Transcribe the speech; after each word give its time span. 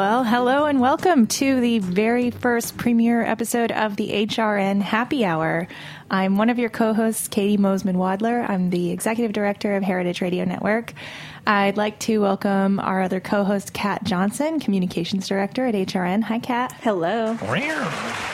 Well, 0.00 0.24
hello 0.24 0.64
and 0.64 0.80
welcome 0.80 1.26
to 1.26 1.60
the 1.60 1.78
very 1.78 2.30
first 2.30 2.78
premiere 2.78 3.20
episode 3.22 3.70
of 3.70 3.96
the 3.96 4.08
HRN 4.26 4.80
Happy 4.80 5.26
Hour. 5.26 5.68
I'm 6.10 6.38
one 6.38 6.48
of 6.48 6.58
your 6.58 6.70
co 6.70 6.94
hosts, 6.94 7.28
Caity 7.28 7.58
Moseman 7.58 7.96
Wadler. 7.96 8.48
I'm 8.48 8.70
the 8.70 8.92
executive 8.92 9.34
director 9.34 9.76
of 9.76 9.82
Heritage 9.82 10.22
Radio 10.22 10.46
Network. 10.46 10.94
I'd 11.46 11.76
like 11.76 11.98
to 11.98 12.16
welcome 12.16 12.80
our 12.80 13.02
other 13.02 13.20
co 13.20 13.44
host, 13.44 13.74
Kat 13.74 14.02
Johnson, 14.02 14.58
communications 14.58 15.28
director 15.28 15.66
at 15.66 15.74
HRN. 15.74 16.22
Hi, 16.22 16.38
Kat. 16.38 16.72
Hello. 16.80 17.34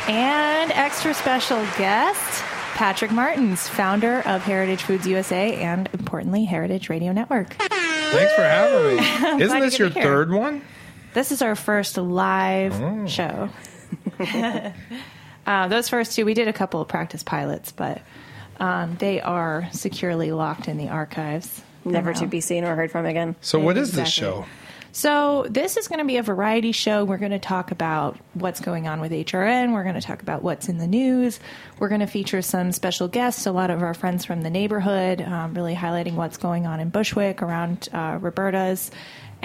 And 0.06 0.70
extra 0.70 1.14
special 1.14 1.66
guest, 1.76 2.44
Patrick 2.74 3.10
Martins, 3.10 3.66
founder 3.66 4.20
of 4.20 4.44
Heritage 4.44 4.82
Foods 4.84 5.04
USA 5.04 5.56
and, 5.56 5.90
importantly, 5.92 6.44
Heritage 6.44 6.88
Radio 6.88 7.10
Network. 7.10 7.54
Thanks 7.54 8.32
for 8.34 8.42
having 8.42 8.98
me. 9.38 9.42
Isn't 9.44 9.60
this 9.60 9.80
your 9.80 9.88
could 9.88 9.94
be 9.94 10.00
here. 10.02 10.08
third 10.08 10.30
one? 10.30 10.62
This 11.16 11.32
is 11.32 11.40
our 11.40 11.54
first 11.54 11.96
live 11.96 12.78
Oh. 12.78 13.06
show. 13.06 13.48
uh, 15.46 15.68
those 15.68 15.88
first 15.88 16.14
two, 16.14 16.26
we 16.26 16.34
did 16.34 16.46
a 16.46 16.52
couple 16.52 16.82
of 16.82 16.88
practice 16.88 17.22
pilots, 17.22 17.72
but 17.72 18.02
um, 18.60 18.96
they 18.98 19.22
are 19.22 19.66
securely 19.72 20.30
locked 20.30 20.68
in 20.68 20.76
the 20.76 20.88
archives. 20.90 21.62
Never 21.86 22.12
for 22.12 22.20
to 22.20 22.26
be 22.26 22.42
seen 22.42 22.64
or 22.64 22.76
heard 22.76 22.90
from 22.90 23.06
again. 23.06 23.34
So, 23.40 23.58
what 23.58 23.78
is 23.78 23.92
this 23.92 24.10
show? 24.10 24.44
So 24.96 25.44
this 25.50 25.76
is 25.76 25.88
going 25.88 25.98
to 25.98 26.06
be 26.06 26.16
a 26.16 26.22
variety 26.22 26.72
show. 26.72 27.04
We're 27.04 27.18
going 27.18 27.32
to 27.32 27.38
talk 27.38 27.70
about 27.70 28.16
what's 28.32 28.60
going 28.60 28.88
on 28.88 28.98
with 29.02 29.12
HRN. 29.12 29.74
We're 29.74 29.82
going 29.82 29.94
to 29.94 30.00
talk 30.00 30.22
about 30.22 30.42
what's 30.42 30.70
in 30.70 30.78
the 30.78 30.86
news. 30.86 31.38
We're 31.78 31.90
going 31.90 32.00
to 32.00 32.06
feature 32.06 32.40
some 32.40 32.72
special 32.72 33.06
guests, 33.06 33.44
a 33.44 33.52
lot 33.52 33.68
of 33.70 33.82
our 33.82 33.92
friends 33.92 34.24
from 34.24 34.40
the 34.40 34.48
neighborhood, 34.48 35.20
um, 35.20 35.52
really 35.52 35.74
highlighting 35.74 36.14
what's 36.14 36.38
going 36.38 36.66
on 36.66 36.80
in 36.80 36.88
Bushwick 36.88 37.42
around 37.42 37.90
uh, 37.92 38.16
Roberta's, 38.22 38.90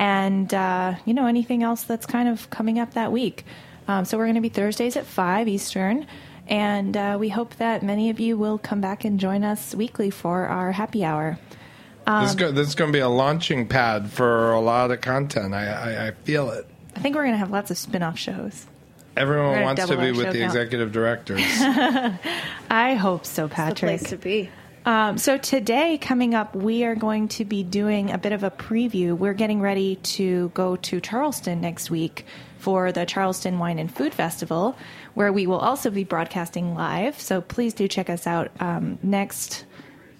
and 0.01 0.51
uh, 0.51 0.95
you 1.05 1.13
know 1.13 1.27
anything 1.27 1.61
else 1.61 1.83
that's 1.83 2.07
kind 2.07 2.27
of 2.27 2.49
coming 2.49 2.79
up 2.79 2.95
that 2.95 3.11
week. 3.11 3.45
Um, 3.87 4.03
so 4.03 4.17
we're 4.17 4.25
going 4.25 4.35
to 4.35 4.41
be 4.41 4.49
Thursdays 4.49 4.97
at 4.97 5.05
five 5.05 5.47
Eastern. 5.47 6.07
And 6.47 6.97
uh, 6.97 7.17
we 7.19 7.29
hope 7.29 7.55
that 7.57 7.83
many 7.83 8.09
of 8.09 8.19
you 8.19 8.35
will 8.35 8.57
come 8.57 8.81
back 8.81 9.05
and 9.05 9.19
join 9.19 9.43
us 9.43 9.73
weekly 9.75 10.09
for 10.09 10.47
our 10.47 10.71
happy 10.71 11.05
hour. 11.05 11.37
Um, 12.07 12.23
this, 12.23 12.31
is 12.31 12.35
go- 12.35 12.51
this 12.51 12.67
is 12.67 12.75
going 12.75 12.91
to 12.91 12.95
be 12.95 12.99
a 12.99 13.07
launching 13.07 13.67
pad 13.67 14.11
for 14.11 14.51
a 14.51 14.59
lot 14.59 14.91
of 14.91 15.01
content. 15.01 15.53
I, 15.53 15.67
I, 15.67 16.07
I 16.07 16.11
feel 16.11 16.49
it. 16.49 16.67
I 16.95 16.99
think 16.99 17.15
we're 17.15 17.21
going 17.23 17.35
to 17.35 17.37
have 17.37 17.51
lots 17.51 17.69
of 17.71 17.77
spin 17.77 18.01
off 18.03 18.17
shows. 18.17 18.65
Everyone 19.15 19.61
wants 19.61 19.85
to 19.85 19.97
be 19.97 20.11
with 20.11 20.31
the 20.31 20.39
count. 20.39 20.43
executive 20.43 20.91
directors. 20.91 21.41
I 22.69 22.95
hope 22.99 23.25
so, 23.25 23.47
The 23.47 23.53
Patrick. 23.53 23.99
place 23.99 24.09
to 24.09 24.17
be. 24.17 24.49
Um, 24.85 25.17
so 25.19 25.37
today, 25.37 25.97
coming 25.99 26.33
up, 26.33 26.55
we 26.55 26.83
are 26.85 26.95
going 26.95 27.27
to 27.29 27.45
be 27.45 27.61
doing 27.63 28.09
a 28.09 28.17
bit 28.17 28.31
of 28.31 28.43
a 28.43 28.49
preview. 28.49 29.15
We're 29.15 29.33
getting 29.33 29.61
ready 29.61 29.97
to 29.97 30.49
go 30.55 30.75
to 30.75 30.99
Charleston 30.99 31.61
next 31.61 31.91
week 31.91 32.25
for 32.57 32.91
the 32.91 33.05
Charleston 33.05 33.59
Wine 33.59 33.77
and 33.77 33.93
Food 33.93 34.13
Festival, 34.13 34.75
where 35.13 35.31
we 35.31 35.45
will 35.45 35.59
also 35.59 35.91
be 35.91 36.03
broadcasting 36.03 36.73
live. 36.73 37.19
So 37.19 37.41
please 37.41 37.73
do 37.75 37.87
check 37.87 38.09
us 38.09 38.25
out 38.25 38.51
um, 38.59 38.97
next 39.03 39.65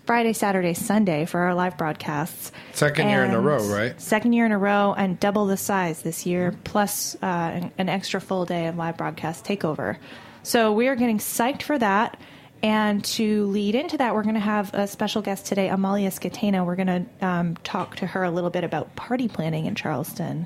Friday, 0.06 0.34
Saturday, 0.34 0.74
Sunday 0.74 1.26
for 1.26 1.40
our 1.40 1.56
live 1.56 1.78
broadcasts. 1.78 2.52
Second 2.74 3.10
year 3.10 3.24
in 3.24 3.32
a 3.32 3.40
row, 3.40 3.64
right? 3.68 4.00
Second 4.00 4.34
year 4.34 4.46
in 4.46 4.52
a 4.52 4.58
row, 4.60 4.94
and 4.96 5.20
double 5.20 5.46
the 5.48 5.58
size 5.58 6.02
this 6.02 6.26
year, 6.26 6.56
plus 6.64 7.16
uh, 7.24 7.26
an, 7.26 7.72
an 7.78 7.90
extra 7.90 8.22
full 8.22 8.46
day 8.46 8.68
of 8.68 8.78
live 8.78 8.98
broadcast 8.98 9.46
takeover. 9.46 9.98
So 10.44 10.74
we 10.74 10.88
are 10.88 10.96
getting 10.96 11.20
psyched 11.20 11.64
for 11.64 11.78
that. 11.80 12.18
And 12.64 13.04
to 13.06 13.46
lead 13.48 13.74
into 13.74 13.98
that, 13.98 14.14
we're 14.14 14.24
going 14.24 14.36
to 14.36 14.40
have 14.40 14.74
a 14.74 14.86
special 14.86 15.22
guest 15.22 15.48
today, 15.48 15.70
Amalia 15.70 16.12
Scatena. 16.12 16.66
We're 16.66 16.76
going 16.76 17.08
to 17.22 17.26
um, 17.26 17.56
talk 17.64 17.96
to 17.98 18.08
her 18.08 18.24
a 18.24 18.30
little 18.30 18.52
bit 18.52 18.64
about 18.64 18.96
party 18.96 19.28
planning 19.28 19.66
in 19.66 19.74
Charleston. 19.74 20.46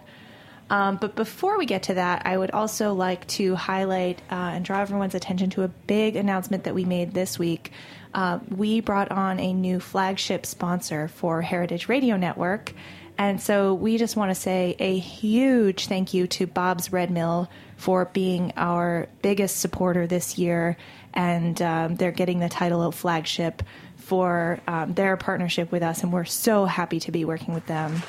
Um, 0.70 0.98
but 0.98 1.16
before 1.16 1.58
we 1.58 1.66
get 1.66 1.84
to 1.84 1.96
that, 1.96 2.26
I 2.26 2.38
would 2.38 2.52
also 2.52 2.94
like 2.94 3.28
to 3.28 3.56
highlight 3.56 4.22
uh, 4.32 4.36
and 4.54 4.66
draw 4.66 4.82
everyone's 4.82 5.14
attention 5.14 5.50
to 5.52 5.64
a 5.64 5.68
big 5.68 6.16
announcement 6.16 6.64
that 6.64 6.74
we 6.74 6.86
made 6.86 7.14
this 7.14 7.38
week. 7.38 7.72
Uh, 8.14 8.40
we 8.50 8.80
brought 8.80 9.12
on 9.12 9.40
a 9.40 9.54
new 9.54 9.80
flagship 9.80 10.46
sponsor 10.46 11.10
for 11.10 11.42
Heritage 11.42 11.90
Radio 11.90 12.18
Network. 12.18 12.74
And 13.18 13.42
so 13.42 13.74
we 13.74 13.98
just 13.98 14.16
want 14.16 14.32
to 14.32 14.36
say 14.36 14.76
a 14.80 14.98
huge 14.98 15.88
thank 15.88 16.14
you 16.14 16.28
to 16.28 16.48
Bob's 16.48 16.92
Red 16.92 17.12
Mill 17.12 17.50
for 17.78 18.06
being 18.06 18.54
our 18.58 19.08
biggest 19.22 19.58
supporter 19.58 20.08
this 20.08 20.38
year. 20.38 20.78
And 21.14 21.62
um, 21.62 21.96
they're 21.96 22.12
getting 22.12 22.40
the 22.40 22.50
title 22.50 22.82
of 22.82 22.96
flagship 22.96 23.64
for 23.98 24.60
um, 24.68 24.94
their 24.94 25.18
partnership 25.18 25.72
with 25.72 25.84
us. 25.84 26.04
And 26.04 26.12
we're 26.12 26.26
so 26.26 26.66
happy 26.66 27.00
to 27.02 27.12
be 27.12 27.26
working 27.26 27.54
with 27.54 27.66
them. 27.68 28.02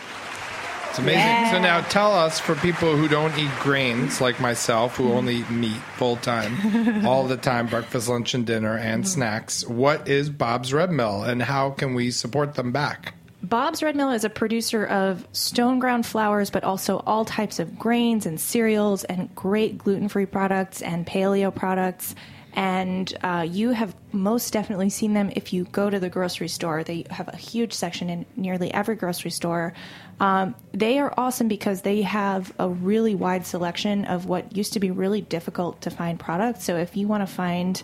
It's 0.90 0.98
amazing. 0.98 1.50
So, 1.50 1.60
now 1.60 1.82
tell 1.82 2.12
us 2.12 2.40
for 2.40 2.54
people 2.54 2.96
who 2.96 3.06
don't 3.06 3.36
eat 3.38 3.50
grains 3.60 4.22
like 4.22 4.40
myself, 4.40 4.96
who 4.96 5.12
only 5.12 5.36
eat 5.36 5.50
meat 5.50 5.80
full 5.96 6.16
time, 6.16 7.04
all 7.06 7.26
the 7.26 7.36
time, 7.36 7.66
breakfast, 7.66 8.08
lunch, 8.08 8.32
and 8.32 8.46
dinner, 8.46 8.78
and 8.78 9.06
snacks, 9.06 9.66
what 9.66 10.08
is 10.08 10.30
Bob's 10.30 10.72
Red 10.72 10.90
Mill 10.90 11.22
and 11.22 11.42
how 11.42 11.70
can 11.70 11.92
we 11.92 12.10
support 12.10 12.54
them 12.54 12.72
back? 12.72 13.12
Bob's 13.48 13.80
Red 13.80 13.94
Mill 13.94 14.10
is 14.10 14.24
a 14.24 14.30
producer 14.30 14.84
of 14.84 15.26
stone 15.30 15.78
ground 15.78 16.04
flours, 16.04 16.50
but 16.50 16.64
also 16.64 16.98
all 17.06 17.24
types 17.24 17.60
of 17.60 17.78
grains 17.78 18.26
and 18.26 18.40
cereals 18.40 19.04
and 19.04 19.32
great 19.36 19.78
gluten 19.78 20.08
free 20.08 20.26
products 20.26 20.82
and 20.82 21.06
paleo 21.06 21.54
products. 21.54 22.16
And 22.54 23.12
uh, 23.22 23.46
you 23.48 23.70
have 23.70 23.94
most 24.12 24.52
definitely 24.52 24.90
seen 24.90 25.12
them 25.12 25.30
if 25.36 25.52
you 25.52 25.64
go 25.64 25.88
to 25.88 26.00
the 26.00 26.08
grocery 26.08 26.48
store. 26.48 26.82
They 26.82 27.04
have 27.10 27.28
a 27.28 27.36
huge 27.36 27.72
section 27.72 28.10
in 28.10 28.26
nearly 28.34 28.74
every 28.74 28.96
grocery 28.96 29.30
store. 29.30 29.74
Um, 30.18 30.56
they 30.72 30.98
are 30.98 31.14
awesome 31.16 31.46
because 31.46 31.82
they 31.82 32.02
have 32.02 32.52
a 32.58 32.68
really 32.68 33.14
wide 33.14 33.46
selection 33.46 34.06
of 34.06 34.26
what 34.26 34.56
used 34.56 34.72
to 34.72 34.80
be 34.80 34.90
really 34.90 35.20
difficult 35.20 35.82
to 35.82 35.90
find 35.90 36.18
products. 36.18 36.64
So 36.64 36.76
if 36.78 36.96
you 36.96 37.06
want 37.06 37.28
to 37.28 37.32
find 37.32 37.80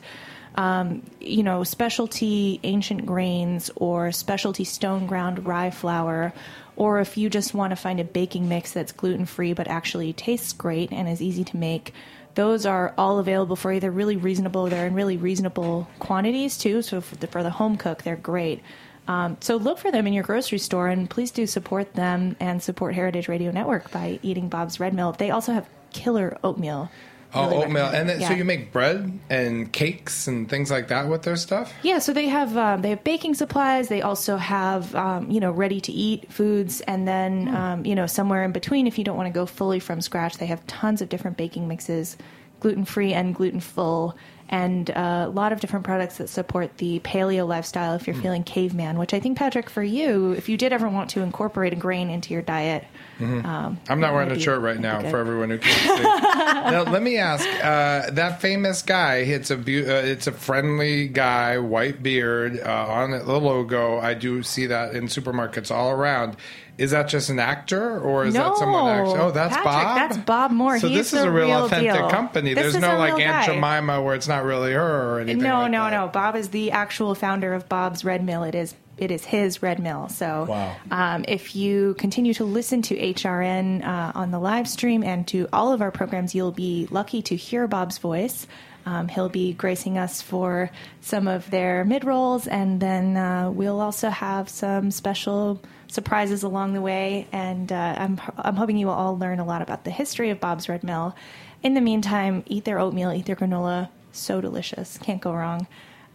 um, 0.54 1.02
you 1.20 1.42
know, 1.42 1.64
specialty 1.64 2.60
ancient 2.62 3.06
grains 3.06 3.70
or 3.76 4.12
specialty 4.12 4.64
stone 4.64 5.06
ground 5.06 5.46
rye 5.46 5.70
flour, 5.70 6.32
or 6.76 7.00
if 7.00 7.16
you 7.16 7.30
just 7.30 7.54
want 7.54 7.70
to 7.70 7.76
find 7.76 8.00
a 8.00 8.04
baking 8.04 8.48
mix 8.48 8.72
that's 8.72 8.92
gluten 8.92 9.26
free 9.26 9.52
but 9.52 9.68
actually 9.68 10.12
tastes 10.12 10.52
great 10.52 10.92
and 10.92 11.08
is 11.08 11.22
easy 11.22 11.44
to 11.44 11.56
make, 11.56 11.92
those 12.34 12.64
are 12.64 12.94
all 12.96 13.18
available 13.18 13.56
for 13.56 13.72
you. 13.72 13.80
They're 13.80 13.90
really 13.90 14.16
reasonable. 14.16 14.66
They're 14.66 14.86
in 14.86 14.94
really 14.94 15.16
reasonable 15.16 15.88
quantities 15.98 16.56
too. 16.56 16.82
So 16.82 17.00
for 17.00 17.16
the, 17.16 17.26
for 17.26 17.42
the 17.42 17.50
home 17.50 17.76
cook, 17.76 18.02
they're 18.02 18.16
great. 18.16 18.62
Um, 19.08 19.36
so 19.40 19.56
look 19.56 19.78
for 19.78 19.90
them 19.90 20.06
in 20.06 20.12
your 20.12 20.22
grocery 20.22 20.58
store, 20.58 20.88
and 20.88 21.10
please 21.10 21.30
do 21.30 21.46
support 21.46 21.94
them 21.94 22.36
and 22.38 22.62
support 22.62 22.94
Heritage 22.94 23.28
Radio 23.28 23.50
Network 23.50 23.90
by 23.90 24.20
eating 24.22 24.48
Bob's 24.48 24.78
Red 24.78 24.94
Mill. 24.94 25.12
They 25.12 25.30
also 25.30 25.52
have 25.52 25.68
killer 25.92 26.38
oatmeal. 26.44 26.90
Oh, 27.34 27.48
Really 27.48 27.64
oatmeal, 27.64 27.86
and 27.86 28.08
then, 28.08 28.20
so 28.20 28.32
you 28.34 28.44
make 28.44 28.72
bread 28.72 29.18
and 29.30 29.72
cakes 29.72 30.26
and 30.26 30.50
things 30.50 30.70
like 30.70 30.88
that 30.88 31.08
with 31.08 31.22
their 31.22 31.36
stuff. 31.36 31.72
Yeah, 31.82 31.98
so 31.98 32.12
they 32.12 32.28
have 32.28 32.56
um, 32.58 32.82
they 32.82 32.90
have 32.90 33.02
baking 33.04 33.34
supplies. 33.34 33.88
They 33.88 34.02
also 34.02 34.36
have 34.36 34.94
um, 34.94 35.30
you 35.30 35.40
know 35.40 35.50
ready 35.50 35.80
to 35.80 35.92
eat 35.92 36.30
foods, 36.30 36.82
and 36.82 37.08
then 37.08 37.48
um, 37.54 37.86
you 37.86 37.94
know 37.94 38.06
somewhere 38.06 38.44
in 38.44 38.52
between, 38.52 38.86
if 38.86 38.98
you 38.98 39.04
don't 39.04 39.16
want 39.16 39.28
to 39.28 39.32
go 39.32 39.46
fully 39.46 39.80
from 39.80 40.02
scratch, 40.02 40.36
they 40.36 40.46
have 40.46 40.66
tons 40.66 41.00
of 41.00 41.08
different 41.08 41.38
baking 41.38 41.68
mixes, 41.68 42.18
gluten 42.60 42.84
free 42.84 43.14
and 43.14 43.34
gluten 43.34 43.60
full, 43.60 44.14
and 44.52 44.90
uh, 44.90 45.24
a 45.26 45.30
lot 45.30 45.54
of 45.54 45.60
different 45.60 45.86
products 45.86 46.18
that 46.18 46.28
support 46.28 46.76
the 46.76 47.00
paleo 47.00 47.48
lifestyle. 47.48 47.94
If 47.94 48.06
you're 48.06 48.14
feeling 48.14 48.44
caveman, 48.44 48.98
which 48.98 49.14
I 49.14 49.18
think 49.18 49.38
Patrick, 49.38 49.70
for 49.70 49.82
you, 49.82 50.32
if 50.32 50.46
you 50.46 50.58
did 50.58 50.74
ever 50.74 50.90
want 50.90 51.08
to 51.10 51.22
incorporate 51.22 51.72
a 51.72 51.76
grain 51.76 52.10
into 52.10 52.34
your 52.34 52.42
diet, 52.42 52.84
um, 53.18 53.80
I'm 53.88 53.98
not 53.98 54.12
wearing 54.12 54.30
a 54.30 54.38
shirt 54.38 54.60
right 54.60 54.78
now 54.78 55.00
good. 55.00 55.10
for 55.10 55.18
everyone 55.18 55.48
who 55.48 55.58
can't 55.58 55.98
see. 55.98 56.02
now, 56.02 56.82
let 56.92 57.02
me 57.02 57.16
ask: 57.16 57.46
uh, 57.64 58.10
that 58.10 58.42
famous 58.42 58.82
guy, 58.82 59.16
it's 59.18 59.50
a 59.50 59.56
uh, 59.56 60.04
it's 60.04 60.26
a 60.26 60.32
friendly 60.32 61.08
guy, 61.08 61.56
white 61.56 62.02
beard 62.02 62.60
uh, 62.60 62.86
on 62.88 63.12
the 63.12 63.38
logo. 63.38 63.98
I 64.00 64.12
do 64.12 64.42
see 64.42 64.66
that 64.66 64.94
in 64.94 65.06
supermarkets 65.06 65.70
all 65.70 65.90
around. 65.90 66.36
Is 66.78 66.92
that 66.92 67.08
just 67.08 67.28
an 67.28 67.38
actor, 67.38 68.00
or 68.00 68.24
is 68.24 68.34
that 68.34 68.56
someone? 68.56 68.88
Actually? 68.88 69.18
Oh, 69.20 69.30
that's 69.30 69.54
Patrick, 69.54 69.64
Bob. 69.64 69.96
that's 69.96 70.16
Bob 70.18 70.50
Moore. 70.52 70.78
So 70.78 70.88
He's 70.88 70.98
this 70.98 71.12
is 71.12 71.20
a 71.22 71.30
real, 71.30 71.46
real 71.48 71.64
authentic 71.66 71.92
deal. 71.92 72.08
company. 72.10 72.54
This 72.54 72.62
There's 72.62 72.74
is 72.76 72.80
no 72.80 72.96
like 72.96 73.12
Aunt 73.12 73.46
guy. 73.46 73.46
Jemima 73.46 74.02
where 74.02 74.14
it's 74.14 74.26
not 74.28 74.44
really 74.44 74.72
her 74.72 75.12
or 75.14 75.20
anything. 75.20 75.42
No, 75.42 75.60
like 75.60 75.70
no, 75.70 75.84
that. 75.84 75.90
no. 75.90 76.08
Bob 76.08 76.34
is 76.34 76.48
the 76.48 76.70
actual 76.72 77.14
founder 77.14 77.52
of 77.52 77.68
Bob's 77.68 78.04
Red 78.04 78.24
Mill. 78.24 78.42
It 78.44 78.54
is 78.54 78.74
it 78.98 79.10
is 79.10 79.24
his 79.24 79.62
Red 79.62 79.80
Mill. 79.80 80.08
So 80.08 80.46
Wow. 80.48 80.76
um, 80.90 81.24
if 81.28 81.54
you 81.56 81.94
continue 81.98 82.34
to 82.34 82.44
listen 82.44 82.82
to 82.82 82.94
HRN 82.96 83.84
uh, 83.84 84.12
on 84.14 84.30
the 84.30 84.38
live 84.38 84.68
stream 84.68 85.02
and 85.02 85.26
to 85.28 85.48
all 85.52 85.72
of 85.72 85.82
our 85.82 85.90
programs, 85.90 86.34
you'll 86.34 86.52
be 86.52 86.86
lucky 86.90 87.22
to 87.22 87.36
hear 87.36 87.66
Bob's 87.66 87.98
voice. 87.98 88.46
Um, 88.84 89.08
he'll 89.08 89.28
be 89.28 89.52
gracing 89.54 89.96
us 89.96 90.20
for 90.20 90.70
some 91.00 91.28
of 91.28 91.48
their 91.50 91.84
mid 91.84 92.04
rolls, 92.04 92.46
and 92.48 92.80
then 92.80 93.16
uh, 93.16 93.50
we'll 93.50 93.80
also 93.80 94.08
have 94.10 94.48
some 94.48 94.90
special 94.90 95.60
surprises 95.92 96.42
along 96.42 96.72
the 96.72 96.80
way. 96.80 97.26
And 97.32 97.70
uh, 97.70 97.94
I'm 97.98 98.20
I'm 98.38 98.56
hoping 98.56 98.76
you 98.78 98.86
will 98.86 98.94
all 98.94 99.16
learn 99.16 99.38
a 99.38 99.44
lot 99.44 99.62
about 99.62 99.84
the 99.84 99.90
history 99.90 100.30
of 100.30 100.40
Bob's 100.40 100.68
Red 100.68 100.82
Mill. 100.82 101.14
In 101.62 101.74
the 101.74 101.80
meantime, 101.80 102.42
eat 102.46 102.64
their 102.64 102.78
oatmeal, 102.80 103.12
eat 103.12 103.26
their 103.26 103.36
granola. 103.36 103.88
So 104.12 104.40
delicious, 104.40 104.98
can't 104.98 105.20
go 105.20 105.32
wrong. 105.32 105.66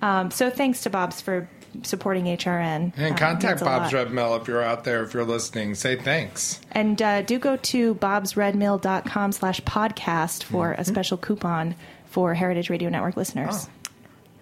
Um, 0.01 0.29
so 0.29 0.49
thanks 0.51 0.81
to 0.81 0.89
Bob's 0.91 1.21
for 1.21 1.49
supporting 1.83 2.25
HRN. 2.25 2.93
And 2.95 3.11
Um, 3.13 3.15
contact 3.17 3.61
Bob's. 3.61 3.91
Red 3.93 4.11
Mill 4.11 4.35
if 4.35 4.47
you're 4.47 4.61
out 4.61 4.83
there, 4.83 5.03
if 5.03 5.13
you're 5.13 5.25
listening. 5.25 5.73
Say 5.73 5.95
thanks. 5.95 6.59
And 6.71 7.01
uh, 7.01 7.21
do 7.23 7.39
go 7.39 7.55
to 7.57 7.95
bobsredmill.com 7.95 9.31
slash 9.31 9.61
podcast 9.61 10.43
for 10.43 10.71
Mm-hmm. 10.71 10.81
a 10.81 10.85
special 10.85 11.17
coupon 11.17 11.75
for 12.05 12.33
Heritage 12.35 12.69
Radio 12.69 12.89
Network 12.89 13.17
listeners. 13.17 13.67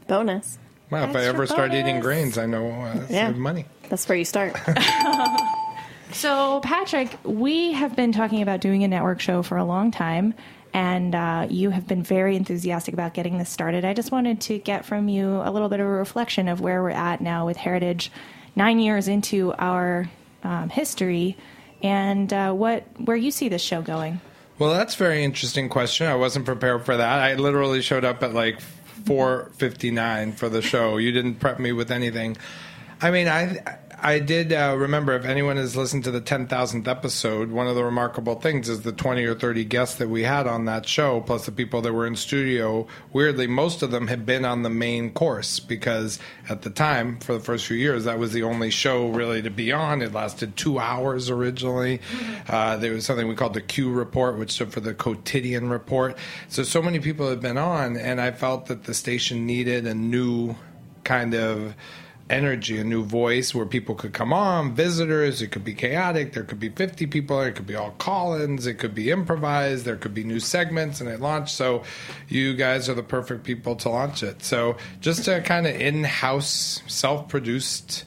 Bonus. 0.08 0.58
Well, 0.90 1.04
if 1.04 1.16
I 1.16 1.20
Extra 1.20 1.34
ever 1.34 1.48
start 1.48 1.74
eating 1.74 2.00
grains, 2.00 2.38
I 2.38 2.46
know 2.46 2.68
uh, 2.70 2.96
Yeah. 3.10 3.28
save 3.30 3.38
money. 3.38 3.66
That's 3.90 4.08
where 4.08 4.18
you 4.18 4.26
start. 4.26 4.56
So, 6.12 6.62
Patrick, 6.62 7.18
we 7.26 7.74
have 7.74 7.94
been 7.98 8.14
talking 8.14 8.42
about 8.42 8.62
doing 8.62 8.86
a 8.86 8.88
network 8.88 9.20
show 9.20 9.44
for 9.44 9.58
a 9.58 9.66
long 9.66 9.92
time, 9.92 10.34
and 10.74 11.14
uh, 11.14 11.48
you 11.50 11.72
have 11.72 11.88
been 11.88 12.04
very 12.04 12.38
enthusiastic 12.38 12.94
about 12.94 13.14
getting 13.14 13.38
this 13.38 13.50
started. 13.50 13.84
I 13.84 13.94
just 13.94 14.14
wanted 14.14 14.40
to 14.42 14.58
get 14.58 14.86
from 14.86 15.10
you 15.10 15.42
a 15.44 15.52
little 15.52 15.68
bit 15.68 15.82
of 15.82 15.88
a 15.88 15.90
reflection 15.90 16.48
of 16.48 16.62
where 16.62 16.82
we're 16.82 16.92
at 16.92 17.20
now 17.20 17.46
with 17.46 17.58
Heritage, 17.58 18.14
nine 18.56 18.80
years 18.80 19.10
into 19.10 19.52
our 19.56 20.10
um, 20.44 20.70
history, 20.70 21.36
and 21.84 22.32
uh, 22.32 22.54
what 22.54 22.86
where 23.04 23.18
you 23.18 23.30
see 23.30 23.50
this 23.50 23.62
show 23.62 23.82
going. 23.82 24.22
Well, 24.58 24.74
that's 24.74 24.96
a 24.96 24.98
very 24.98 25.22
interesting 25.22 25.68
question. 25.68 26.08
I 26.08 26.16
wasn't 26.16 26.46
prepared 26.46 26.86
for 26.86 26.96
that. 26.96 27.20
I 27.20 27.34
literally 27.34 27.82
showed 27.82 28.06
up 28.06 28.24
at 28.24 28.34
like 28.34 28.62
4:59 29.04 30.34
for 30.34 30.50
the 30.50 30.62
show. 30.62 30.98
You 30.98 31.12
didn't 31.12 31.36
prep 31.36 31.60
me 31.60 31.72
with 31.72 31.92
anything. 31.92 32.38
I 33.02 33.12
mean, 33.12 33.28
I 33.28 33.78
I 34.02 34.20
did 34.20 34.54
uh, 34.54 34.76
remember 34.78 35.14
if 35.14 35.26
anyone 35.26 35.58
has 35.58 35.76
listened 35.76 36.04
to 36.06 36.12
the 36.12 36.22
10,000th 36.22 36.88
episode, 36.88 37.52
one 37.52 37.68
of 37.68 37.76
the 37.76 37.84
remarkable 37.84 38.36
things 38.36 38.70
is 38.70 38.82
the 38.82 38.92
20 38.92 39.24
or 39.26 39.36
30 39.36 39.64
guests 39.66 39.96
that 39.96 40.10
we 40.10 40.24
had 40.24 40.48
on 40.48 40.66
that 40.66 40.88
show, 40.88 41.22
plus 41.22 41.46
the 41.46 41.52
people 41.52 41.82
that 41.82 41.94
were 41.94 42.06
in 42.06 42.16
studio. 42.16 42.88
Weirdly, 43.14 43.48
most 43.48 43.82
of 43.82 43.92
them 43.92 44.08
had 44.08 44.26
been 44.26 44.46
on 44.46 44.64
the 44.64 44.70
main 44.70 45.12
course 45.12 45.60
because 45.60 46.20
at 46.50 46.62
the 46.64 46.70
time, 46.70 47.20
for 47.20 47.34
the 47.34 47.40
first 47.40 47.66
few 47.66 47.78
years, 47.78 48.06
that 48.06 48.20
was 48.20 48.34
the 48.34 48.44
only 48.44 48.70
show 48.70 49.10
really 49.10 49.42
to 49.42 49.50
be 49.50 49.72
on. 49.72 50.02
It 50.02 50.14
lasted 50.14 50.56
two 50.56 50.80
hours 50.80 51.30
originally. 51.30 52.02
Uh, 52.48 52.78
there 52.78 52.94
was 52.94 53.06
something 53.06 53.28
we 53.28 53.36
called 53.36 53.54
the 53.54 53.62
Q 53.62 53.92
report, 53.92 54.38
which 54.38 54.52
stood 54.52 54.72
for 54.72 54.80
the 54.80 54.94
quotidian 54.94 55.70
report. 55.70 56.18
So, 56.50 56.64
so 56.64 56.82
many 56.82 57.00
people 57.00 57.30
had 57.30 57.42
been 57.42 57.58
on, 57.58 57.98
and 57.98 58.20
I 58.20 58.32
felt 58.32 58.68
that 58.68 58.84
the 58.84 58.94
station 58.94 59.46
needed 59.46 59.88
a 59.88 59.96
new 59.96 60.56
kind 61.04 61.34
of 61.34 61.76
energy, 62.30 62.80
a 62.80 62.84
new 62.84 63.04
voice 63.04 63.54
where 63.54 63.66
people 63.66 63.96
could 63.96 64.14
come 64.14 64.34
on, 64.34 64.74
visitors. 64.74 65.42
It 65.42 65.48
could 65.48 65.64
be 65.64 65.74
chaotic. 65.74 66.34
There 66.34 66.44
could 66.44 66.60
be 66.60 66.70
50 66.70 67.06
people. 67.08 67.40
It 67.42 67.56
could 67.56 67.68
be 67.68 67.76
all 67.76 67.92
call 67.92 68.40
ins. 68.40 68.66
It 68.66 68.76
could 68.76 68.96
be 68.96 69.12
improvised. 69.12 69.86
There 69.86 69.96
could 69.96 70.14
be 70.14 70.24
new 70.24 70.40
segments, 70.40 71.02
and 71.02 71.10
it 71.10 71.22
launched. 71.22 71.54
So, 71.54 71.84
you 72.28 72.56
guys 72.56 72.90
are 72.90 72.96
the 72.96 73.04
perfect 73.04 73.44
people 73.44 73.76
to 73.78 73.90
launch 73.90 74.24
it. 74.24 74.44
So, 74.44 74.78
just 75.02 75.28
a 75.28 75.42
kind 75.42 75.68
of 75.68 75.76
in 75.76 76.04
house, 76.04 76.82
self 76.88 77.28
produced, 77.28 78.06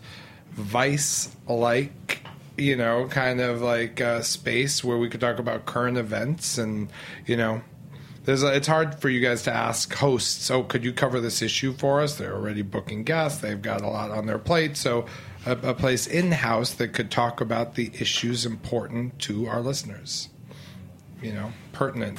vice 0.52 1.34
like 1.46 2.22
you 2.58 2.74
know, 2.74 3.06
kind 3.06 3.40
of 3.40 3.62
like 3.62 4.00
a 4.00 4.22
space 4.22 4.82
where 4.82 4.98
we 4.98 5.08
could 5.08 5.20
talk 5.20 5.38
about 5.38 5.64
current 5.64 5.96
events 5.96 6.58
and, 6.58 6.88
you 7.24 7.36
know, 7.36 7.62
there's 8.28 8.42
a, 8.42 8.54
it's 8.54 8.66
hard 8.66 9.00
for 9.00 9.08
you 9.08 9.22
guys 9.22 9.44
to 9.44 9.50
ask 9.50 9.90
hosts, 9.94 10.50
oh, 10.50 10.62
could 10.62 10.84
you 10.84 10.92
cover 10.92 11.18
this 11.18 11.40
issue 11.40 11.72
for 11.72 12.02
us? 12.02 12.16
They're 12.16 12.34
already 12.34 12.60
booking 12.60 13.02
guests. 13.02 13.40
They've 13.40 13.62
got 13.62 13.80
a 13.80 13.88
lot 13.88 14.10
on 14.10 14.26
their 14.26 14.36
plate. 14.36 14.76
So 14.76 15.06
a, 15.46 15.52
a 15.52 15.72
place 15.72 16.06
in-house 16.06 16.74
that 16.74 16.88
could 16.88 17.10
talk 17.10 17.40
about 17.40 17.74
the 17.74 17.90
issues 17.94 18.44
important 18.44 19.18
to 19.20 19.46
our 19.46 19.62
listeners. 19.62 20.28
You 21.22 21.32
know, 21.32 21.52
pertinent, 21.72 22.18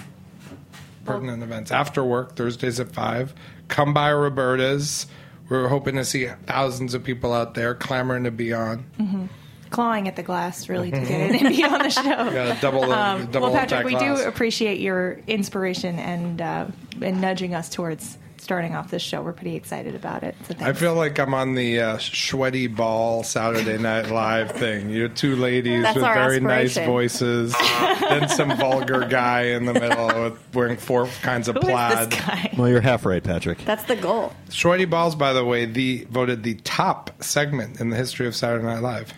pertinent 1.05 1.43
events. 1.43 1.69
After 1.69 2.03
work, 2.03 2.35
Thursdays 2.35 2.79
at 2.79 2.91
5. 2.91 3.35
Come 3.67 3.93
by 3.93 4.11
Roberta's. 4.11 5.05
We're 5.47 5.67
hoping 5.67 5.93
to 5.97 6.05
see 6.05 6.25
thousands 6.47 6.95
of 6.95 7.03
people 7.03 7.33
out 7.33 7.53
there 7.53 7.75
clamoring 7.75 8.23
to 8.23 8.31
be 8.31 8.51
on. 8.51 8.85
Mm-hmm. 8.99 9.25
Clawing 9.69 10.07
at 10.07 10.15
the 10.15 10.23
glass, 10.23 10.67
really, 10.69 10.89
to 10.91 10.99
get 10.99 11.11
in 11.11 11.35
and 11.45 11.55
be 11.55 11.63
on 11.63 11.79
the 11.79 11.89
show. 11.89 12.01
Got 12.03 12.57
a 12.57 12.61
double, 12.61 12.91
Um, 12.91 13.27
double 13.27 13.47
well, 13.47 13.53
Patrick, 13.55 13.69
that 13.81 13.85
we 13.85 13.91
glass. 13.91 14.21
do 14.21 14.27
appreciate 14.27 14.79
your 14.79 15.19
inspiration 15.27 15.99
and 15.99 16.41
uh, 16.41 16.65
and 17.01 17.21
nudging 17.21 17.53
us 17.53 17.69
towards 17.69 18.17
starting 18.37 18.73
off 18.75 18.89
this 18.89 19.01
show. 19.01 19.21
We're 19.21 19.33
pretty 19.33 19.55
excited 19.55 19.95
about 19.95 20.23
it. 20.23 20.35
So 20.47 20.55
I 20.61 20.73
feel 20.73 20.95
like 20.95 21.19
I'm 21.19 21.33
on 21.33 21.53
the 21.55 21.81
uh, 21.81 21.97
sweaty 21.99 22.67
ball 22.67 23.23
Saturday 23.23 23.77
Night 23.77 24.09
Live 24.09 24.51
thing. 24.51 24.89
You're 24.89 25.09
two 25.09 25.35
ladies 25.35 25.83
That's 25.83 25.95
with 25.95 26.03
our 26.03 26.15
very 26.15 26.39
nice 26.39 26.75
voices, 26.77 27.53
then 28.09 28.27
some 28.29 28.55
vulgar 28.57 29.05
guy 29.05 29.41
in 29.43 29.65
the 29.65 29.73
middle 29.73 30.07
with 30.23 30.39
wearing 30.55 30.77
four 30.77 31.07
kinds 31.21 31.47
of 31.47 31.55
Who 31.57 31.61
is 31.61 31.67
plaid. 31.67 32.57
Well, 32.57 32.69
you're 32.69 32.81
half 32.81 33.05
right, 33.05 33.23
Patrick. 33.23 33.59
That's 33.65 33.83
the 33.83 33.95
goal. 33.95 34.33
Sweaty 34.49 34.85
balls, 34.85 35.15
by 35.15 35.33
the 35.33 35.45
way, 35.45 35.65
the 35.65 36.07
voted 36.09 36.41
the 36.43 36.55
top 36.55 37.21
segment 37.21 37.79
in 37.79 37.89
the 37.89 37.97
history 37.97 38.25
of 38.25 38.35
Saturday 38.35 38.63
Night 38.65 38.81
Live. 38.81 39.13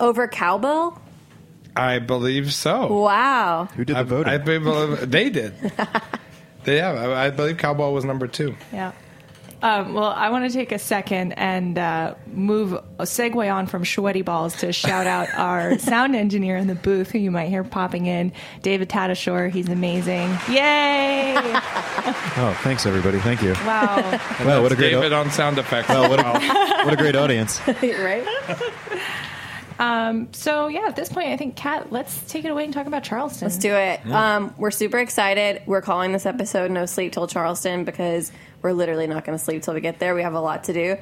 Over 0.00 0.28
cowbell? 0.28 1.00
I 1.76 1.98
believe 2.00 2.52
so. 2.52 2.92
Wow. 2.92 3.68
Who 3.76 3.84
did 3.84 3.96
the 3.96 4.00
I, 4.00 4.02
voting? 4.02 4.32
I 4.32 4.38
believe 4.38 5.10
they 5.10 5.30
did. 5.30 5.54
they 6.64 6.78
have. 6.78 6.96
I, 6.96 7.26
I 7.26 7.30
believe 7.30 7.56
Cowbell 7.56 7.92
was 7.92 8.04
number 8.04 8.26
two. 8.26 8.54
Yeah. 8.72 8.92
Um, 9.62 9.94
well, 9.94 10.10
I 10.10 10.30
want 10.30 10.50
to 10.50 10.52
take 10.52 10.72
a 10.72 10.78
second 10.78 11.32
and 11.34 11.78
uh, 11.78 12.16
move 12.26 12.72
a 12.72 13.04
segue 13.04 13.54
on 13.54 13.68
from 13.68 13.84
sweaty 13.84 14.22
balls 14.22 14.56
to 14.56 14.72
shout 14.72 15.06
out 15.06 15.28
our 15.36 15.78
sound 15.78 16.16
engineer 16.16 16.56
in 16.56 16.66
the 16.66 16.74
booth, 16.74 17.12
who 17.12 17.18
you 17.18 17.30
might 17.30 17.48
hear 17.48 17.62
popping 17.62 18.06
in, 18.06 18.32
David 18.62 18.88
Tadashore. 18.88 19.50
He's 19.52 19.68
amazing. 19.68 20.30
Yay! 20.48 21.34
oh, 21.36 22.58
thanks 22.64 22.86
everybody. 22.86 23.20
Thank 23.20 23.40
you. 23.40 23.52
wow. 23.64 23.96
Wow, 24.44 24.62
what 24.62 24.72
a 24.72 24.76
great, 24.76 24.90
David 24.90 25.12
au- 25.12 25.20
on 25.20 25.30
sound 25.30 25.58
effects. 25.58 25.88
wow, 25.88 26.08
what 26.08 26.18
a, 26.18 26.84
what 26.84 26.92
a 26.92 26.96
great 26.96 27.14
audience. 27.14 27.60
right? 27.68 28.26
Um, 29.78 30.32
so 30.32 30.68
yeah, 30.68 30.86
at 30.86 30.96
this 30.96 31.08
point, 31.08 31.28
I 31.28 31.36
think 31.36 31.56
Kat, 31.56 31.92
let's 31.92 32.20
take 32.30 32.44
it 32.44 32.48
away 32.48 32.64
and 32.64 32.72
talk 32.72 32.86
about 32.86 33.04
Charleston. 33.04 33.48
Let's 33.48 33.58
do 33.58 33.74
it. 33.74 34.06
Um, 34.06 34.54
we're 34.58 34.70
super 34.70 34.98
excited. 34.98 35.62
We're 35.66 35.82
calling 35.82 36.12
this 36.12 36.26
episode 36.26 36.70
"No 36.70 36.86
Sleep 36.86 37.12
Till 37.12 37.26
Charleston" 37.26 37.84
because 37.84 38.32
we're 38.62 38.72
literally 38.72 39.06
not 39.06 39.24
going 39.24 39.36
to 39.36 39.44
sleep 39.44 39.62
till 39.62 39.74
we 39.74 39.80
get 39.80 39.98
there. 39.98 40.14
We 40.14 40.22
have 40.22 40.34
a 40.34 40.40
lot 40.40 40.64
to 40.64 40.72
do. 40.72 40.96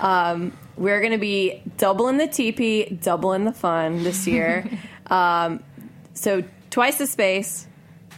Um, 0.00 0.56
we're 0.76 1.00
going 1.00 1.12
to 1.12 1.18
be 1.18 1.62
doubling 1.76 2.16
the 2.16 2.28
teepee, 2.28 2.98
doubling 3.02 3.44
the 3.44 3.52
fun 3.52 4.04
this 4.04 4.26
year. 4.26 4.68
um, 5.08 5.62
so 6.14 6.44
twice 6.70 6.98
the 6.98 7.06
space. 7.06 7.66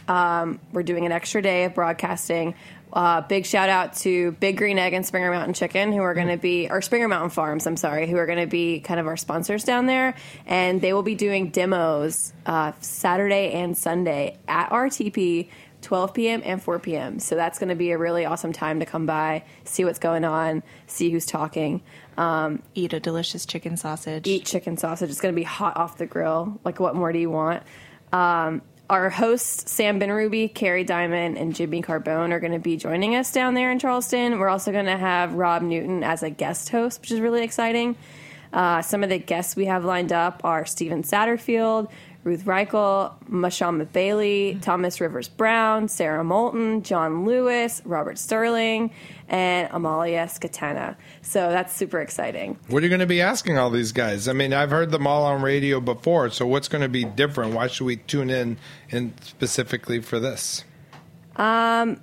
Um, 0.07 0.59
we're 0.71 0.83
doing 0.83 1.05
an 1.05 1.11
extra 1.11 1.41
day 1.41 1.63
of 1.63 1.73
broadcasting. 1.73 2.55
Uh, 2.93 3.21
big 3.21 3.43
shout 3.45 3.69
out 3.69 3.93
to 3.95 4.33
Big 4.33 4.55
Green 4.55 4.77
Egg 4.77 4.93
and 4.93 5.03
Springer 5.03 5.31
Mountain 5.31 5.55
Chicken, 5.55 5.91
who 5.91 6.01
are 6.01 6.13
going 6.13 6.27
to 6.27 6.37
be, 6.37 6.69
or 6.69 6.79
Springer 6.81 7.07
Mountain 7.07 7.31
Farms, 7.31 7.65
I'm 7.65 7.75
sorry, 7.75 8.07
who 8.07 8.17
are 8.17 8.27
going 8.27 8.39
to 8.39 8.45
be 8.45 8.81
kind 8.81 8.99
of 8.99 9.07
our 9.07 9.17
sponsors 9.17 9.63
down 9.63 9.87
there. 9.87 10.13
And 10.45 10.79
they 10.79 10.93
will 10.93 11.01
be 11.01 11.15
doing 11.15 11.49
demos 11.49 12.33
uh, 12.45 12.73
Saturday 12.81 13.51
and 13.53 13.75
Sunday 13.75 14.37
at 14.47 14.69
RTP, 14.69 15.49
12 15.81 16.13
p.m. 16.13 16.41
and 16.45 16.61
4 16.61 16.77
p.m. 16.79 17.17
So 17.17 17.35
that's 17.35 17.57
going 17.57 17.69
to 17.69 17.75
be 17.75 17.91
a 17.91 17.97
really 17.97 18.25
awesome 18.25 18.53
time 18.53 18.79
to 18.79 18.85
come 18.85 19.07
by, 19.07 19.43
see 19.65 19.83
what's 19.85 19.99
going 19.99 20.23
on, 20.23 20.61
see 20.85 21.09
who's 21.09 21.25
talking. 21.25 21.81
Um, 22.15 22.61
Eat 22.75 22.93
a 22.93 22.99
delicious 22.99 23.47
chicken 23.47 23.75
sausage. 23.75 24.27
eat 24.27 24.45
chicken 24.45 24.77
sausage. 24.77 25.09
It's 25.09 25.19
going 25.19 25.33
to 25.33 25.39
be 25.39 25.43
hot 25.43 25.77
off 25.77 25.97
the 25.97 26.05
grill. 26.05 26.59
Like, 26.63 26.79
what 26.79 26.95
more 26.95 27.11
do 27.11 27.17
you 27.17 27.31
want? 27.31 27.63
Um, 28.11 28.61
our 28.89 29.09
hosts, 29.09 29.71
Sam 29.71 29.99
Benruby, 29.99 30.53
Kerry 30.53 30.83
Diamond, 30.83 31.37
and 31.37 31.55
Jimmy 31.55 31.81
Carbone, 31.81 32.31
are 32.31 32.39
going 32.39 32.53
to 32.53 32.59
be 32.59 32.77
joining 32.77 33.15
us 33.15 33.31
down 33.31 33.53
there 33.53 33.71
in 33.71 33.79
Charleston. 33.79 34.39
We're 34.39 34.49
also 34.49 34.71
going 34.71 34.85
to 34.85 34.97
have 34.97 35.33
Rob 35.33 35.61
Newton 35.61 36.03
as 36.03 36.21
a 36.21 36.29
guest 36.29 36.69
host, 36.69 37.01
which 37.01 37.11
is 37.11 37.19
really 37.19 37.43
exciting. 37.43 37.95
Uh, 38.51 38.81
some 38.81 39.03
of 39.03 39.09
the 39.09 39.17
guests 39.17 39.55
we 39.55 39.65
have 39.65 39.83
lined 39.83 40.11
up 40.11 40.41
are 40.43 40.65
Steven 40.65 41.01
Satterfield, 41.01 41.89
Ruth 42.23 42.45
Reichl, 42.45 43.13
Mashama 43.29 43.91
Bailey, 43.91 44.59
Thomas 44.61 45.01
Rivers 45.01 45.27
Brown, 45.27 45.87
Sara 45.87 46.23
Moulton, 46.23 46.83
John 46.83 47.25
Lewis, 47.25 47.81
Robert 47.85 48.17
Stehling, 48.17 48.91
and 49.33 49.67
Amalia 49.71 50.27
Scatena. 50.27 50.95
So 51.23 51.49
that's 51.49 51.73
super 51.73 51.99
exciting. 51.99 52.59
What 52.67 52.83
are 52.83 52.85
you 52.85 52.89
going 52.89 52.99
to 52.99 53.07
be 53.07 53.19
asking 53.19 53.57
all 53.57 53.71
these 53.71 53.91
guys? 53.91 54.27
I 54.27 54.33
mean, 54.33 54.53
I've 54.53 54.69
heard 54.69 54.91
them 54.91 55.07
all 55.07 55.25
on 55.25 55.41
radio 55.41 55.81
before, 55.81 56.29
so 56.29 56.45
what's 56.45 56.67
going 56.67 56.83
to 56.83 56.87
be 56.87 57.03
different? 57.03 57.55
Why 57.55 57.65
should 57.65 57.85
we 57.85 57.97
tune 57.97 58.29
in 58.29 58.57
in 58.91 59.15
specifically 59.23 60.01
for 60.01 60.19
this? 60.19 60.63
Um, 61.35 61.99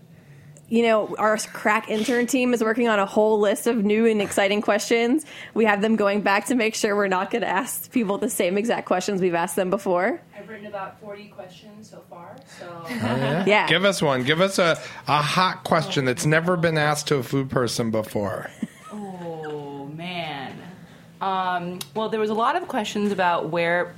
you 0.71 0.85
know, 0.85 1.15
our 1.19 1.37
crack 1.53 1.91
intern 1.91 2.27
team 2.27 2.55
is 2.55 2.63
working 2.63 2.89
on 2.89 3.01
a 3.01 3.05
whole 3.05 3.41
list 3.41 3.67
of 3.67 3.85
new 3.85 4.07
and 4.07 4.23
exciting 4.23 4.63
questions. 4.63 5.27
We 5.53 5.65
have 5.65 5.83
them 5.83 5.97
going 5.97 6.21
back 6.23 6.47
to 6.47 6.55
make 6.55 6.77
sure 6.77 6.95
we're 6.95 7.09
not 7.09 7.31
going 7.33 7.43
to 7.43 7.49
ask 7.49 7.91
people 7.91 8.19
the 8.19 8.31
same 8.31 8.57
exact 8.57 8.87
questions 8.87 9.21
we've 9.21 9.35
asked 9.35 9.57
them 9.57 9.69
before. 9.69 10.21
I've 10.39 10.49
written 10.49 10.67
about 10.67 11.01
40 11.01 11.27
questions 11.29 11.91
so 11.91 12.03
far, 12.09 12.37
so 12.59 12.85
Yeah. 12.89 13.67
Give 13.69 13.85
us 13.85 14.01
one. 14.01 14.23
Give 14.23 14.41
us 14.41 14.61
a, 14.61 14.81
a 15.09 15.17
hot 15.21 15.65
question 15.65 16.05
that's 16.05 16.25
never 16.25 16.57
been 16.57 16.79
asked 16.79 17.09
to 17.09 17.17
a 17.17 17.23
food 17.25 17.51
person 17.51 17.91
before. 17.91 18.49
oh 18.93 19.87
man. 19.97 20.57
Um, 21.21 21.81
well, 21.95 22.09
there 22.09 22.21
was 22.21 22.31
a 22.31 22.35
lot 22.35 22.55
of 22.55 22.69
questions 22.69 23.11
about 23.11 23.49
where 23.51 23.93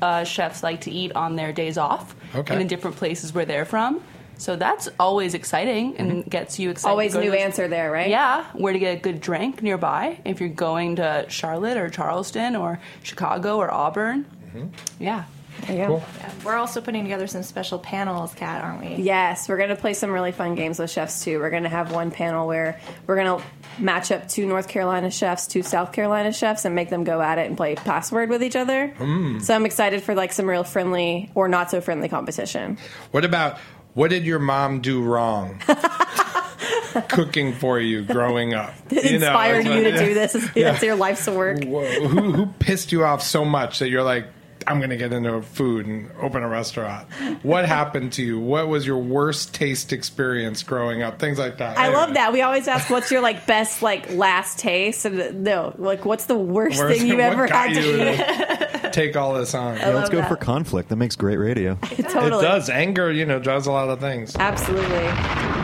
uh, 0.00 0.24
chefs 0.24 0.62
like 0.62 0.80
to 0.82 0.90
eat 0.90 1.12
on 1.12 1.36
their 1.36 1.52
days 1.52 1.76
off 1.76 2.16
Okay. 2.34 2.54
and 2.54 2.62
in 2.62 2.68
different 2.68 2.96
places 2.96 3.34
where 3.34 3.44
they're 3.44 3.64
from. 3.66 4.02
So 4.38 4.56
that's 4.56 4.88
always 4.98 5.34
exciting 5.34 5.96
and 5.96 6.10
mm-hmm. 6.10 6.28
gets 6.28 6.58
you 6.58 6.70
excited. 6.70 6.90
Always 6.90 7.12
to 7.12 7.18
go 7.18 7.24
to 7.24 7.30
new 7.30 7.36
answer 7.36 7.68
there, 7.68 7.90
right? 7.90 8.10
Yeah, 8.10 8.44
where 8.52 8.72
to 8.72 8.78
get 8.78 8.96
a 8.96 9.00
good 9.00 9.20
drink 9.20 9.62
nearby 9.62 10.20
if 10.24 10.40
you're 10.40 10.48
going 10.48 10.96
to 10.96 11.26
Charlotte 11.28 11.76
or 11.76 11.88
Charleston 11.88 12.56
or 12.56 12.80
Chicago 13.02 13.56
or 13.56 13.72
Auburn. 13.72 14.24
Mm-hmm. 14.24 14.66
Yeah. 15.02 15.24
There 15.62 15.76
you 15.76 15.86
go. 15.86 16.02
Yeah, 16.18 16.32
We're 16.44 16.56
also 16.56 16.80
putting 16.80 17.02
together 17.04 17.26
some 17.26 17.42
special 17.42 17.78
panels, 17.78 18.34
Kat, 18.34 18.62
aren't 18.62 18.80
we? 18.82 19.02
Yes, 19.02 19.48
we're 19.48 19.56
going 19.56 19.70
to 19.70 19.76
play 19.76 19.94
some 19.94 20.10
really 20.10 20.32
fun 20.32 20.54
games 20.54 20.78
with 20.78 20.90
chefs 20.90 21.24
too. 21.24 21.38
We're 21.38 21.50
going 21.50 21.62
to 21.62 21.68
have 21.68 21.92
one 21.92 22.10
panel 22.10 22.46
where 22.46 22.80
we're 23.06 23.16
going 23.16 23.40
to 23.40 23.82
match 23.82 24.12
up 24.12 24.28
two 24.28 24.46
North 24.46 24.68
Carolina 24.68 25.10
chefs, 25.10 25.46
two 25.46 25.62
South 25.62 25.92
Carolina 25.92 26.32
chefs, 26.32 26.64
and 26.64 26.74
make 26.74 26.90
them 26.90 27.04
go 27.04 27.20
at 27.20 27.38
it 27.38 27.46
and 27.46 27.56
play 27.56 27.74
password 27.74 28.28
with 28.28 28.42
each 28.42 28.56
other. 28.56 28.88
Hmm. 28.88 29.38
So 29.40 29.54
I'm 29.54 29.66
excited 29.66 30.02
for 30.02 30.14
like 30.14 30.32
some 30.32 30.48
real 30.48 30.64
friendly 30.64 31.30
or 31.34 31.48
not 31.48 31.70
so 31.70 31.80
friendly 31.80 32.08
competition. 32.08 32.78
What 33.10 33.24
about 33.24 33.58
what 33.96 34.10
did 34.10 34.26
your 34.26 34.38
mom 34.38 34.82
do 34.82 35.02
wrong? 35.02 35.58
Cooking 37.08 37.54
for 37.54 37.80
you 37.80 38.02
growing 38.02 38.52
up. 38.52 38.74
It 38.90 39.10
You 39.10 39.18
know, 39.18 39.28
inspired 39.28 39.66
it's 39.66 39.74
you 39.74 39.84
to 39.84 39.98
do 39.98 40.14
this. 40.14 40.50
That's 40.54 40.82
your 40.82 40.96
life's 40.96 41.26
work. 41.26 41.64
Who, 41.64 42.32
who 42.32 42.46
pissed 42.58 42.92
you 42.92 43.04
off 43.04 43.22
so 43.22 43.42
much 43.42 43.78
that 43.78 43.88
you're 43.88 44.02
like, 44.02 44.26
I'm 44.66 44.78
going 44.78 44.90
to 44.90 44.96
get 44.96 45.12
into 45.12 45.40
food 45.42 45.86
and 45.86 46.10
open 46.20 46.42
a 46.42 46.48
restaurant? 46.48 47.08
What 47.42 47.66
happened 47.68 48.12
to 48.14 48.22
you? 48.22 48.40
What 48.40 48.68
was 48.68 48.86
your 48.86 48.98
worst 48.98 49.54
taste 49.54 49.92
experience 49.92 50.62
growing 50.62 51.02
up? 51.02 51.18
Things 51.18 51.38
like 51.38 51.58
that. 51.58 51.78
I 51.78 51.84
Anyway. 51.86 52.00
love 52.00 52.14
that. 52.14 52.32
We 52.32 52.42
always 52.42 52.66
ask, 52.68 52.90
"What's 52.90 53.10
your 53.10 53.20
like 53.20 53.46
best 53.46 53.82
like 53.82 54.12
last 54.14 54.58
taste?" 54.58 55.04
And 55.04 55.20
uh, 55.20 55.30
no, 55.32 55.74
like, 55.78 56.04
what's 56.04 56.26
the 56.26 56.36
worst, 56.36 56.78
Worst- 56.78 56.98
thing 56.98 57.06
you 57.08 57.14
what 57.14 57.24
ever 57.24 57.46
got 57.48 57.68
had 57.70 57.74
to 57.82 58.84
eat? 58.86 58.92
take 58.92 59.16
all 59.16 59.34
this 59.34 59.54
on? 59.54 59.76
Yeah, 59.76 59.90
let's 59.90 60.10
go 60.10 60.18
that. 60.18 60.28
for 60.28 60.36
conflict. 60.36 60.88
That 60.88 60.96
makes 60.96 61.16
great 61.16 61.36
radio. 61.36 61.74
totally. 61.82 62.26
It 62.26 62.42
does. 62.48 62.68
Anger, 62.70 63.12
you 63.12 63.24
know, 63.26 63.38
drives 63.38 63.66
a 63.66 63.72
lot 63.72 63.88
of 63.88 64.00
things. 64.00 64.34
Absolutely. 64.36 65.55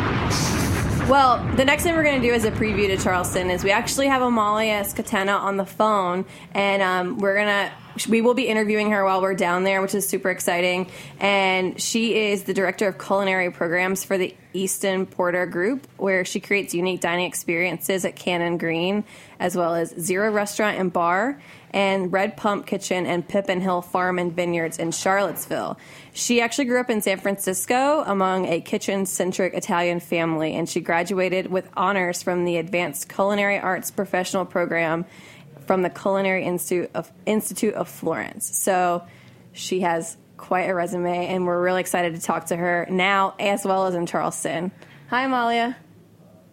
Well, 1.12 1.46
the 1.56 1.64
next 1.66 1.82
thing 1.82 1.94
we're 1.94 2.04
going 2.04 2.22
to 2.22 2.26
do 2.26 2.32
as 2.32 2.46
a 2.46 2.50
preview 2.50 2.86
to 2.86 2.96
Charleston 2.96 3.50
is 3.50 3.62
we 3.62 3.70
actually 3.70 4.06
have 4.06 4.22
Amalia 4.22 4.80
Scatena 4.80 5.38
on 5.38 5.58
the 5.58 5.66
phone, 5.66 6.24
and 6.52 6.80
um, 6.80 7.18
we're 7.18 7.36
gonna 7.36 7.70
we 8.08 8.22
will 8.22 8.32
be 8.32 8.48
interviewing 8.48 8.92
her 8.92 9.04
while 9.04 9.20
we're 9.20 9.34
down 9.34 9.64
there, 9.64 9.82
which 9.82 9.94
is 9.94 10.08
super 10.08 10.30
exciting. 10.30 10.90
And 11.20 11.78
she 11.78 12.30
is 12.30 12.44
the 12.44 12.54
director 12.54 12.88
of 12.88 12.98
culinary 12.98 13.50
programs 13.50 14.04
for 14.04 14.16
the 14.16 14.34
Easton 14.54 15.04
Porter 15.04 15.44
Group, 15.44 15.86
where 15.98 16.24
she 16.24 16.40
creates 16.40 16.72
unique 16.72 17.02
dining 17.02 17.26
experiences 17.26 18.06
at 18.06 18.16
Cannon 18.16 18.56
Green, 18.56 19.04
as 19.38 19.54
well 19.54 19.74
as 19.74 19.90
Zero 20.00 20.32
Restaurant 20.32 20.78
and 20.78 20.90
Bar 20.90 21.42
and 21.72 22.12
Red 22.12 22.36
Pump 22.36 22.66
Kitchen 22.66 23.06
and 23.06 23.26
Pippin 23.26 23.60
Hill 23.60 23.82
Farm 23.82 24.18
and 24.18 24.32
Vineyards 24.32 24.78
in 24.78 24.90
Charlottesville. 24.90 25.78
She 26.12 26.40
actually 26.40 26.66
grew 26.66 26.80
up 26.80 26.90
in 26.90 27.00
San 27.00 27.18
Francisco 27.18 28.04
among 28.06 28.46
a 28.46 28.60
kitchen 28.60 29.06
centric 29.06 29.54
Italian 29.54 30.00
family, 30.00 30.54
and 30.54 30.68
she 30.68 30.80
graduated 30.80 31.50
with 31.50 31.68
honors 31.76 32.22
from 32.22 32.44
the 32.44 32.56
Advanced 32.58 33.08
Culinary 33.08 33.58
Arts 33.58 33.90
Professional 33.90 34.44
Program 34.44 35.04
from 35.66 35.82
the 35.82 35.90
Culinary 35.90 36.44
Institute 36.44 36.90
of, 36.94 37.10
Institute 37.24 37.74
of 37.74 37.88
Florence. 37.88 38.56
So 38.56 39.04
she 39.52 39.80
has 39.80 40.16
quite 40.36 40.68
a 40.68 40.74
resume, 40.74 41.26
and 41.26 41.46
we're 41.46 41.62
really 41.62 41.80
excited 41.80 42.14
to 42.14 42.20
talk 42.20 42.46
to 42.46 42.56
her 42.56 42.86
now 42.90 43.34
as 43.38 43.64
well 43.64 43.86
as 43.86 43.94
in 43.94 44.06
Charleston. 44.06 44.72
Hi, 45.08 45.24
Amalia. 45.24 45.76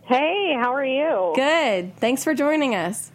Hey, 0.04 0.54
how 0.58 0.74
are 0.74 0.86
you? 0.86 1.34
Good. 1.36 1.96
Thanks 1.98 2.24
for 2.24 2.34
joining 2.34 2.76
us. 2.76 3.12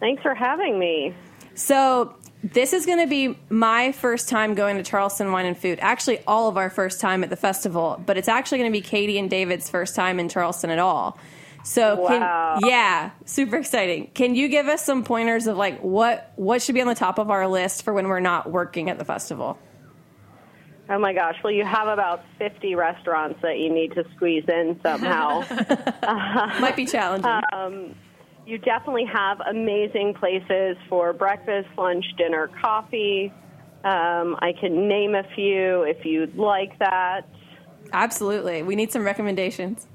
Thanks 0.00 0.22
for 0.22 0.34
having 0.34 0.78
me. 0.78 1.14
So 1.54 2.16
this 2.42 2.72
is 2.72 2.84
going 2.86 2.98
to 3.00 3.06
be 3.06 3.38
my 3.48 3.92
first 3.92 4.28
time 4.28 4.54
going 4.54 4.76
to 4.76 4.82
Charleston 4.82 5.32
Wine 5.32 5.46
and 5.46 5.56
Food. 5.56 5.78
Actually, 5.80 6.18
all 6.26 6.48
of 6.48 6.56
our 6.56 6.68
first 6.70 7.00
time 7.00 7.24
at 7.24 7.30
the 7.30 7.36
festival, 7.36 8.02
but 8.04 8.16
it's 8.18 8.28
actually 8.28 8.58
going 8.58 8.72
to 8.72 8.78
be 8.80 8.86
Caity 8.86 9.18
and 9.18 9.30
David's 9.30 9.70
first 9.70 9.94
time 9.96 10.20
in 10.20 10.28
Charleston 10.28 10.70
at 10.70 10.78
all. 10.78 11.18
So, 11.62 12.02
Wow. 12.02 12.58
can, 12.60 12.68
yeah, 12.68 13.10
super 13.24 13.56
exciting. 13.56 14.10
Can 14.12 14.34
you 14.34 14.48
give 14.48 14.68
us 14.68 14.84
some 14.84 15.02
pointers 15.02 15.46
of 15.46 15.56
like 15.56 15.80
what 15.80 16.32
what 16.36 16.60
should 16.60 16.74
be 16.74 16.82
on 16.82 16.88
the 16.88 16.94
top 16.94 17.18
of 17.18 17.30
our 17.30 17.48
list 17.48 17.84
for 17.84 17.94
when 17.94 18.08
we're 18.08 18.20
not 18.20 18.50
working 18.50 18.90
at 18.90 18.98
the 18.98 19.04
festival? 19.06 19.58
Oh 20.90 20.98
my 20.98 21.14
gosh. 21.14 21.36
Well, 21.42 21.54
you 21.54 21.64
have 21.64 21.88
about 21.88 22.22
50 22.38 22.74
restaurants 22.74 23.40
that 23.40 23.58
you 23.58 23.72
need 23.72 23.94
to 23.94 24.04
squeeze 24.14 24.44
in 24.46 24.78
somehow. 24.82 25.40
Might 26.60 26.74
be 26.76 26.84
challenging. 26.84 27.40
um, 27.54 27.94
you 28.46 28.58
definitely 28.58 29.06
have 29.06 29.40
amazing 29.40 30.14
places 30.14 30.76
for 30.88 31.12
breakfast, 31.12 31.68
lunch, 31.76 32.04
dinner, 32.16 32.50
coffee. 32.60 33.32
Um, 33.84 34.36
I 34.40 34.52
can 34.58 34.88
name 34.88 35.14
a 35.14 35.24
few 35.34 35.82
if 35.82 36.04
you'd 36.04 36.36
like 36.36 36.78
that. 36.78 37.22
Absolutely, 37.92 38.62
we 38.62 38.76
need 38.76 38.92
some 38.92 39.04
recommendations. 39.04 39.86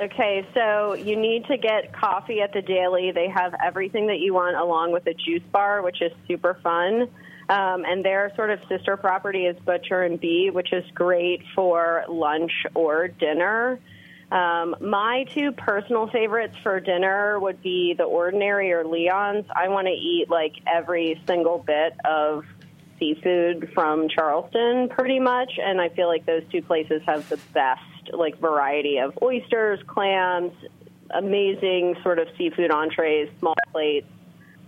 Okay, 0.00 0.46
so 0.52 0.92
you 0.92 1.16
need 1.16 1.46
to 1.46 1.56
get 1.56 1.92
coffee 1.92 2.40
at 2.40 2.52
the 2.52 2.60
Daily. 2.60 3.12
They 3.12 3.28
have 3.28 3.54
everything 3.64 4.08
that 4.08 4.18
you 4.18 4.34
want 4.34 4.56
along 4.56 4.92
with 4.92 5.06
a 5.06 5.14
juice 5.14 5.42
bar, 5.52 5.82
which 5.82 6.02
is 6.02 6.12
super 6.28 6.58
fun. 6.62 7.08
Um, 7.48 7.84
and 7.86 8.04
their 8.04 8.32
sort 8.36 8.50
of 8.50 8.58
sister 8.68 8.96
property 8.96 9.46
is 9.46 9.56
Butcher 9.64 10.02
and 10.02 10.20
Bee, 10.20 10.50
which 10.50 10.72
is 10.72 10.84
great 10.94 11.42
for 11.54 12.04
lunch 12.08 12.52
or 12.74 13.08
dinner. 13.08 13.78
Um, 14.32 14.74
my 14.80 15.24
two 15.32 15.52
personal 15.52 16.08
favorites 16.08 16.56
for 16.62 16.80
dinner 16.80 17.38
would 17.38 17.62
be 17.62 17.94
the 17.96 18.04
Ordinary 18.04 18.72
or 18.72 18.84
Leon's. 18.84 19.44
I 19.54 19.68
want 19.68 19.86
to 19.86 19.92
eat 19.92 20.28
like 20.28 20.54
every 20.66 21.22
single 21.26 21.58
bit 21.58 21.94
of 22.04 22.44
seafood 22.98 23.70
from 23.72 24.08
Charleston 24.08 24.88
pretty 24.88 25.20
much 25.20 25.58
and 25.62 25.80
I 25.80 25.90
feel 25.90 26.08
like 26.08 26.24
those 26.24 26.42
two 26.50 26.62
places 26.62 27.02
have 27.04 27.28
the 27.28 27.36
best 27.52 27.82
like 28.12 28.38
variety 28.38 28.98
of 28.98 29.16
oysters, 29.22 29.80
clams, 29.86 30.52
amazing 31.10 31.96
sort 32.02 32.18
of 32.18 32.28
seafood 32.38 32.70
entrees, 32.70 33.28
small 33.38 33.54
plates. 33.72 34.08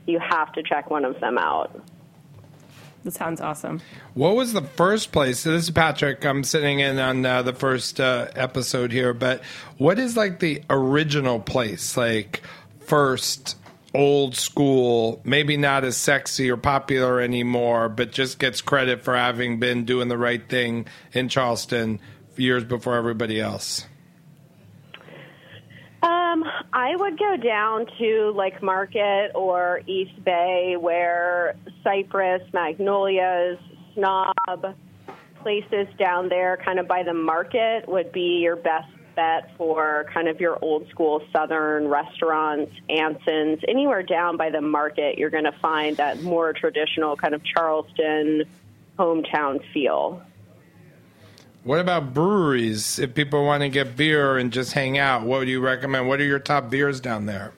You 0.07 0.19
have 0.19 0.53
to 0.53 0.63
check 0.63 0.91
one 0.91 1.05
of 1.05 1.19
them 1.21 1.39
out. 1.39 1.83
That 3.05 3.13
sounds 3.13 3.41
awesome. 3.41 3.81
What 4.15 4.35
was 4.37 4.53
the 4.53 4.63
first 4.63 5.13
place? 5.13 5.41
So 5.41 5.53
this 5.53 5.65
is 5.65 5.71
Patrick. 5.71 6.25
I'm 6.25 6.45
sitting 6.45 6.81
in 6.81 6.99
on 6.99 7.25
uh, 7.25 7.43
the 7.43 7.53
first 7.53 8.01
uh, 8.01 8.29
episode 8.35 8.93
here, 8.93 9.15
but 9.15 9.43
what 9.77 9.99
is 9.99 10.17
like 10.17 10.41
the 10.41 10.63
original 10.69 11.39
place? 11.41 11.97
Like 11.97 12.43
first 12.81 13.57
old 13.95 14.37
school, 14.37 15.21
maybe 15.25 15.57
not 15.57 15.85
as 15.85 15.97
sexy 15.97 16.51
or 16.51 16.57
popular 16.57 17.21
anymore, 17.21 17.89
but 17.89 18.13
just 18.13 18.39
gets 18.39 18.61
credit 18.61 19.03
for 19.03 19.17
having 19.17 19.59
been 19.59 19.85
doing 19.85 20.09
the 20.09 20.19
right 20.19 20.49
thing 20.49 20.87
in 21.13 21.29
Charleston 21.29 22.01
years 22.37 22.65
before 22.65 22.97
everybody 22.97 23.41
else. 23.41 23.87
Um, 26.03 26.45
I 26.73 26.95
would 26.95 27.19
go 27.19 27.37
down 27.37 27.87
to 27.99 28.33
like 28.37 28.63
Market 28.63 29.33
or 29.35 29.81
East 29.87 30.23
Bay, 30.25 30.77
where 30.79 31.57
Cypress, 31.83 32.43
Magnolias, 32.53 33.59
Snob, 33.95 34.77
places 35.41 35.89
down 35.99 36.29
there, 36.29 36.57
kind 36.57 36.79
of 36.79 36.87
by 36.87 37.03
the 37.03 37.15
market, 37.15 37.89
would 37.89 38.13
be 38.13 38.39
your 38.43 38.55
best 38.57 38.93
bet 39.17 39.51
for 39.57 40.07
kind 40.15 40.29
of 40.29 40.41
your 40.41 40.57
old 40.63 40.89
school 40.89 41.21
Southern 41.33 41.89
restaurants, 41.89 42.73
Anson's, 42.89 43.59
anywhere 43.67 44.05
down 44.05 44.37
by 44.37 44.51
the 44.51 44.61
market. 44.61 45.19
You're 45.19 45.31
going 45.31 45.45
to 45.45 45.59
find 45.61 45.97
that 45.97 46.23
more 46.23 46.53
traditional 46.53 47.17
kind 47.17 47.35
of 47.35 47.43
Charleston 47.43 48.45
hometown 48.97 49.61
feel. 49.73 50.23
What 51.69 51.81
about 51.81 52.15
breweries? 52.15 52.99
If 52.99 53.13
people 53.13 53.45
want 53.45 53.61
to 53.61 53.69
get 53.69 53.95
beer 53.95 54.39
and 54.39 54.51
just 54.51 54.73
hang 54.73 54.97
out, 54.97 55.25
what 55.25 55.41
would 55.41 55.51
you 55.51 55.61
recommend? 55.61 56.09
What 56.09 56.19
are 56.19 56.25
your 56.25 56.39
top 56.39 56.71
beers 56.71 56.99
down 56.99 57.27
there? 57.27 57.53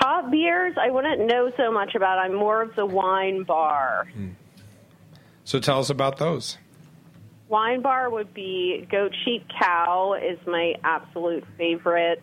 Top 0.00 0.30
beers, 0.30 0.76
I 0.80 0.88
wouldn't 0.88 1.26
know 1.26 1.50
so 1.56 1.72
much 1.72 1.96
about. 1.96 2.20
I'm 2.20 2.36
more 2.36 2.62
of 2.62 2.76
the 2.76 2.86
wine 2.86 3.42
bar. 3.42 4.06
Hmm. 4.14 4.28
So 5.42 5.58
tell 5.58 5.80
us 5.80 5.90
about 5.90 6.18
those. 6.18 6.58
Wine 7.48 7.82
bar 7.82 8.08
would 8.08 8.32
be 8.32 8.86
Goat 8.88 9.16
Sheep 9.24 9.44
Cow 9.58 10.14
is 10.14 10.38
my 10.46 10.74
absolute 10.84 11.44
favorite 11.58 12.22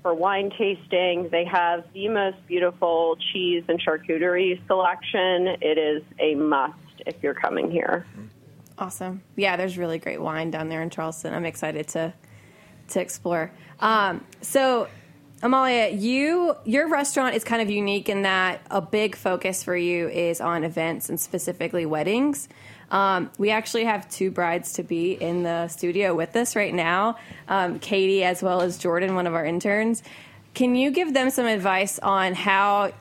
for 0.00 0.14
wine 0.14 0.50
tasting. 0.56 1.28
They 1.30 1.44
have 1.44 1.84
the 1.92 2.08
most 2.08 2.38
beautiful 2.46 3.18
cheese 3.34 3.64
and 3.68 3.78
charcuterie 3.82 4.66
selection. 4.66 5.58
It 5.60 5.76
is 5.76 6.02
a 6.18 6.36
must 6.36 6.78
if 7.04 7.16
you're 7.22 7.34
coming 7.34 7.70
here. 7.70 8.06
Hmm. 8.14 8.26
Awesome. 8.78 9.22
Yeah, 9.36 9.56
there's 9.56 9.78
really 9.78 9.98
great 9.98 10.20
wine 10.20 10.50
down 10.50 10.68
there 10.68 10.82
in 10.82 10.90
Charleston. 10.90 11.32
I'm 11.32 11.46
excited 11.46 11.88
to 11.88 12.12
to 12.88 13.00
explore. 13.00 13.50
Um, 13.80 14.24
so, 14.42 14.88
Amalia, 15.42 15.88
you 15.94 16.54
your 16.64 16.88
restaurant 16.88 17.34
is 17.34 17.42
kind 17.42 17.62
of 17.62 17.70
unique 17.70 18.08
in 18.08 18.22
that 18.22 18.60
a 18.70 18.80
big 18.80 19.16
focus 19.16 19.62
for 19.62 19.76
you 19.76 20.08
is 20.08 20.40
on 20.40 20.62
events 20.62 21.08
and 21.08 21.18
specifically 21.18 21.86
weddings. 21.86 22.48
Um, 22.90 23.30
we 23.38 23.50
actually 23.50 23.84
have 23.84 24.08
two 24.08 24.30
brides 24.30 24.74
to 24.74 24.82
be 24.82 25.12
in 25.12 25.42
the 25.42 25.68
studio 25.68 26.14
with 26.14 26.36
us 26.36 26.54
right 26.54 26.72
now, 26.72 27.16
um, 27.48 27.80
Caity 27.80 28.22
as 28.22 28.42
well 28.42 28.60
as 28.60 28.78
Jordan, 28.78 29.14
one 29.14 29.26
of 29.26 29.34
our 29.34 29.44
interns. 29.44 30.02
Can 30.54 30.76
you 30.76 30.90
give 30.90 31.12
them 31.12 31.30
some 31.30 31.46
advice 31.46 31.98
on 31.98 32.34
how 32.34 32.92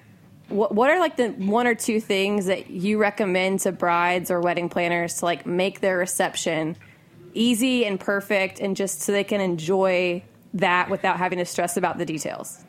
what, 0.50 0.74
what 0.74 0.90
are 0.90 1.00
like 1.00 1.18
the 1.18 1.30
one 1.30 1.68
or 1.68 1.76
two 1.76 2.00
things 2.00 2.46
that 2.46 2.70
you 2.70 2.98
recommend 2.98 3.62
to 3.62 3.72
brides 3.72 4.30
or 4.30 4.40
wedding 4.42 4.70
planners 4.70 5.16
to 5.16 5.26
like 5.26 5.46
make 5.46 5.80
their 5.80 5.98
reception 5.98 6.76
easy 7.34 7.86
and 7.86 8.00
perfect 8.00 8.60
and 8.60 8.76
just 8.76 9.02
so 9.02 9.12
they 9.12 9.24
can 9.24 9.42
enjoy 9.42 10.24
that 10.54 10.90
without 10.90 11.18
having 11.18 11.40
to 11.40 11.46
stress 11.46 11.78
about 11.78 11.98
the 11.98 12.06
details 12.06 12.64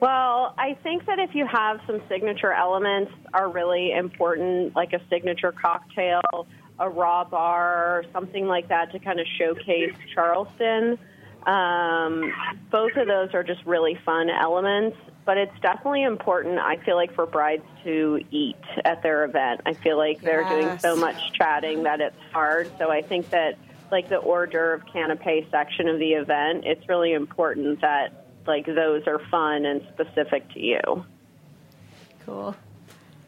Well, 0.00 0.54
I 0.58 0.74
think 0.82 1.06
that 1.06 1.18
if 1.18 1.34
you 1.34 1.46
have 1.46 1.80
some 1.86 2.00
signature 2.08 2.52
elements 2.52 3.12
are 3.34 3.48
really 3.48 3.92
important, 3.92 4.74
like 4.76 4.92
a 4.92 5.00
signature 5.08 5.52
cocktail, 5.52 6.46
a 6.78 6.88
raw 6.88 7.24
bar, 7.24 8.04
something 8.12 8.46
like 8.46 8.68
that 8.68 8.92
to 8.92 8.98
kind 8.98 9.18
of 9.20 9.26
showcase 9.36 9.94
Charleston. 10.14 10.98
Um, 11.46 12.32
both 12.70 12.96
of 12.96 13.06
those 13.06 13.32
are 13.32 13.42
just 13.42 13.64
really 13.64 13.98
fun 14.04 14.28
elements, 14.28 14.96
but 15.24 15.38
it's 15.38 15.58
definitely 15.60 16.02
important, 16.02 16.58
I 16.58 16.76
feel 16.78 16.96
like, 16.96 17.14
for 17.14 17.26
brides 17.26 17.64
to 17.84 18.20
eat 18.30 18.56
at 18.84 19.02
their 19.02 19.24
event. 19.24 19.62
I 19.66 19.72
feel 19.72 19.96
like 19.96 20.20
they're 20.20 20.44
doing 20.44 20.78
so 20.78 20.96
much 20.96 21.32
chatting 21.32 21.84
that 21.84 22.00
it's 22.00 22.16
hard. 22.32 22.70
So 22.78 22.90
I 22.90 23.02
think 23.02 23.30
that, 23.30 23.58
like, 23.90 24.08
the 24.08 24.18
hors 24.18 24.46
d'oeuvre 24.46 24.84
canapé 24.92 25.50
section 25.50 25.88
of 25.88 25.98
the 25.98 26.12
event, 26.12 26.64
it's 26.64 26.88
really 26.88 27.12
important 27.12 27.80
that, 27.80 28.26
like, 28.46 28.66
those 28.66 29.06
are 29.06 29.20
fun 29.30 29.64
and 29.64 29.82
specific 29.94 30.50
to 30.52 30.60
you. 30.60 31.04
Cool. 32.26 32.54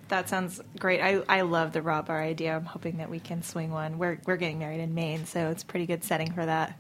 That 0.09 0.29
sounds 0.29 0.61
great. 0.79 1.01
I, 1.01 1.23
I 1.29 1.43
love 1.43 1.73
the 1.73 1.83
raw 1.83 2.03
bar 2.03 2.21
idea. 2.21 2.57
I'm 2.57 2.65
hoping 2.65 2.97
that 2.97 3.09
we 3.09 3.21
can 3.21 3.43
swing 3.43 3.71
one. 3.71 3.97
We're 3.97 4.19
we're 4.27 4.37
getting 4.37 4.59
married 4.59 4.81
in 4.81 4.93
Maine, 4.93 5.25
so 5.25 5.51
it's 5.51 5.63
a 5.63 5.67
pretty 5.67 5.87
good 5.87 6.03
setting 6.03 6.33
for 6.33 6.45
that. 6.45 6.77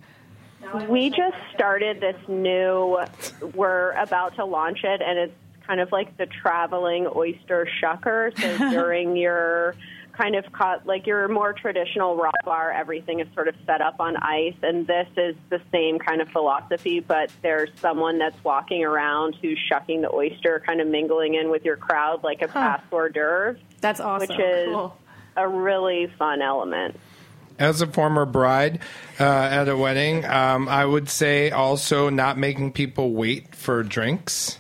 We 0.88 1.10
just 1.10 1.36
started 1.54 2.00
this 2.00 2.16
new, 2.28 2.98
we're 3.54 3.92
about 3.92 4.36
to 4.36 4.44
launch 4.44 4.84
it, 4.84 5.00
and 5.02 5.18
it's 5.18 5.34
kind 5.66 5.80
of 5.80 5.90
like 5.92 6.16
the 6.16 6.26
traveling 6.26 7.06
oyster 7.14 7.66
shucker. 7.82 8.38
So 8.40 8.58
during 8.70 9.16
your 9.16 9.74
kind 10.12 10.34
of 10.36 10.50
caught, 10.52 10.86
like 10.86 11.06
your 11.06 11.28
more 11.28 11.52
traditional 11.54 12.14
raw 12.16 12.30
bar, 12.44 12.70
everything 12.72 13.20
is 13.20 13.28
sort 13.34 13.48
of 13.48 13.54
set 13.64 13.80
up 13.80 13.96
on 14.00 14.16
ice, 14.16 14.54
and 14.62 14.86
this 14.86 15.08
is 15.16 15.34
the 15.48 15.60
same 15.72 15.98
kind 15.98 16.20
of 16.20 16.28
philosophy, 16.28 17.00
but 17.00 17.30
there's 17.42 17.70
someone 17.80 18.18
that's 18.18 18.42
walking 18.44 18.84
around 18.84 19.36
who's 19.40 19.58
shucking 19.68 20.02
the 20.02 20.12
oyster, 20.12 20.62
kind 20.66 20.80
of 20.80 20.88
mingling 20.88 21.34
in 21.34 21.50
with 21.50 21.64
your 21.64 21.76
crowd 21.76 22.22
like 22.22 22.42
a 22.42 22.48
past 22.48 22.84
hors 22.92 23.08
d'oeuvre, 23.10 23.56
that's 23.80 23.98
awesome 24.00 24.28
which 24.28 24.38
is 24.38 24.66
Cool. 24.66 24.94
a 25.36 25.48
really 25.48 26.12
fun 26.18 26.42
element. 26.42 26.98
As 27.60 27.80
a 27.82 27.86
former 27.86 28.24
bride 28.24 28.80
uh, 29.20 29.24
at 29.24 29.68
a 29.68 29.76
wedding, 29.76 30.24
um, 30.24 30.66
I 30.68 30.84
would 30.84 31.08
say 31.08 31.50
also 31.50 32.08
not 32.08 32.38
making 32.38 32.72
people 32.72 33.12
wait 33.12 33.54
for 33.54 33.82
drinks. 33.82 34.58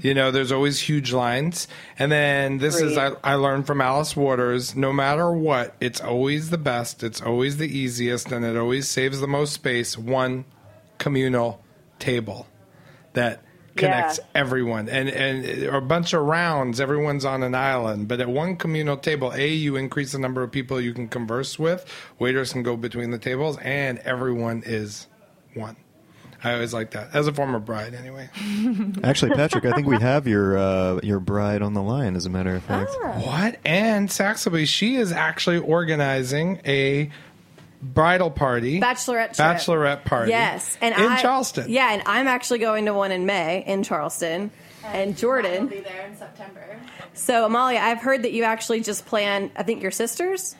You 0.00 0.12
know, 0.12 0.30
there's 0.30 0.52
always 0.52 0.78
huge 0.80 1.14
lines. 1.14 1.66
And 1.98 2.12
then 2.12 2.58
this 2.58 2.78
is, 2.78 2.98
I, 2.98 3.12
I 3.24 3.36
learned 3.36 3.66
from 3.66 3.80
Alice 3.80 4.14
Waters 4.14 4.76
no 4.76 4.92
matter 4.92 5.32
what, 5.32 5.74
it's 5.80 6.00
always 6.00 6.50
the 6.50 6.58
best, 6.58 7.02
it's 7.02 7.22
always 7.22 7.56
the 7.56 7.68
easiest, 7.78 8.30
and 8.32 8.44
it 8.44 8.54
always 8.56 8.86
saves 8.86 9.20
the 9.20 9.26
most 9.26 9.54
space. 9.54 9.96
One 9.96 10.44
communal 10.98 11.62
table 11.98 12.48
that 13.14 13.42
connects 13.76 14.18
Yeah. 14.18 14.24
everyone. 14.40 14.88
And 14.88 15.08
and 15.08 15.64
a 15.64 15.80
bunch 15.80 16.12
of 16.12 16.22
rounds 16.22 16.80
everyone's 16.80 17.24
on 17.24 17.42
an 17.42 17.54
island. 17.54 18.08
But 18.08 18.20
at 18.20 18.28
one 18.28 18.56
communal 18.56 18.96
table 18.96 19.32
a 19.34 19.48
you 19.48 19.76
increase 19.76 20.12
the 20.12 20.18
number 20.18 20.42
of 20.42 20.50
people 20.52 20.80
you 20.80 20.92
can 20.92 21.08
converse 21.08 21.58
with. 21.58 21.84
Waiters 22.18 22.52
can 22.52 22.62
go 22.62 22.76
between 22.76 23.10
the 23.10 23.18
tables 23.18 23.58
and 23.58 23.98
everyone 24.00 24.62
is 24.66 25.06
one. 25.54 25.76
I 26.44 26.54
always 26.54 26.74
like 26.74 26.90
that. 26.90 27.14
As 27.14 27.28
a 27.28 27.32
former 27.32 27.60
bride 27.60 27.94
anyway. 27.94 28.28
Actually, 29.04 29.30
Patrick, 29.36 29.64
I 29.64 29.70
think 29.72 29.86
we 29.86 30.00
have 30.00 30.26
your 30.26 30.58
uh, 30.58 30.98
your 31.02 31.20
bride 31.20 31.62
on 31.62 31.72
the 31.74 31.82
line. 31.82 32.16
As 32.16 32.26
a 32.26 32.30
matter 32.30 32.54
of 32.56 32.64
fact, 32.64 32.90
what? 33.24 33.58
Anne 33.64 34.08
Saxelby 34.08 34.66
she 34.66 34.96
is 34.96 35.12
actually 35.12 35.58
organizing 35.58 36.60
a 36.66 37.10
bridal 37.82 38.30
party. 38.30 38.80
Bachelorette 38.80 39.34
trip. 39.34 39.38
bachelorette 39.38 40.04
party. 40.04 40.30
Yes. 40.30 40.78
And 40.80 40.94
in 40.94 41.12
I, 41.12 41.20
charleston. 41.20 41.68
Yeah 41.68 41.92
and 41.92 42.02
i'm 42.06 42.28
actually 42.28 42.60
going 42.60 42.86
to 42.86 42.94
one 42.94 43.10
in 43.12 43.26
may 43.26 43.64
in 43.66 43.82
charleston. 43.82 44.50
And 44.84 45.16
jordan. 45.16 45.64
will 45.64 45.70
be 45.70 45.80
there 45.80 46.06
in 46.06 46.16
September. 46.16 46.80
so 47.12 47.44
amalia 47.46 47.78
i've 47.80 47.98
heard 48.00 48.22
that 48.22 48.32
you 48.32 48.44
actually 48.44 48.80
just 48.80 49.04
planned 49.06 49.50
i 49.56 49.62
think 49.62 49.82
your 49.82 49.90
sisters? 49.90 50.54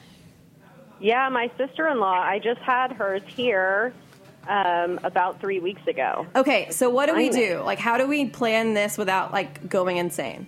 Yeah, 1.01 1.29
my 1.31 1.51
sister 1.59 1.89
in 1.89 1.99
law, 1.99 2.13
I 2.21 2.39
just 2.39 2.61
had 2.61 2.93
hers 2.93 3.23
here 3.27 3.93
um, 4.47 5.01
about 5.03 5.41
three 5.41 5.59
weeks 5.59 5.85
ago. 5.89 6.27
okay 6.35 6.71
so 6.71 6.91
what 6.91 7.07
do 7.07 7.15
we 7.15 7.29
Finally. 7.31 7.49
do? 7.49 7.61
Like 7.61 7.79
how 7.79 7.99
do 7.99 8.07
we 8.09 8.27
plan 8.27 8.75
this 8.75 8.99
without 8.99 9.33
like 9.33 9.69
going 9.69 9.97
insane 9.97 10.47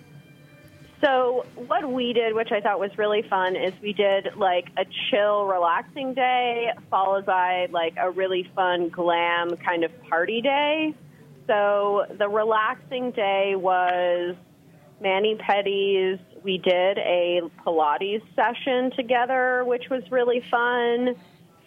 So, 1.01 1.45
what 1.55 1.91
we 1.91 2.13
did, 2.13 2.33
which 2.33 2.51
I 2.51 2.61
thought 2.61 2.79
was 2.79 2.97
really 2.97 3.21
fun, 3.21 3.55
is 3.55 3.73
we 3.81 3.93
did 3.93 4.35
like 4.37 4.67
a 4.77 4.85
chill, 5.09 5.45
relaxing 5.45 6.13
day, 6.13 6.71
followed 6.89 7.25
by 7.25 7.67
like 7.71 7.95
a 7.97 8.09
really 8.09 8.49
fun, 8.55 8.89
glam 8.89 9.57
kind 9.57 9.83
of 9.83 9.91
party 10.03 10.41
day. 10.41 10.93
So, 11.47 12.05
the 12.17 12.27
relaxing 12.27 13.11
day 13.11 13.55
was 13.55 14.35
Manny 15.01 15.35
Petty's. 15.35 16.17
We 16.43 16.57
did 16.59 16.97
a 16.97 17.41
Pilates 17.65 18.21
session 18.35 18.91
together, 18.91 19.63
which 19.65 19.89
was 19.89 20.03
really 20.11 20.43
fun, 20.49 21.15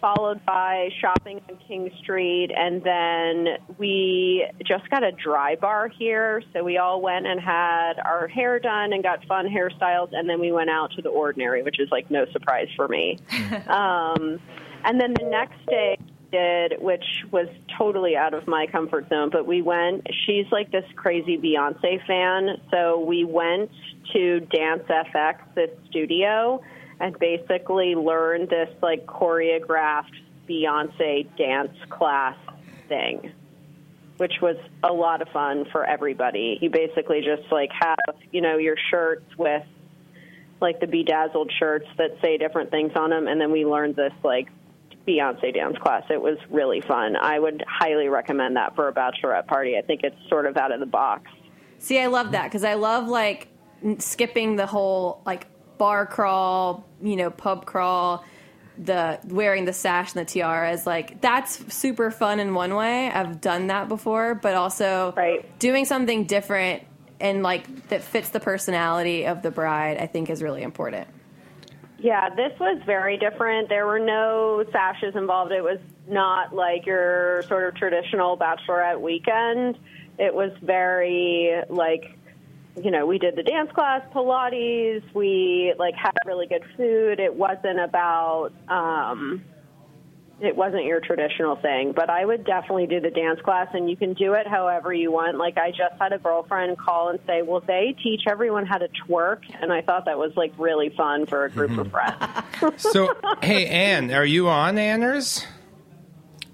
followed 0.00 0.44
by 0.44 0.88
shopping 1.00 1.40
on 1.48 1.58
King 1.66 1.90
Street. 2.00 2.50
And 2.56 2.82
then 2.82 3.58
we 3.78 4.46
just 4.66 4.88
got 4.90 5.02
a 5.02 5.12
dry 5.12 5.56
bar 5.56 5.88
here. 5.88 6.42
So 6.52 6.62
we 6.64 6.78
all 6.78 7.00
went 7.00 7.26
and 7.26 7.40
had 7.40 7.94
our 8.04 8.28
hair 8.28 8.58
done 8.58 8.92
and 8.92 9.02
got 9.02 9.24
fun 9.26 9.46
hairstyles. 9.46 10.10
And 10.12 10.28
then 10.28 10.40
we 10.40 10.52
went 10.52 10.70
out 10.70 10.92
to 10.92 11.02
the 11.02 11.08
ordinary, 11.08 11.62
which 11.62 11.80
is 11.80 11.88
like 11.90 12.10
no 12.10 12.26
surprise 12.32 12.68
for 12.76 12.88
me. 12.88 13.18
um, 13.68 14.40
and 14.84 15.00
then 15.00 15.14
the 15.14 15.28
next 15.28 15.64
day, 15.66 15.98
did, 16.30 16.74
which 16.80 17.04
was 17.30 17.48
totally 17.76 18.16
out 18.16 18.34
of 18.34 18.46
my 18.46 18.66
comfort 18.66 19.08
zone, 19.08 19.30
but 19.30 19.46
we 19.46 19.62
went. 19.62 20.06
She's 20.26 20.46
like 20.50 20.70
this 20.70 20.84
crazy 20.96 21.38
Beyonce 21.38 22.04
fan, 22.06 22.60
so 22.70 23.00
we 23.00 23.24
went 23.24 23.70
to 24.12 24.40
Dance 24.40 24.84
FX, 24.88 25.38
this 25.54 25.70
studio, 25.88 26.60
and 27.00 27.18
basically 27.18 27.94
learned 27.94 28.48
this 28.48 28.70
like 28.82 29.06
choreographed 29.06 30.14
Beyonce 30.48 31.26
dance 31.36 31.76
class 31.90 32.36
thing 32.88 33.32
which 34.18 34.34
was 34.42 34.56
a 34.82 34.92
lot 34.92 35.22
of 35.22 35.28
fun 35.28 35.64
for 35.72 35.84
everybody. 35.84 36.58
You 36.60 36.70
basically 36.70 37.20
just 37.20 37.50
like 37.50 37.70
have, 37.72 38.16
you 38.32 38.40
know, 38.40 38.58
your 38.58 38.76
shirts 38.90 39.24
with 39.38 39.62
like 40.60 40.80
the 40.80 40.86
bedazzled 40.88 41.52
shirts 41.58 41.86
that 41.98 42.18
say 42.20 42.36
different 42.36 42.70
things 42.70 42.92
on 42.96 43.10
them, 43.10 43.28
and 43.28 43.40
then 43.40 43.52
we 43.52 43.64
learned 43.64 43.94
this 43.94 44.12
like 44.24 44.48
Beyonce 45.06 45.54
dance 45.54 45.78
class. 45.78 46.02
It 46.10 46.20
was 46.20 46.36
really 46.50 46.80
fun. 46.80 47.16
I 47.16 47.38
would 47.38 47.64
highly 47.66 48.08
recommend 48.08 48.56
that 48.56 48.74
for 48.74 48.88
a 48.88 48.92
bachelorette 48.92 49.46
party. 49.46 49.78
I 49.78 49.82
think 49.82 50.02
it's 50.02 50.16
sort 50.28 50.46
of 50.46 50.56
out 50.56 50.72
of 50.72 50.80
the 50.80 50.86
box. 50.86 51.30
See, 51.78 52.00
I 52.00 52.06
love 52.06 52.32
that 52.32 52.44
because 52.44 52.64
I 52.64 52.74
love 52.74 53.06
like 53.06 53.46
skipping 53.98 54.56
the 54.56 54.66
whole 54.66 55.22
like 55.24 55.46
bar 55.78 56.06
crawl, 56.06 56.86
you 57.02 57.16
know, 57.16 57.30
pub 57.30 57.64
crawl, 57.64 58.24
the 58.76 59.18
wearing 59.24 59.64
the 59.64 59.72
sash 59.72 60.14
and 60.14 60.26
the 60.26 60.30
tiara 60.30 60.72
is 60.72 60.86
Like 60.86 61.20
that's 61.20 61.74
super 61.74 62.10
fun 62.10 62.40
in 62.40 62.54
one 62.54 62.74
way. 62.74 63.10
I've 63.10 63.40
done 63.40 63.68
that 63.68 63.88
before, 63.88 64.34
but 64.34 64.54
also 64.54 65.14
doing 65.58 65.84
something 65.84 66.24
different 66.24 66.82
and 67.20 67.42
like 67.42 67.88
that 67.88 68.02
fits 68.02 68.30
the 68.30 68.40
personality 68.40 69.26
of 69.26 69.42
the 69.42 69.50
bride. 69.50 69.98
I 69.98 70.06
think 70.06 70.30
is 70.30 70.42
really 70.42 70.62
important. 70.62 71.08
Yeah, 72.00 72.30
this 72.30 72.52
was 72.60 72.80
very 72.86 73.16
different. 73.16 73.68
There 73.68 73.86
were 73.86 73.98
no 73.98 74.64
sashes 74.70 75.16
involved. 75.16 75.50
It 75.50 75.64
was 75.64 75.80
not 76.06 76.54
like 76.54 76.86
your 76.86 77.42
sort 77.48 77.68
of 77.68 77.74
traditional 77.74 78.38
bachelorette 78.38 79.00
weekend. 79.00 79.78
It 80.16 80.32
was 80.32 80.52
very 80.62 81.62
like 81.68 82.17
you 82.84 82.90
know, 82.90 83.06
we 83.06 83.18
did 83.18 83.36
the 83.36 83.42
dance 83.42 83.70
class, 83.72 84.02
Pilates, 84.14 85.02
we 85.14 85.74
like 85.78 85.94
had 85.94 86.12
really 86.26 86.46
good 86.46 86.64
food. 86.76 87.20
It 87.20 87.34
wasn't 87.34 87.80
about 87.80 88.50
um 88.68 89.44
it 90.40 90.56
wasn't 90.56 90.84
your 90.84 91.00
traditional 91.00 91.56
thing, 91.56 91.92
but 91.92 92.08
I 92.08 92.24
would 92.24 92.44
definitely 92.44 92.86
do 92.86 93.00
the 93.00 93.10
dance 93.10 93.40
class 93.40 93.68
and 93.72 93.90
you 93.90 93.96
can 93.96 94.14
do 94.14 94.34
it 94.34 94.46
however 94.46 94.92
you 94.92 95.10
want. 95.10 95.36
Like 95.36 95.58
I 95.58 95.70
just 95.70 96.00
had 96.00 96.12
a 96.12 96.18
girlfriend 96.18 96.78
call 96.78 97.08
and 97.08 97.18
say, 97.26 97.42
"Well, 97.42 97.60
they 97.60 97.96
teach 98.02 98.22
everyone 98.28 98.64
how 98.64 98.78
to 98.78 98.88
twerk." 99.06 99.40
And 99.60 99.72
I 99.72 99.82
thought 99.82 100.04
that 100.04 100.18
was 100.18 100.32
like 100.36 100.52
really 100.56 100.90
fun 100.90 101.26
for 101.26 101.44
a 101.44 101.50
group 101.50 101.76
of 101.76 101.90
friends. 101.90 102.82
So, 102.82 103.14
hey, 103.42 103.66
Anne, 103.66 104.12
are 104.12 104.24
you 104.24 104.48
on 104.48 104.78
Anners? 104.78 105.44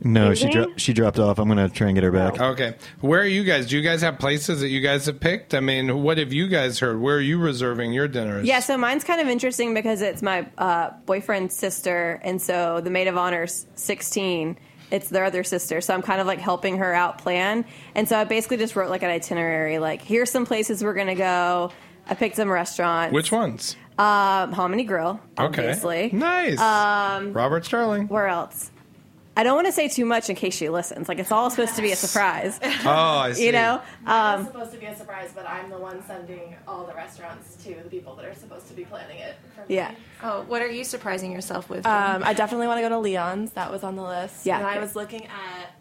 No, 0.05 0.35
she 0.35 0.49
dro- 0.51 0.73
she 0.77 0.93
dropped 0.93 1.19
off. 1.19 1.39
I'm 1.39 1.49
gonna 1.49 1.69
try 1.69 1.87
and 1.89 1.95
get 1.97 2.05
her 2.05 2.13
back. 2.13 2.39
Okay. 2.39 2.75
Where 3.01 3.21
are 3.21 3.27
you 3.27 3.43
guys? 3.43 3.67
Do 3.67 3.77
you 3.77 3.83
guys 3.83 4.03
have 4.03 4.19
places 4.19 4.61
that 4.61 4.69
you 4.69 4.81
guys 4.81 5.07
have 5.07 5.19
picked? 5.19 5.55
I 5.55 5.61
mean, 5.61 6.03
what 6.03 6.19
have 6.19 6.33
you 6.33 6.47
guys 6.49 6.79
heard? 6.79 7.01
Where 7.01 7.17
are 7.17 7.21
you 7.21 7.39
reserving 7.39 7.93
your 7.95 8.07
dinners? 8.07 8.47
Yeah, 8.47 8.61
so 8.61 8.77
mine's 8.77 9.03
kind 9.03 9.21
of 9.21 9.29
interesting 9.29 9.73
because 9.75 10.03
it's 10.03 10.21
my 10.23 10.47
uh, 10.59 10.91
boyfriend's 11.07 11.57
sister, 11.57 12.21
and 12.23 12.41
so 12.41 12.81
the 12.83 12.91
maid 12.91 13.09
of 13.09 13.17
honor's 13.17 13.67
16. 13.77 14.59
It's 14.91 15.09
their 15.09 15.25
other 15.25 15.43
sister, 15.43 15.81
so 15.81 15.95
I'm 15.95 16.03
kind 16.03 16.21
of 16.21 16.27
like 16.27 16.39
helping 16.39 16.77
her 16.77 16.93
out 16.93 17.19
plan. 17.19 17.65
And 17.95 18.07
so 18.09 18.19
I 18.19 18.25
basically 18.25 18.59
just 18.59 18.77
wrote 18.77 18.91
like 18.91 19.03
an 19.03 19.11
itinerary, 19.11 19.79
like 19.79 20.03
here's 20.03 20.31
some 20.31 20.45
places 20.47 20.85
we're 20.85 20.95
gonna 20.95 21.15
go. 21.15 21.73
I 22.07 22.15
picked 22.15 22.37
some 22.37 22.51
restaurants. 22.51 23.13
Which 23.15 23.33
ones? 23.33 23.77
Um, 23.99 24.53
Hominy 24.53 24.85
Grill, 24.85 25.19
Okay. 25.39 25.63
obviously. 25.63 26.11
Nice. 26.13 26.61
Um, 26.61 27.33
Robert 27.33 27.65
Stehling. 27.65 28.09
where 28.11 28.27
else? 28.29 28.71
I 29.37 29.43
don't 29.43 29.55
want 29.57 29.67
to 29.67 29.73
say 29.73 29.89
too 29.89 30.05
much 30.05 30.31
in 30.31 30.37
case 30.37 30.55
she 30.55 30.69
listens. 30.69 31.09
Like 31.09 31.19
it's 31.19 31.33
all 31.33 31.51
supposed 31.51 31.75
to 31.77 31.83
be 31.83 31.93
a 31.93 31.97
surprise. 31.97 32.61
Oh, 32.87 32.91
I 33.19 33.33
see. 33.35 33.47
You 33.47 33.53
know, 33.53 33.81
um, 34.07 34.41
it's 34.43 34.51
supposed 34.53 34.73
to 34.73 34.79
be 34.79 34.87
a 34.87 34.97
surprise, 34.97 35.31
but 35.35 35.49
I'm 35.49 35.71
the 35.71 35.79
one 35.79 36.05
sending 36.07 36.55
all 36.69 36.85
the 36.85 36.95
restaurants 36.95 37.57
to 37.65 37.75
the 37.75 37.89
people 37.89 38.15
that 38.17 38.25
are 38.25 38.35
supposed 38.35 38.69
to 38.69 38.75
be 38.75 38.85
planning 38.85 39.19
it. 39.19 39.37
For 39.55 39.61
me. 39.63 39.77
Yeah. 39.77 39.95
Oh, 40.23 40.43
what 40.43 40.61
are 40.63 40.71
you 40.71 40.85
surprising 40.85 41.33
yourself 41.33 41.69
with? 41.71 41.87
Um, 41.87 42.23
I 42.25 42.33
definitely 42.35 42.67
want 42.67 42.79
to 42.79 42.83
go 42.83 42.89
to 42.91 42.99
Leon's. 42.99 43.53
That 43.53 43.71
was 43.71 43.83
on 43.83 43.97
the 43.97 44.03
list. 44.03 44.45
Yeah. 44.47 44.59
And 44.59 44.67
I 44.67 44.79
was 44.79 44.95
looking 44.95 45.27
at 45.27 45.74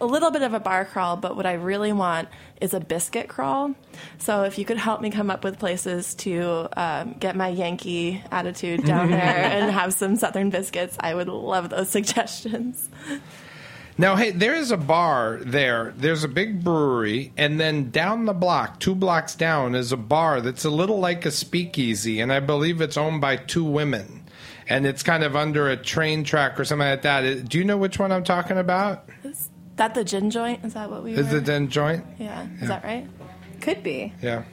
a 0.00 0.06
little 0.06 0.30
bit 0.30 0.42
of 0.42 0.54
a 0.54 0.60
bar 0.60 0.84
crawl, 0.84 1.16
but 1.16 1.36
what 1.36 1.46
I 1.46 1.54
really 1.54 1.92
want 1.92 2.28
is 2.60 2.74
a 2.74 2.80
biscuit 2.80 3.28
crawl. 3.28 3.74
So 4.18 4.44
if 4.44 4.58
you 4.58 4.64
could 4.64 4.76
help 4.76 5.00
me 5.00 5.10
come 5.10 5.30
up 5.30 5.44
with 5.44 5.58
places 5.58 6.14
to 6.16 6.68
um, 6.76 7.14
get 7.18 7.36
my 7.36 7.48
Yankee 7.48 8.22
attitude 8.30 8.84
down 8.84 9.10
there 9.10 9.20
and 9.20 9.70
have 9.70 9.92
some 9.92 10.16
Southern 10.16 10.50
biscuits, 10.50 10.96
I 11.00 11.14
would 11.14 11.28
love 11.28 11.70
those 11.70 11.88
suggestions. 11.98 12.88
Now, 14.00 14.14
hey, 14.14 14.30
there 14.30 14.54
is 14.54 14.70
a 14.70 14.76
bar 14.76 15.40
there. 15.42 15.92
There's 15.96 16.22
a 16.22 16.28
big 16.28 16.62
brewery, 16.62 17.32
and 17.36 17.58
then 17.58 17.90
down 17.90 18.26
the 18.26 18.32
block, 18.32 18.78
two 18.78 18.94
blocks 18.94 19.34
down, 19.34 19.74
is 19.74 19.90
a 19.90 19.96
bar 19.96 20.40
that's 20.40 20.64
a 20.64 20.70
little 20.70 21.00
like 21.00 21.26
a 21.26 21.32
speakeasy, 21.32 22.20
and 22.20 22.32
I 22.32 22.38
believe 22.38 22.80
it's 22.80 22.96
owned 22.96 23.20
by 23.20 23.36
two 23.36 23.64
women. 23.64 24.22
And 24.68 24.86
it's 24.86 25.02
kind 25.02 25.24
of 25.24 25.34
under 25.34 25.68
a 25.68 25.76
train 25.76 26.22
track 26.22 26.60
or 26.60 26.64
something 26.64 26.86
like 26.86 27.02
that. 27.02 27.48
Do 27.48 27.58
you 27.58 27.64
know 27.64 27.78
which 27.78 27.98
one 27.98 28.12
I'm 28.12 28.22
talking 28.22 28.58
about? 28.58 29.08
Is 29.24 29.47
that 29.78 29.94
the 29.94 30.04
gin 30.04 30.30
joint? 30.30 30.64
Is 30.64 30.74
that 30.74 30.90
what 30.90 31.02
we 31.02 31.14
Is 31.14 31.30
were? 31.32 31.38
it 31.38 31.44
Den 31.44 31.68
Joint? 31.68 32.04
Yeah. 32.18 32.46
Is 32.60 32.68
that 32.68 32.84
right? 32.84 33.06
Could 33.60 33.82
be. 33.82 34.12
Yeah. 34.22 34.44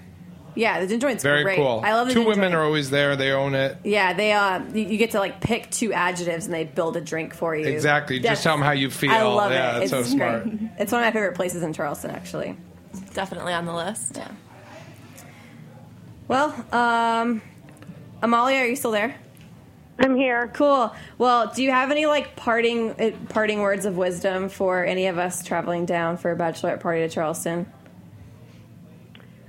Yeah, 0.58 0.80
the 0.80 0.88
gin 0.88 1.02
joint's 1.02 1.22
Very 1.22 1.44
great. 1.44 1.58
cool. 1.58 1.82
I 1.84 1.94
love 1.96 2.08
the 2.08 2.14
Two 2.14 2.22
gin 2.22 2.30
women 2.30 2.44
joint. 2.52 2.56
are 2.56 2.64
always 2.64 2.90
there. 2.90 3.18
They 3.18 3.32
own 3.32 3.56
it. 3.56 3.78
Yeah, 3.84 4.14
they 4.14 4.32
uh, 4.32 4.62
you, 4.74 4.86
you 4.86 4.98
get 4.98 5.12
to 5.12 5.20
like 5.20 5.42
pick 5.42 5.70
two 5.70 5.92
adjectives 5.92 6.46
and 6.46 6.54
they 6.54 6.64
build 6.64 6.96
a 6.96 7.02
drink 7.02 7.34
for 7.34 7.54
you. 7.56 7.66
Exactly. 7.68 8.22
Just 8.22 8.42
tell 8.44 8.56
them 8.56 8.64
how 8.64 8.72
you 8.72 8.90
feel. 8.90 9.12
I 9.12 9.24
love 9.24 9.52
yeah, 9.52 9.76
it. 9.76 9.80
that's 9.80 9.92
so 9.92 10.00
It's 10.00 10.12
smart. 10.12 10.44
great. 10.44 10.60
It's 10.80 10.92
one 10.94 11.02
of 11.04 11.08
my 11.08 11.12
favorite 11.12 11.36
places 11.36 11.62
in 11.62 11.74
Charleston, 11.74 12.12
actually. 12.12 12.56
Definitely 13.14 13.52
on 13.52 13.66
the 13.66 13.74
list. 13.76 14.16
Yeah. 14.16 14.32
Well, 16.30 16.56
um, 16.72 17.42
Amalia, 18.22 18.60
are 18.60 18.66
you 18.68 18.76
still 18.78 18.92
there? 18.92 19.16
I'm 19.98 20.16
here. 20.16 20.52
Cool. 20.54 20.94
Well, 21.18 21.52
do 21.56 21.64
you 21.64 21.72
have 21.72 21.92
any 21.92 22.06
like 22.06 22.36
parting 22.36 22.92
uh, 22.92 23.12
parting 23.30 23.62
words 23.62 23.86
of 23.86 23.96
wisdom 23.98 24.50
for 24.50 24.84
any 24.84 25.08
of 25.08 25.18
us 25.18 25.44
traveling 25.44 25.86
down 25.86 26.18
for 26.18 26.32
a 26.32 26.36
bachelorette 26.36 26.82
party 26.82 27.02
to 27.02 27.10
Charleston? 27.10 27.66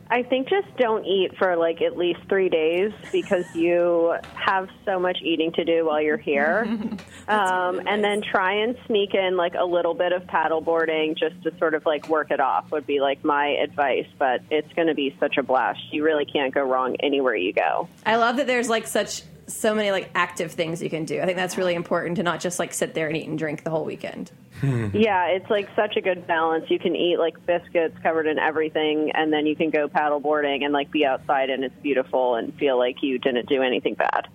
I 0.08 0.22
think 0.22 0.48
just 0.48 0.68
don't 0.76 1.04
eat 1.04 1.36
for 1.36 1.56
like 1.56 1.82
at 1.82 1.96
least 1.96 2.20
three 2.28 2.48
days 2.48 2.92
because 3.10 3.44
you 3.56 4.14
have 4.34 4.68
so 4.84 5.00
much 5.00 5.18
eating 5.20 5.50
to 5.54 5.64
do 5.64 5.84
while 5.84 6.00
you're 6.00 6.16
here. 6.16 6.64
um, 7.28 7.80
and 7.86 8.04
then 8.04 8.22
try 8.22 8.62
and 8.62 8.76
sneak 8.86 9.14
in 9.14 9.36
like 9.36 9.54
a 9.54 9.64
little 9.64 9.94
bit 9.94 10.12
of 10.12 10.22
paddleboarding 10.24 11.18
just 11.18 11.42
to 11.42 11.58
sort 11.58 11.74
of 11.74 11.84
like 11.84 12.08
work 12.08 12.30
it 12.30 12.38
off 12.38 12.70
would 12.70 12.86
be 12.86 13.00
like 13.00 13.24
my 13.24 13.48
advice. 13.48 14.06
But 14.16 14.42
it's 14.48 14.72
going 14.74 14.88
to 14.88 14.94
be 14.94 15.16
such 15.18 15.38
a 15.38 15.42
blast. 15.42 15.80
You 15.90 16.04
really 16.04 16.24
can't 16.24 16.54
go 16.54 16.62
wrong 16.62 16.96
anywhere 17.00 17.34
you 17.34 17.52
go. 17.52 17.88
I 18.04 18.14
love 18.14 18.36
that 18.36 18.46
there's 18.46 18.68
like 18.68 18.86
such 18.86 19.22
so 19.46 19.74
many 19.74 19.90
like 19.90 20.10
active 20.14 20.52
things 20.52 20.82
you 20.82 20.90
can 20.90 21.04
do. 21.04 21.20
I 21.20 21.24
think 21.24 21.36
that's 21.36 21.56
really 21.56 21.74
important 21.74 22.16
to 22.16 22.22
not 22.22 22.40
just 22.40 22.58
like 22.58 22.72
sit 22.72 22.94
there 22.94 23.06
and 23.06 23.16
eat 23.16 23.28
and 23.28 23.38
drink 23.38 23.64
the 23.64 23.70
whole 23.70 23.84
weekend. 23.84 24.32
Hmm. 24.60 24.88
Yeah, 24.92 25.26
it's 25.26 25.48
like 25.50 25.68
such 25.76 25.96
a 25.96 26.00
good 26.00 26.26
balance. 26.26 26.70
You 26.70 26.78
can 26.78 26.96
eat 26.96 27.18
like 27.18 27.44
biscuits 27.46 27.96
covered 28.02 28.26
in 28.26 28.38
everything, 28.38 29.12
and 29.12 29.32
then 29.32 29.46
you 29.46 29.54
can 29.54 29.70
go 29.70 29.88
paddle 29.88 30.20
boarding 30.20 30.64
and 30.64 30.72
like 30.72 30.90
be 30.90 31.04
outside 31.04 31.50
and 31.50 31.62
it's 31.64 31.74
beautiful 31.82 32.34
and 32.36 32.54
feel 32.54 32.78
like 32.78 33.02
you 33.02 33.18
didn't 33.18 33.48
do 33.48 33.62
anything 33.62 33.94
bad. 33.94 34.28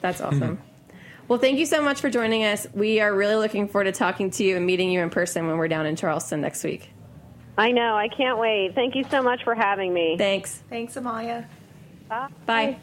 That's 0.00 0.20
hmm. 0.20 0.26
awesome. 0.26 0.62
Well, 1.28 1.38
thank 1.38 1.58
you 1.58 1.66
so 1.66 1.82
much 1.82 2.00
for 2.00 2.08
joining 2.08 2.44
us. 2.44 2.66
We 2.72 3.00
are 3.00 3.14
really 3.14 3.36
looking 3.36 3.68
forward 3.68 3.84
to 3.84 3.92
talking 3.92 4.30
to 4.32 4.44
you 4.44 4.56
and 4.56 4.64
meeting 4.64 4.90
you 4.90 5.00
in 5.00 5.10
person 5.10 5.46
when 5.46 5.58
we're 5.58 5.68
down 5.68 5.84
in 5.84 5.94
Charleston 5.94 6.40
next 6.40 6.64
week. 6.64 6.90
I 7.58 7.72
know. 7.72 7.96
I 7.96 8.08
can't 8.08 8.38
wait. 8.38 8.74
Thank 8.74 8.94
you 8.94 9.04
so 9.10 9.22
much 9.22 9.44
for 9.44 9.54
having 9.54 9.92
me. 9.92 10.16
Thanks. 10.16 10.62
Thanks, 10.70 10.96
Amalia. 10.96 11.46
Bye. 12.08 12.28
Bye. 12.46 12.78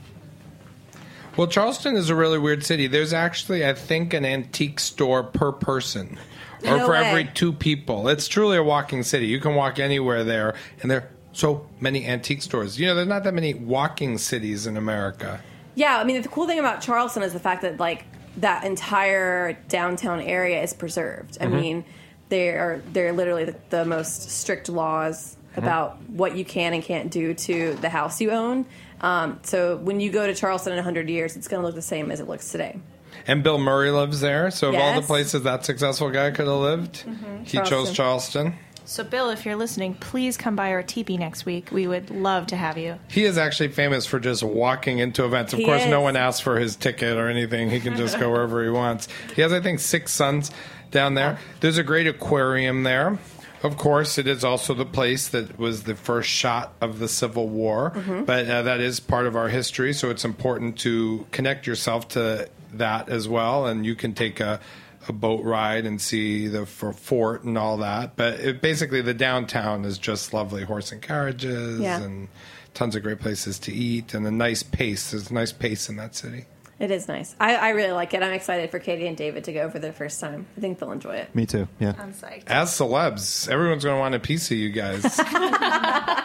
Well, 1.37 1.47
Charleston 1.47 1.95
is 1.95 2.09
a 2.09 2.15
really 2.15 2.39
weird 2.39 2.63
city. 2.65 2.87
There's 2.87 3.11
actually, 3.13 3.65
I 3.65 3.73
think, 3.73 4.13
an 4.13 4.23
antique 4.25 4.79
store 4.79 5.23
per 5.23 5.51
person, 5.51 6.17
or 6.63 6.77
No 6.77 6.85
for 6.85 6.91
way. 6.93 7.03
every 7.05 7.25
two 7.25 7.51
people. 7.51 8.07
It's 8.07 8.27
truly 8.27 8.57
a 8.57 8.63
walking 8.63 9.03
city. 9.03 9.27
You 9.27 9.39
can 9.41 9.53
walk 9.55 9.77
anywhere 9.77 10.23
there, 10.23 10.55
and 10.81 10.89
there 10.89 10.97
are 10.99 11.09
so 11.33 11.67
many 11.81 12.05
antique 12.05 12.41
stores. 12.41 12.79
You 12.79 12.87
know, 12.87 12.95
there's 12.95 13.07
not 13.07 13.25
that 13.25 13.33
many 13.33 13.53
walking 13.53 14.17
cities 14.17 14.65
in 14.65 14.77
America. 14.77 15.41
Yeah, 15.75 15.97
I 15.97 16.05
mean, 16.05 16.21
the 16.21 16.29
cool 16.29 16.47
thing 16.47 16.59
about 16.59 16.79
Charleston 16.81 17.21
is 17.21 17.33
the 17.33 17.39
fact 17.39 17.61
that 17.63 17.79
like 17.81 18.05
that 18.37 18.63
entire 18.63 19.53
downtown 19.67 20.21
area 20.21 20.61
is 20.63 20.71
preserved. 20.73 21.37
I 21.41 21.45
Mhm. 21.47 21.61
mean, 21.61 21.85
they 22.29 22.49
are 22.49 22.81
they're 22.93 23.11
literally 23.11 23.43
the, 23.43 23.55
the 23.71 23.83
most 23.85 24.31
strict 24.31 24.69
laws 24.69 25.35
about 25.57 25.97
what 26.09 26.35
you 26.37 26.45
can 26.45 26.73
and 26.73 26.81
can't 26.83 27.11
do 27.11 27.33
to 27.33 27.75
the 27.81 27.89
house 27.89 28.21
you 28.21 28.31
own. 28.31 28.65
Um, 29.01 29.39
so 29.43 29.77
when 29.77 29.99
you 29.99 30.11
go 30.11 30.25
to 30.27 30.33
Charleston 30.33 30.73
in 30.73 30.77
100 30.77 31.09
years, 31.09 31.35
it's 31.35 31.47
going 31.47 31.61
to 31.61 31.65
look 31.65 31.75
the 31.75 31.81
same 31.81 32.11
as 32.11 32.19
it 32.19 32.27
looks 32.27 32.51
today. 32.51 32.79
And 33.27 33.43
Bill 33.43 33.57
Murray 33.57 33.91
lives 33.91 34.19
there. 34.21 34.51
So, 34.51 34.69
of 34.69 34.75
all 34.75 34.93
the 34.93 35.05
places 35.05 35.43
that 35.43 35.65
successful 35.65 36.09
guy 36.11 36.31
could 36.31 36.47
have 36.47 36.57
lived, 36.57 37.05
he 37.45 37.59
chose 37.61 37.91
Charleston. 37.93 38.55
So, 38.87 39.03
Bill, 39.03 39.31
if 39.31 39.45
you're 39.45 39.55
listening, 39.55 39.95
please 39.95 40.37
come 40.37 40.55
by 40.55 40.71
our 40.71 40.83
teepee 40.83 41.17
next 41.17 41.43
week. 41.45 41.69
We 41.71 41.87
would 41.87 42.11
love 42.11 42.45
to 42.47 42.55
have 42.55 42.77
you. 42.77 42.99
He 43.09 43.23
is 43.23 43.37
actually 43.37 43.69
famous 43.69 44.05
for 44.05 44.19
just 44.19 44.43
walking 44.43 44.99
into 44.99 45.25
events. 45.25 45.53
Of 45.53 45.59
He 45.59 45.65
course, 45.65 45.85
no 45.87 46.01
one 46.01 46.15
asks 46.15 46.39
for 46.41 46.59
his 46.59 46.75
ticket 46.75 47.17
or 47.17 47.27
anything. 47.27 47.71
He 47.71 47.79
can 47.79 47.95
just 47.95 48.19
go 48.19 48.29
wherever 48.31 48.63
he 48.63 48.69
wants. 48.69 49.07
He 49.35 49.41
has, 49.41 49.51
I 49.51 49.59
think, 49.59 49.79
six 49.79 50.11
sons. 50.11 50.51
down 50.91 51.15
there. 51.15 51.39
There's 51.61 51.77
a 51.79 51.83
great 51.83 52.05
aquarium 52.07 52.83
there. 52.83 53.17
Of 53.65 53.77
course, 53.77 54.17
it 54.17 54.27
is 54.27 54.43
also 54.43 54.73
the 54.73 54.85
place 54.85 55.27
that 55.29 55.57
was 55.57 55.83
the 55.83 55.95
first 55.95 56.29
shot 56.29 56.73
of 56.81 56.99
the 56.99 57.07
Civil 57.07 57.49
War, 57.49 57.91
Mhm. 57.95 58.25
but 58.25 58.47
uh, 58.47 58.61
that 58.61 58.79
is 58.79 58.99
part 58.99 59.25
of 59.25 59.35
our 59.35 59.49
history, 59.49 59.91
so 59.93 60.09
it's 60.09 60.23
important 60.23 60.77
to 60.79 61.25
connect 61.31 61.65
yourself 61.65 62.07
to 62.09 62.47
that 62.73 63.09
as 63.09 63.27
well. 63.27 63.65
And 63.65 63.85
you 63.85 63.95
can 63.95 64.13
take 64.13 64.39
a, 64.39 64.59
a 65.07 65.13
boat 65.13 65.43
ride 65.43 65.85
and 65.85 65.99
see 65.99 66.47
the 66.47 66.65
for 66.65 66.93
fort 66.93 67.43
and 67.43 67.57
all 67.57 67.77
that. 67.77 68.15
But 68.15 68.39
it, 68.39 68.61
basically, 68.61 69.01
the 69.01 69.13
downtown 69.13 69.83
is 69.85 69.97
just 69.97 70.33
lovely 70.33 70.63
horse 70.63 70.91
and 70.91 71.01
carriages 71.01 71.79
Yeah. 71.79 72.01
and 72.01 72.27
tons 72.75 72.95
of 72.95 73.03
great 73.03 73.19
places 73.19 73.57
to 73.59 73.73
eat 73.73 74.13
and 74.13 74.27
a 74.27 74.31
nice 74.31 74.61
pace. 74.61 75.11
There's 75.11 75.31
a 75.31 75.33
nice 75.33 75.51
pace 75.51 75.89
in 75.89 75.95
that 75.95 76.15
city. 76.15 76.45
It 76.77 76.91
is 76.91 77.07
nice. 77.07 77.33
I, 77.39 77.55
I 77.55 77.69
really 77.69 77.93
like 77.93 78.13
it. 78.13 78.21
I'm 78.21 78.33
excited 78.33 78.69
for 78.69 78.79
Caity 78.81 79.07
and 79.07 79.15
David 79.15 79.45
to 79.45 79.53
go 79.53 79.69
for 79.69 79.79
their 79.79 79.93
first 79.93 80.19
time. 80.19 80.45
I 80.57 80.61
think 80.61 80.77
they'll 80.79 80.91
enjoy 80.91 81.15
it. 81.15 81.33
Me 81.33 81.45
too. 81.45 81.69
Yeah. 81.79 81.93
I'm 81.97 82.13
psyched. 82.13 82.43
As 82.47 82.69
celebs, 82.71 83.47
everyone's 83.47 83.85
going 83.85 83.95
to 83.95 83.99
want 83.99 84.13
a 84.13 84.19
piece 84.19 84.51
of 84.51 84.57
you 84.57 84.69
guys. 84.71 85.19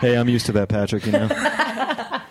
Hey, 0.00 0.16
I'm 0.16 0.30
used 0.30 0.46
to 0.46 0.52
that, 0.52 0.70
Patrick. 0.70 1.04
You 1.04 1.12
know. 1.12 1.28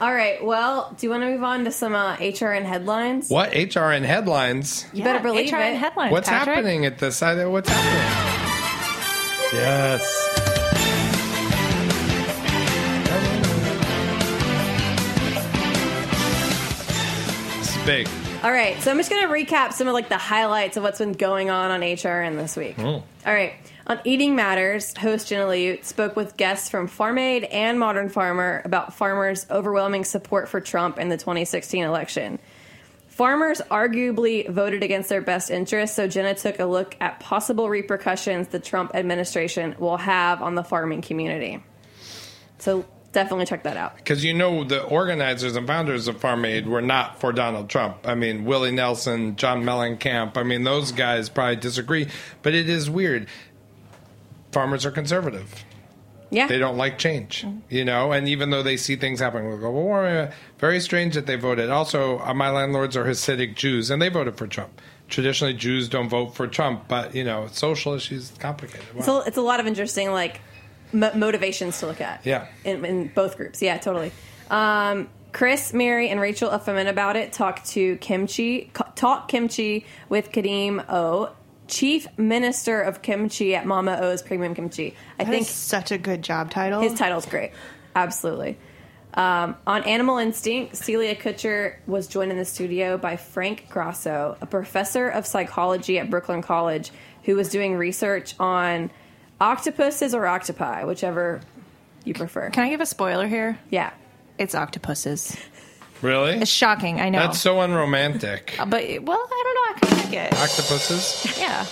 All 0.00 0.14
right. 0.14 0.42
Well, 0.44 0.94
do 0.96 1.04
you 1.06 1.10
want 1.10 1.24
to 1.24 1.26
move 1.26 1.42
on 1.42 1.64
to 1.64 1.72
some 1.72 1.92
uh, 1.92 2.16
HRN 2.18 2.62
headlines? 2.62 3.28
what 3.28 3.50
HRN 3.50 4.02
headlines? 4.04 4.86
You 4.92 5.02
better 5.02 5.18
believe 5.18 5.50
HRN 5.50 5.72
it. 5.72 5.78
headlines. 5.78 6.12
What's 6.12 6.28
Patrick? 6.28 6.54
happening 6.54 6.86
at 6.86 6.98
this 6.98 7.16
side? 7.16 7.44
What's 7.48 7.68
happening? 7.68 9.60
Yes. 9.60 10.29
Big. 17.90 18.08
All 18.44 18.52
right. 18.52 18.80
So 18.80 18.92
I'm 18.92 18.98
just 18.98 19.10
going 19.10 19.26
to 19.26 19.32
recap 19.32 19.72
some 19.72 19.88
of 19.88 19.94
like 19.94 20.08
the 20.08 20.16
highlights 20.16 20.76
of 20.76 20.84
what's 20.84 21.00
been 21.00 21.10
going 21.10 21.50
on 21.50 21.72
on 21.72 21.80
HRN 21.80 22.36
this 22.36 22.56
week. 22.56 22.78
Oh. 22.78 23.02
All 23.26 23.32
right. 23.32 23.54
On 23.88 24.00
Eating 24.04 24.36
Matters, 24.36 24.96
host 24.96 25.26
Jenna 25.26 25.46
Liut 25.46 25.84
spoke 25.84 26.14
with 26.14 26.36
guests 26.36 26.70
from 26.70 26.86
Farm 26.86 27.18
Aid 27.18 27.42
and 27.42 27.80
Modern 27.80 28.08
Farmer 28.08 28.62
about 28.64 28.94
farmers' 28.94 29.44
overwhelming 29.50 30.04
support 30.04 30.48
for 30.48 30.60
Trump 30.60 31.00
in 31.00 31.08
the 31.08 31.16
2016 31.16 31.82
election. 31.82 32.38
Farmers 33.08 33.60
arguably 33.72 34.48
voted 34.48 34.84
against 34.84 35.08
their 35.08 35.20
best 35.20 35.50
interests, 35.50 35.96
so 35.96 36.06
Jenna 36.06 36.36
took 36.36 36.60
a 36.60 36.66
look 36.66 36.96
at 37.00 37.18
possible 37.18 37.68
repercussions 37.68 38.46
the 38.46 38.60
Trump 38.60 38.94
administration 38.94 39.74
will 39.80 39.96
have 39.96 40.42
on 40.42 40.54
the 40.54 40.62
farming 40.62 41.02
community. 41.02 41.60
So 42.58 42.84
definitely 43.12 43.46
check 43.46 43.64
that 43.64 43.76
out. 43.76 43.96
Because 43.96 44.24
you 44.24 44.34
know 44.34 44.64
the 44.64 44.82
organizers 44.82 45.56
and 45.56 45.66
founders 45.66 46.08
of 46.08 46.20
Farm 46.20 46.44
Aid 46.44 46.66
were 46.66 46.82
not 46.82 47.20
for 47.20 47.32
Donald 47.32 47.68
Trump. 47.68 47.98
I 48.04 48.14
mean, 48.14 48.44
Willie 48.44 48.72
Nelson, 48.72 49.36
John 49.36 49.62
Mellencamp. 49.62 50.36
I 50.36 50.42
mean, 50.42 50.64
those 50.64 50.92
guys 50.92 51.28
probably 51.28 51.56
disagree. 51.56 52.08
But 52.42 52.54
it 52.54 52.68
is 52.68 52.88
weird. 52.88 53.28
Farmers 54.52 54.84
are 54.84 54.90
conservative. 54.90 55.64
Yeah. 56.30 56.46
They 56.46 56.58
don't 56.58 56.76
like 56.76 56.96
change, 56.96 57.44
you 57.68 57.84
know, 57.84 58.12
and 58.12 58.28
even 58.28 58.50
though 58.50 58.62
they 58.62 58.76
see 58.76 58.94
things 58.94 59.18
happening 59.18 59.50
with 59.50 59.58
global 59.58 59.82
warming, 59.82 60.30
very 60.58 60.78
strange 60.78 61.14
that 61.14 61.26
they 61.26 61.34
voted. 61.34 61.70
Also, 61.70 62.20
uh, 62.20 62.32
my 62.34 62.50
landlords 62.50 62.96
are 62.96 63.04
Hasidic 63.04 63.56
Jews, 63.56 63.90
and 63.90 64.00
they 64.00 64.08
voted 64.08 64.36
for 64.36 64.46
Trump. 64.46 64.80
Traditionally, 65.08 65.54
Jews 65.54 65.88
don't 65.88 66.08
vote 66.08 66.36
for 66.36 66.46
Trump, 66.46 66.86
but 66.86 67.16
you 67.16 67.24
know, 67.24 67.48
social 67.50 67.94
issues 67.94 68.30
complicated. 68.38 68.94
Wow. 68.94 69.02
So 69.02 69.20
it's 69.22 69.38
a 69.38 69.42
lot 69.42 69.58
of 69.58 69.66
interesting 69.66 70.12
like 70.12 70.40
mo- 70.92 71.12
motivations 71.14 71.78
to 71.80 71.86
look 71.86 72.00
at. 72.00 72.24
Yeah. 72.24 72.46
in, 72.64 72.84
in 72.84 73.08
both 73.08 73.36
groups. 73.36 73.60
Yeah, 73.62 73.78
totally. 73.78 74.12
Um, 74.50 75.08
Chris, 75.32 75.72
Mary, 75.72 76.08
and 76.08 76.20
Rachel 76.20 76.50
Ufferman 76.50 76.88
about 76.88 77.16
it 77.16 77.32
talk 77.32 77.62
to 77.66 77.96
Kimchi, 77.98 78.70
talk 78.96 79.28
Kimchi 79.28 79.86
with 80.08 80.32
Kadeem 80.32 80.84
O, 80.88 81.30
Chief 81.68 82.08
Minister 82.18 82.80
of 82.80 83.00
Kimchi 83.00 83.54
at 83.54 83.64
Mama 83.64 83.96
O's 84.00 84.22
Premium 84.22 84.54
Kimchi. 84.56 84.96
I 85.20 85.24
That 85.24 85.30
think 85.30 85.42
is 85.42 85.48
such 85.48 85.92
a 85.92 85.98
good 85.98 86.22
job 86.22 86.50
title. 86.50 86.80
his 86.80 86.94
title's 86.94 87.26
great. 87.26 87.52
Absolutely. 87.94 88.58
Um, 89.14 89.56
on 89.66 89.82
Animal 89.84 90.18
Instinct, 90.18 90.76
Celia 90.76 91.14
Kutcher 91.16 91.76
was 91.86 92.06
joined 92.08 92.30
in 92.32 92.38
the 92.38 92.44
studio 92.44 92.96
by 92.98 93.16
Frank 93.16 93.68
Grasso, 93.68 94.36
a 94.40 94.46
professor 94.46 95.08
of 95.08 95.26
psychology 95.26 95.98
at 95.98 96.10
Brooklyn 96.10 96.42
College, 96.42 96.90
who 97.24 97.34
was 97.36 97.48
doing 97.50 97.76
research 97.76 98.34
on 98.40 98.90
octopuses 99.40 100.14
or 100.14 100.26
octopi, 100.26 100.84
whichever 100.84 101.40
you 102.04 102.14
prefer. 102.14 102.50
Can 102.50 102.64
I 102.64 102.70
give 102.70 102.80
a 102.80 102.86
spoiler 102.86 103.26
here? 103.26 103.58
Yeah. 103.70 103.92
It's 104.38 104.54
octopuses. 104.54 105.36
really? 106.02 106.32
It's 106.32 106.50
shocking, 106.50 107.00
I 107.00 107.10
know. 107.10 107.18
That's 107.20 107.40
so 107.40 107.60
unromantic. 107.60 108.56
Uh, 108.58 108.66
but, 108.66 108.84
well, 109.02 109.28
I 109.30 109.42
don't 109.44 109.54
know. 109.54 109.60
I 109.60 109.78
kind 109.80 109.92
of 109.92 110.04
like 110.04 110.32
it. 110.32 110.40
Octopuses? 110.40 111.38
Yeah. 111.38 111.66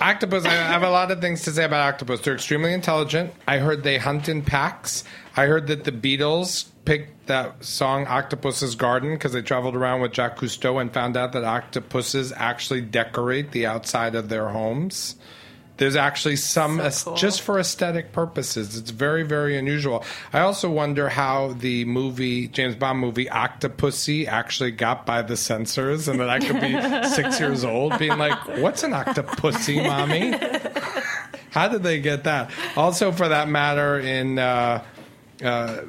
Octopus, 0.00 0.44
I 0.46 0.50
have 0.50 0.82
a 0.82 0.90
lot 0.90 1.10
of 1.10 1.20
things 1.20 1.42
to 1.42 1.50
say 1.50 1.64
about 1.64 1.86
octopus. 1.86 2.20
They're 2.20 2.34
extremely 2.34 2.72
intelligent. 2.72 3.32
I 3.46 3.58
heard 3.58 3.82
they 3.82 3.98
hunt 3.98 4.28
in 4.28 4.42
packs. 4.42 5.04
I 5.36 5.46
heard 5.46 5.66
that 5.66 5.84
the 5.84 5.92
Beatles 5.92 6.66
picked 6.84 7.26
that 7.26 7.64
song 7.64 8.06
Octopus's 8.06 8.74
Garden 8.74 9.14
because 9.14 9.32
they 9.32 9.42
traveled 9.42 9.76
around 9.76 10.00
with 10.00 10.14
Jacques 10.14 10.38
Cousteau 10.38 10.80
and 10.80 10.92
found 10.92 11.16
out 11.16 11.32
that 11.32 11.44
octopuses 11.44 12.32
actually 12.34 12.80
decorate 12.80 13.52
the 13.52 13.66
outside 13.66 14.14
of 14.14 14.28
their 14.28 14.48
homes. 14.48 15.16
There's 15.82 15.96
actually 15.96 16.36
some, 16.36 16.78
as- 16.78 17.04
just 17.16 17.42
for 17.42 17.58
aesthetic 17.58 18.12
purposes. 18.12 18.76
It's 18.78 18.92
very, 18.92 19.24
very 19.24 19.58
unusual. 19.58 20.04
I 20.32 20.38
also 20.38 20.70
wonder 20.70 21.08
how 21.08 21.54
the 21.54 21.84
movie, 21.86 22.46
James 22.46 22.76
Bond 22.76 23.00
movie, 23.00 23.26
Octopussy, 23.26 24.28
actually 24.28 24.70
got 24.70 25.04
by 25.06 25.22
the 25.22 25.36
censors, 25.36 26.06
and 26.06 26.20
that 26.20 26.30
I 26.30 26.38
could 26.38 26.60
be 26.60 27.08
six 27.08 27.40
years 27.40 27.64
old 27.64 27.98
being 27.98 28.16
like, 28.16 28.58
what's 28.58 28.84
an 28.84 28.92
octopussy, 28.92 29.84
mommy? 29.84 30.36
How 31.50 31.66
did 31.66 31.82
they 31.82 32.00
get 32.00 32.22
that? 32.22 32.52
Also, 32.76 33.10
for 33.10 33.26
that 33.26 33.48
matter, 33.48 33.98
in 33.98 34.38
uh, 34.38 34.84
uh, 35.42 35.80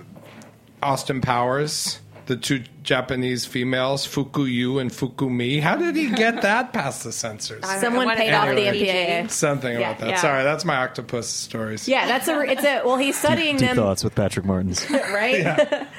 Austin 0.82 1.22
Powers, 1.22 2.00
the 2.26 2.36
two 2.38 2.64
Japanese 2.84 3.46
females, 3.46 4.06
Fook 4.08 4.50
Yu 4.52 4.80
and 4.80 4.92
Fook 4.92 5.30
Mi. 5.30 5.60
How 5.60 5.76
did 5.76 5.96
he 5.96 6.10
get 6.10 6.42
that 6.42 6.74
past 6.74 7.04
the 7.04 7.12
censors? 7.12 7.64
Someone 7.80 8.10
paid 8.16 8.34
off 8.34 8.48
the 8.50 8.56
MPAA. 8.68 9.30
Something 9.30 9.74
Yeah, 9.80 9.90
about 9.92 10.00
that. 10.02 10.10
yeah. 10.10 10.16
Sorry, 10.18 10.44
that's 10.44 10.66
my 10.66 10.78
octopus 10.78 11.28
stories. 11.30 11.88
Yeah, 11.88 12.08
that's 12.08 12.28
a. 12.28 12.40
It's 12.42 12.64
a. 12.64 12.82
Well, 12.86 12.98
he's 12.98 13.18
studying 13.18 13.58
Deep 13.58 13.70
them, 13.70 13.76
thoughts 13.78 14.04
with 14.04 14.16
Patrick 14.16 14.46
Martins. 14.46 14.90
right? 14.92 15.88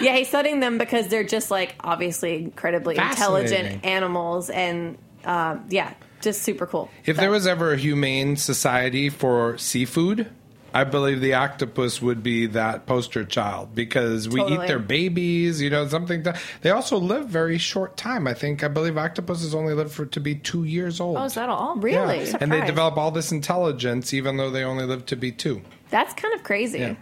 Yeah. 0.00 0.16
he's 0.16 0.28
studying 0.28 0.58
them 0.60 0.76
because 0.78 1.06
they're 1.08 1.22
just 1.22 1.50
like 1.52 1.76
obviously 1.80 2.36
incredibly 2.42 2.96
intelligent 2.96 3.84
animals, 3.84 4.50
and 4.50 4.98
uh, 5.24 5.58
yeah, 5.68 5.94
just 6.20 6.42
super 6.42 6.66
cool. 6.66 6.90
If 7.04 7.16
there 7.16 7.30
was 7.30 7.46
ever 7.46 7.72
a 7.74 7.76
humane 7.76 8.36
society 8.36 9.08
for 9.08 9.56
seafood, 9.58 10.28
I 10.74 10.82
believe 10.82 11.20
the 11.20 11.34
octopus 11.34 12.02
would 12.02 12.24
be 12.24 12.46
that 12.46 12.84
poster 12.84 13.24
child 13.24 13.76
because 13.76 14.28
we 14.28 14.40
Totally. 14.40 14.64
eat 14.64 14.68
their 14.68 14.80
babies, 14.80 15.62
you 15.62 15.70
know, 15.70 15.86
something. 15.86 16.24
To, 16.24 16.36
they 16.62 16.70
also 16.70 16.98
live 16.98 17.28
very 17.28 17.58
short 17.58 17.96
time. 17.96 18.26
I 18.26 18.34
think 18.34 18.64
I 18.64 18.68
believe 18.68 18.98
octopuses 18.98 19.54
only 19.54 19.72
live 19.72 19.92
for 19.92 20.04
to 20.06 20.20
be 20.20 20.34
two 20.34 20.64
years 20.64 21.00
old. 21.00 21.16
Oh, 21.16 21.24
is 21.24 21.34
that 21.34 21.48
all? 21.48 21.76
Really? 21.76 22.24
Yeah. 22.24 22.38
And 22.40 22.50
they 22.50 22.66
develop 22.66 22.96
all 22.96 23.12
this 23.12 23.30
intelligence 23.30 24.12
even 24.12 24.36
though 24.36 24.50
they 24.50 24.64
only 24.64 24.84
live 24.84 25.06
to 25.06 25.16
be 25.16 25.30
two. 25.30 25.62
That's 25.90 26.12
kind 26.14 26.34
of 26.34 26.42
crazy. 26.42 26.80
Yeah. 26.80 26.96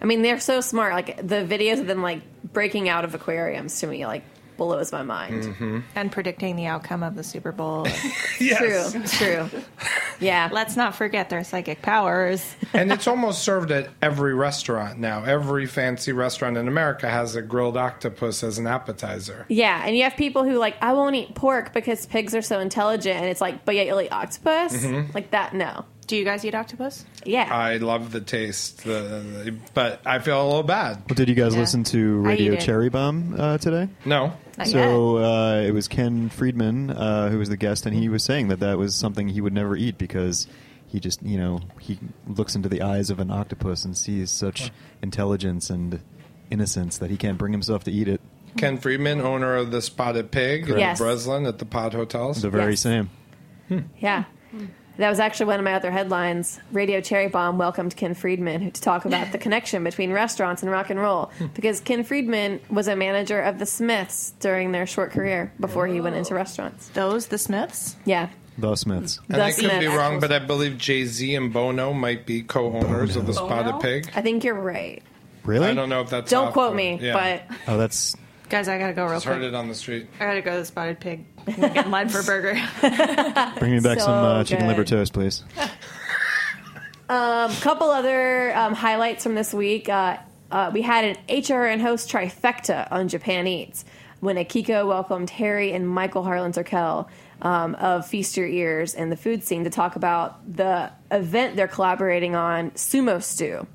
I 0.00 0.06
mean, 0.06 0.22
they're 0.22 0.40
so 0.40 0.62
smart. 0.62 0.94
Like 0.94 1.18
the 1.18 1.44
videos 1.44 1.78
of 1.78 1.86
them 1.86 2.02
like 2.02 2.22
breaking 2.54 2.88
out 2.88 3.04
of 3.04 3.14
aquariums 3.14 3.78
to 3.80 3.86
me 3.86 4.06
like 4.06 4.24
blows 4.60 4.92
my 4.92 5.02
mind. 5.02 5.44
Mm-hmm. 5.44 5.78
And 5.94 6.12
predicting 6.12 6.54
the 6.56 6.66
outcome 6.66 7.02
of 7.02 7.14
the 7.16 7.24
Super 7.24 7.50
Bowl. 7.50 7.86
True, 8.38 8.84
true. 9.06 9.48
Yeah. 10.20 10.48
Let's 10.52 10.76
not 10.76 10.94
forget 10.94 11.30
their 11.30 11.42
psychic 11.44 11.82
powers. 11.82 12.54
and 12.74 12.92
it's 12.92 13.06
almost 13.06 13.42
served 13.42 13.70
at 13.70 13.88
every 14.02 14.34
restaurant 14.34 14.98
now. 14.98 15.24
Every 15.24 15.66
fancy 15.66 16.12
restaurant 16.12 16.56
in 16.58 16.68
America 16.68 17.08
has 17.08 17.36
a 17.36 17.42
grilled 17.42 17.76
octopus 17.76 18.42
as 18.42 18.58
an 18.58 18.66
appetizer. 18.66 19.46
Yeah, 19.48 19.82
and 19.84 19.96
you 19.96 20.02
have 20.04 20.16
people 20.16 20.44
who 20.44 20.58
like 20.58 20.76
I 20.82 20.92
won't 20.92 21.16
eat 21.16 21.34
pork 21.34 21.72
because 21.72 22.06
pigs 22.06 22.34
are 22.34 22.42
so 22.42 22.60
intelligent, 22.60 23.16
and 23.16 23.26
it's 23.26 23.40
like, 23.40 23.64
but 23.64 23.74
yet 23.74 23.86
you'll 23.86 24.00
eat 24.00 24.12
octopus 24.12 24.74
Mhm. 24.76 25.14
like 25.14 25.30
that. 25.32 25.54
No. 25.54 25.84
Do 26.10 26.16
you 26.16 26.24
guys 26.24 26.44
eat 26.44 26.56
octopus? 26.56 27.04
Yeah. 27.24 27.48
I 27.54 27.76
love 27.76 28.10
the 28.10 28.20
taste, 28.20 28.82
the, 28.82 28.90
the- 29.44 29.54
but 29.74 30.00
I 30.04 30.18
feel 30.18 30.42
a 30.42 30.44
little 30.44 30.64
bad. 30.64 30.96
Well, 31.08 31.14
did 31.14 31.28
you 31.28 31.36
guys 31.36 31.54
Yeah. 31.54 31.60
listen 31.60 31.84
to 31.84 32.20
I 32.24 32.28
Radio 32.30 32.52
it. 32.54 32.60
Cherry 32.60 32.88
Bomb 32.88 33.36
uh, 33.38 33.58
today? 33.58 33.88
No. 34.04 34.32
Not 34.58 34.66
so 34.66 35.18
uh, 35.18 35.60
it 35.64 35.70
was 35.70 35.86
Ken 35.86 36.28
Friedman 36.28 36.90
uh, 36.90 37.28
who 37.30 37.38
was 37.38 37.48
the 37.48 37.56
guest, 37.56 37.86
and 37.86 37.94
he 37.94 38.08
was 38.08 38.24
saying 38.24 38.48
that 38.48 38.58
that 38.58 38.76
was 38.76 38.96
something 38.96 39.28
he 39.28 39.40
would 39.40 39.52
never 39.52 39.76
eat 39.76 39.98
because 39.98 40.48
he 40.88 40.98
just, 40.98 41.22
you 41.22 41.38
know, 41.38 41.60
he 41.78 42.00
looks 42.26 42.56
into 42.56 42.68
the 42.68 42.82
eyes 42.82 43.08
of 43.10 43.20
an 43.20 43.30
octopus 43.30 43.84
and 43.84 43.96
sees 43.96 44.32
such 44.32 44.72
intelligence 45.02 45.70
and 45.70 46.00
innocence 46.50 46.98
that 46.98 47.10
he 47.10 47.16
can't 47.16 47.38
bring 47.38 47.52
himself 47.52 47.84
to 47.84 47.92
eat 47.92 48.08
it. 48.08 48.20
Ken 48.56 48.78
Friedman, 48.78 49.20
owner 49.20 49.54
of 49.54 49.70
the 49.70 49.80
Spotted 49.80 50.32
Pig 50.32 50.68
in 50.68 50.76
Yes. 50.76 50.98
Breslin 50.98 51.46
at 51.46 51.58
the 51.60 51.64
Pod 51.66 51.94
Hotels. 51.94 52.42
The 52.42 52.50
very 52.50 52.72
Yes. 52.72 52.80
same. 52.80 53.10
Yeah. 54.00 54.24
That 55.00 55.08
was 55.08 55.18
actually 55.18 55.46
one 55.46 55.58
of 55.58 55.64
my 55.64 55.72
other 55.74 55.90
headlines. 55.90 56.60
Radio 56.72 57.00
Cherry 57.00 57.28
Bomb 57.28 57.56
welcomed 57.56 57.96
Ken 57.96 58.12
Friedman 58.14 58.70
to 58.70 58.80
talk 58.82 59.06
about 59.06 59.32
the 59.32 59.38
connection 59.38 59.82
between 59.82 60.12
restaurants 60.12 60.62
and 60.62 60.70
rock 60.70 60.90
and 60.90 61.00
roll. 61.00 61.30
Because 61.54 61.80
Ken 61.80 62.04
Friedman 62.04 62.60
was 62.68 62.86
a 62.86 62.94
manager 62.94 63.40
of 63.40 63.58
the 63.58 63.64
Smiths 63.64 64.34
during 64.40 64.72
their 64.72 64.86
short 64.86 65.10
career 65.12 65.52
before 65.58 65.86
he 65.86 66.02
went 66.02 66.16
into 66.16 66.34
restaurants. 66.34 66.88
Those, 66.90 67.28
the 67.28 67.38
Smiths? 67.38 67.96
Yeah. 68.04 68.28
The 68.58 68.76
Smiths. 68.76 69.20
And 69.30 69.40
I 69.40 69.52
The 69.52 69.56
could 69.62 69.70
be 69.70 69.86
Smiths. 69.86 69.96
wrong, 69.96 70.20
but 70.20 70.32
I 70.32 70.38
believe 70.38 70.76
Jay 70.76 71.06
Z 71.06 71.34
and 71.34 71.50
Bono 71.50 71.94
might 71.94 72.26
be 72.26 72.42
co-owners 72.42 73.16
of 73.16 73.26
the 73.26 73.32
Spotted 73.32 73.80
Pig. 73.80 74.10
I 74.14 74.20
think 74.20 74.44
you're 74.44 74.54
right. 74.54 75.02
Really? 75.44 75.68
I 75.68 75.72
don't 75.74 75.88
know 75.88 76.02
if 76.02 76.10
that's. 76.10 76.30
Don't 76.30 76.48
off 76.48 76.52
quote 76.52 76.72
or- 76.72 76.76
me, 76.76 76.98
yeah. 77.00 77.14
but 77.48 77.56
Oh, 77.66 77.78
that's 77.78 78.14
Guys, 78.50 78.66
I 78.66 78.78
gotta 78.78 78.92
go 78.92 79.04
real 79.04 79.14
Just 79.14 79.26
heard 79.26 79.38
quick. 79.38 79.48
it 79.48 79.54
on 79.54 79.68
the 79.68 79.74
street. 79.76 80.08
I 80.18 80.24
gotta 80.26 80.42
go 80.42 80.50
to 80.52 80.58
the 80.58 80.64
Spotted 80.64 80.98
Pig. 81.00 81.24
Get 81.46 81.86
in 81.86 81.90
line 81.92 82.08
for 82.08 82.18
a 82.18 82.24
burger. 82.24 82.60
bring 83.60 83.70
me 83.70 83.80
back 83.80 84.00
So 84.00 84.06
some 84.06 84.24
uh, 84.24 84.44
chicken 84.44 84.66
good. 84.66 84.70
liver 84.72 84.84
toast, 84.84 85.12
please. 85.12 85.44
A 87.08 87.50
couple 87.60 87.90
other 87.90 88.54
um, 88.56 88.74
highlights 88.74 89.22
from 89.22 89.36
this 89.36 89.54
week. 89.54 89.88
Uh, 89.88 90.16
uh, 90.50 90.70
we 90.74 90.82
had 90.82 91.04
an 91.04 91.16
HRN 91.28 91.80
host 91.80 92.10
trifecta 92.10 92.88
on 92.90 93.06
Japan 93.08 93.46
Eats 93.46 93.84
when 94.18 94.34
Akiko 94.36 94.86
welcomed 94.86 95.30
Harry 95.30 95.72
and 95.72 95.88
Michael 95.88 96.24
Harlan 96.24 96.50
Turkell 96.52 97.08
um, 97.42 97.76
of 97.76 98.04
Feast 98.06 98.36
Your 98.36 98.48
Ears 98.48 98.94
and 98.94 99.12
the 99.12 99.16
food 99.16 99.44
scene 99.44 99.62
to 99.64 99.70
talk 99.70 99.94
about 99.94 100.56
the 100.56 100.90
event 101.12 101.54
they're 101.56 101.68
collaborating 101.68 102.34
on, 102.34 102.72
Sumo 102.72 103.22
Stew. 103.22 103.66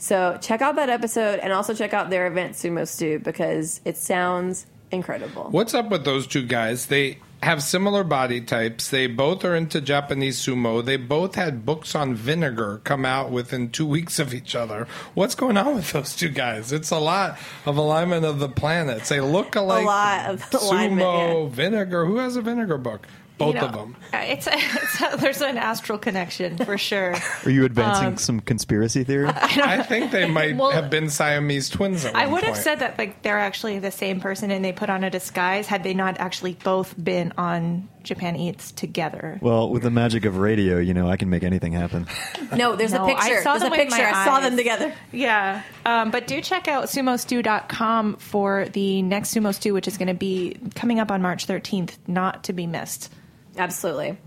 So 0.00 0.38
check 0.40 0.62
out 0.62 0.76
that 0.76 0.88
episode 0.88 1.40
and 1.40 1.52
also 1.52 1.74
check 1.74 1.92
out 1.92 2.08
their 2.08 2.26
event, 2.26 2.54
Sumo 2.54 2.88
Stew, 2.88 3.18
because 3.18 3.82
it 3.84 3.98
sounds 3.98 4.66
incredible. 4.90 5.48
What's 5.50 5.74
up 5.74 5.90
with 5.90 6.04
those 6.06 6.26
two 6.26 6.46
guys? 6.46 6.86
They 6.86 7.18
have 7.42 7.62
similar 7.62 8.02
body 8.02 8.40
types. 8.40 8.88
They 8.88 9.06
both 9.06 9.44
are 9.44 9.54
into 9.54 9.80
Japanese 9.80 10.38
sumo. 10.38 10.84
They 10.84 10.96
both 10.96 11.34
had 11.34 11.64
books 11.64 11.94
on 11.94 12.14
vinegar 12.14 12.80
come 12.84 13.04
out 13.04 13.30
within 13.30 13.70
two 13.70 13.86
weeks 13.86 14.18
of 14.18 14.32
each 14.34 14.54
other. 14.54 14.86
What's 15.14 15.34
going 15.34 15.56
on 15.56 15.74
with 15.74 15.92
those 15.92 16.16
two 16.16 16.28
guys? 16.28 16.72
It's 16.72 16.90
a 16.90 16.98
lot 16.98 17.38
of 17.66 17.76
alignment 17.76 18.24
of 18.24 18.40
the 18.40 18.48
planets. 18.48 19.10
They 19.10 19.20
look 19.20 19.54
alike. 19.54 19.84
A 19.84 19.86
lot 19.86 20.26
of 20.30 20.54
alignment, 20.54 21.00
Sumo, 21.02 21.50
vinegar. 21.50 22.06
Who 22.06 22.16
has 22.16 22.36
a 22.36 22.42
vinegar 22.42 22.78
book? 22.78 23.06
Both 23.40 23.54
You 23.56 23.60
know, 23.62 23.66
of 23.66 23.72
them. 23.72 23.96
uh, 24.14 24.18
It's, 24.18 24.46
a, 24.46 24.50
it's 24.54 25.00
a, 25.00 25.16
there's 25.16 25.40
an 25.42 25.56
astral 25.58 25.98
connection 25.98 26.56
for 26.58 26.78
sure. 26.78 27.16
Are 27.44 27.50
you 27.50 27.64
advancing 27.64 28.06
Um, 28.06 28.16
some 28.18 28.38
conspiracy 28.40 29.02
theory? 29.02 29.26
I 29.34 29.82
think 29.82 30.12
they 30.12 30.28
might 30.30 30.56
Well, 30.56 30.70
have 30.70 30.90
been 30.90 31.10
Siamese 31.10 31.68
twins 31.68 32.04
at 32.04 32.14
I 32.14 32.26
one 32.26 32.34
would 32.34 32.44
have 32.44 32.56
said 32.56 32.78
that 32.80 32.98
like 32.98 33.22
they're 33.22 33.38
actually 33.40 33.78
the 33.80 33.90
same 33.90 34.20
person 34.20 34.50
and 34.52 34.64
they 34.64 34.72
put 34.72 34.90
on 34.90 35.02
a 35.04 35.10
disguise 35.10 35.66
had 35.66 35.82
they 35.82 35.94
not 35.94 36.20
actually 36.20 36.52
both 36.62 36.94
been 37.02 37.32
on 37.36 37.88
Japan 38.02 38.34
Eats 38.36 38.72
together. 38.72 39.38
well, 39.42 39.68
with 39.68 39.82
the 39.82 39.90
magic 39.90 40.24
of 40.24 40.38
radio, 40.38 40.78
you 40.78 40.94
know, 40.94 41.08
I 41.10 41.16
can 41.18 41.28
make 41.28 41.42
anything 41.42 41.72
happen. 41.72 42.06
No, 42.54 42.74
there's 42.76 42.92
No, 42.94 43.04
a 43.04 43.08
picture. 43.08 43.38
I 43.38 43.42
saw 43.42 43.52
there's 43.58 43.62
them 43.64 43.72
a 43.74 43.76
picture. 43.76 43.96
I 44.02 44.24
saw 44.24 44.36
eyes. 44.36 44.42
them 44.44 44.56
together. 44.56 44.94
Yeah, 45.12 45.62
um, 45.84 46.10
but 46.10 46.26
do 46.26 46.40
check 46.40 46.66
out 46.68 46.84
sumostew.com 46.84 48.16
for 48.16 48.66
the 48.72 49.02
next 49.02 49.34
Sumo 49.34 49.54
Stew, 49.54 49.74
which 49.74 49.86
is 49.88 49.98
going 49.98 50.08
to 50.08 50.14
be 50.14 50.56
coming 50.74 50.98
up 51.00 51.10
on 51.10 51.22
March 51.22 51.46
13th, 51.46 51.96
not 52.06 52.44
to 52.44 52.52
be 52.52 52.66
missed. 52.66 53.12
Absolutely. 53.56 54.18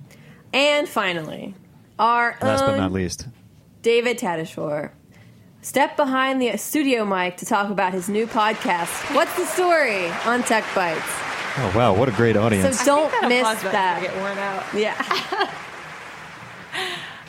And 0.53 0.87
finally, 0.87 1.55
our 1.97 2.37
Last 2.41 2.61
own 2.61 2.71
but 2.71 2.77
not 2.77 2.91
least. 2.91 3.27
David 3.81 4.17
Tadishore 4.17 4.91
stepped 5.61 5.97
behind 5.97 6.41
the 6.41 6.57
studio 6.57 7.05
mic 7.05 7.37
to 7.37 7.45
talk 7.45 7.69
about 7.69 7.93
his 7.93 8.09
new 8.09 8.27
podcast. 8.27 9.15
What's 9.15 9.35
the 9.35 9.45
story 9.45 10.07
on 10.25 10.43
Tech 10.43 10.63
Bites? 10.75 11.01
Oh 11.55 11.71
wow, 11.75 11.95
what 11.95 12.09
a 12.09 12.11
great 12.11 12.35
audience! 12.35 12.79
So 12.79 12.85
don't 12.85 13.11
that 13.11 13.29
miss 13.29 13.61
that. 13.61 14.01
get 14.01 14.15
worn 14.17 14.37
out. 14.37 14.63
Yeah. 14.73 15.49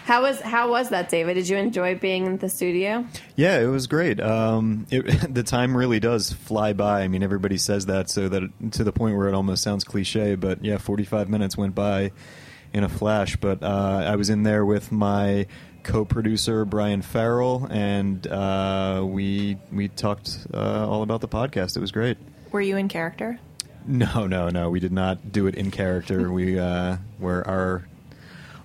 how 0.05 0.21
was 0.21 0.39
how 0.41 0.71
was 0.71 0.91
that, 0.91 1.09
David? 1.09 1.35
Did 1.35 1.49
you 1.49 1.57
enjoy 1.57 1.95
being 1.95 2.27
in 2.27 2.37
the 2.37 2.51
studio? 2.51 3.07
Yeah, 3.37 3.59
it 3.59 3.69
was 3.69 3.87
great. 3.87 4.21
Um, 4.21 4.87
it, 4.91 5.03
the 5.35 5.43
time 5.43 5.75
really 5.75 5.99
does 5.99 6.31
fly 6.31 6.75
by. 6.75 7.01
I 7.03 7.09
mean, 7.09 7.23
everybody 7.23 7.57
says 7.57 7.87
that, 7.87 8.11
so 8.11 8.29
that 8.29 8.73
to 8.73 8.85
the 8.85 8.93
point 8.93 9.17
where 9.17 9.29
it 9.29 9.35
almost 9.35 9.63
sounds 9.63 9.83
cliche. 9.83 10.35
But 10.35 10.63
yeah, 10.63 10.77
forty-five 10.77 11.31
minutes 11.31 11.57
went 11.57 11.75
by 11.75 12.13
in 12.75 12.85
a 12.85 12.89
flash. 12.89 13.37
But 13.37 13.63
uh, 13.63 14.05
I 14.07 14.17
was 14.17 14.29
in 14.29 14.43
there 14.43 14.67
with 14.67 14.93
my 14.93 15.47
co-producer 15.85 16.67
Brian 16.67 17.01
Farrell, 17.01 17.67
and 17.71 18.27
uh, 18.27 19.03
we 19.07 19.57
we 19.73 19.89
talked 19.89 20.47
uh, 20.53 20.87
all 20.87 21.03
about 21.03 21.23
the 21.23 21.29
podcast. 21.29 21.79
It 21.79 21.81
was 21.81 21.93
great. 21.93 22.19
Were 22.53 22.61
you 22.61 22.77
in 22.77 22.89
character? 22.89 23.41
No, 23.87 24.27
no, 24.27 24.51
no. 24.51 24.69
We 24.69 24.81
did 24.81 24.93
not 24.93 25.33
do 25.33 25.47
it 25.47 25.55
in 25.55 25.71
character. 25.71 26.31
we 26.41 26.59
uh, 26.59 26.99
were 27.19 27.47
our 27.49 27.85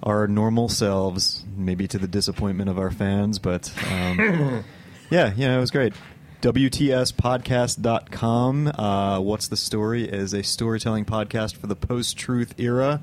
our 0.03 0.27
normal 0.27 0.69
selves, 0.69 1.43
maybe 1.55 1.88
to 1.88 1.97
the 1.97 2.07
disappointment 2.07 2.69
of 2.69 2.77
our 2.79 2.91
fans, 2.91 3.39
but 3.39 3.71
um, 3.91 4.19
yeah, 5.09 5.33
yeah, 5.35 5.57
it 5.57 5.59
was 5.59 5.71
great. 5.71 5.93
WTSpodcast.com. 6.41 8.67
Uh, 8.67 9.19
What's 9.19 9.49
the 9.49 9.57
Story 9.57 10.07
is 10.07 10.33
a 10.33 10.41
storytelling 10.41 11.03
podcast 11.05 11.57
for 11.57 11.67
the 11.67 11.75
post 11.75 12.17
truth 12.17 12.55
era. 12.57 13.01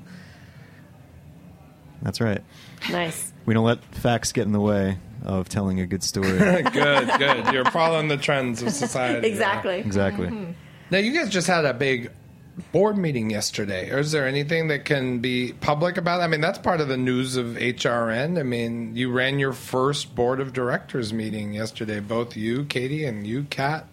That's 2.01 2.19
right. 2.19 2.43
Nice. 2.89 3.31
We 3.45 3.53
don't 3.53 3.65
let 3.65 3.83
facts 3.95 4.31
get 4.31 4.47
in 4.47 4.53
the 4.53 4.59
way 4.59 4.97
of 5.23 5.49
telling 5.49 5.79
a 5.79 5.85
good 5.85 6.01
story. 6.03 6.37
good, 6.37 7.09
good. 7.17 7.53
You're 7.53 7.65
following 7.65 8.07
the 8.07 8.17
trends 8.17 8.61
of 8.61 8.71
society. 8.71 9.27
Exactly. 9.27 9.79
exactly. 9.79 10.55
Now, 10.89 10.99
you 10.99 11.11
guys 11.13 11.29
just 11.29 11.47
had 11.47 11.65
a 11.65 11.73
big 11.73 12.11
board 12.71 12.97
meeting 12.97 13.29
yesterday. 13.29 13.91
Or 13.91 13.99
is 13.99 14.11
there 14.11 14.27
anything 14.27 14.67
that 14.67 14.85
can 14.85 15.19
be 15.19 15.53
public 15.53 15.97
about? 15.97 16.21
it? 16.21 16.23
I 16.23 16.27
mean, 16.27 16.41
that's 16.41 16.59
part 16.59 16.81
of 16.81 16.87
the 16.87 16.97
news 16.97 17.35
of 17.35 17.47
HRN. 17.47 18.39
I 18.39 18.43
mean, 18.43 18.95
you 18.95 19.11
ran 19.11 19.39
your 19.39 19.53
first 19.53 20.15
board 20.15 20.39
of 20.39 20.53
directors 20.53 21.13
meeting 21.13 21.53
yesterday, 21.53 21.99
both 21.99 22.35
you, 22.35 22.63
Caity, 22.63 23.07
and 23.07 23.25
you, 23.25 23.43
Kat. 23.49 23.87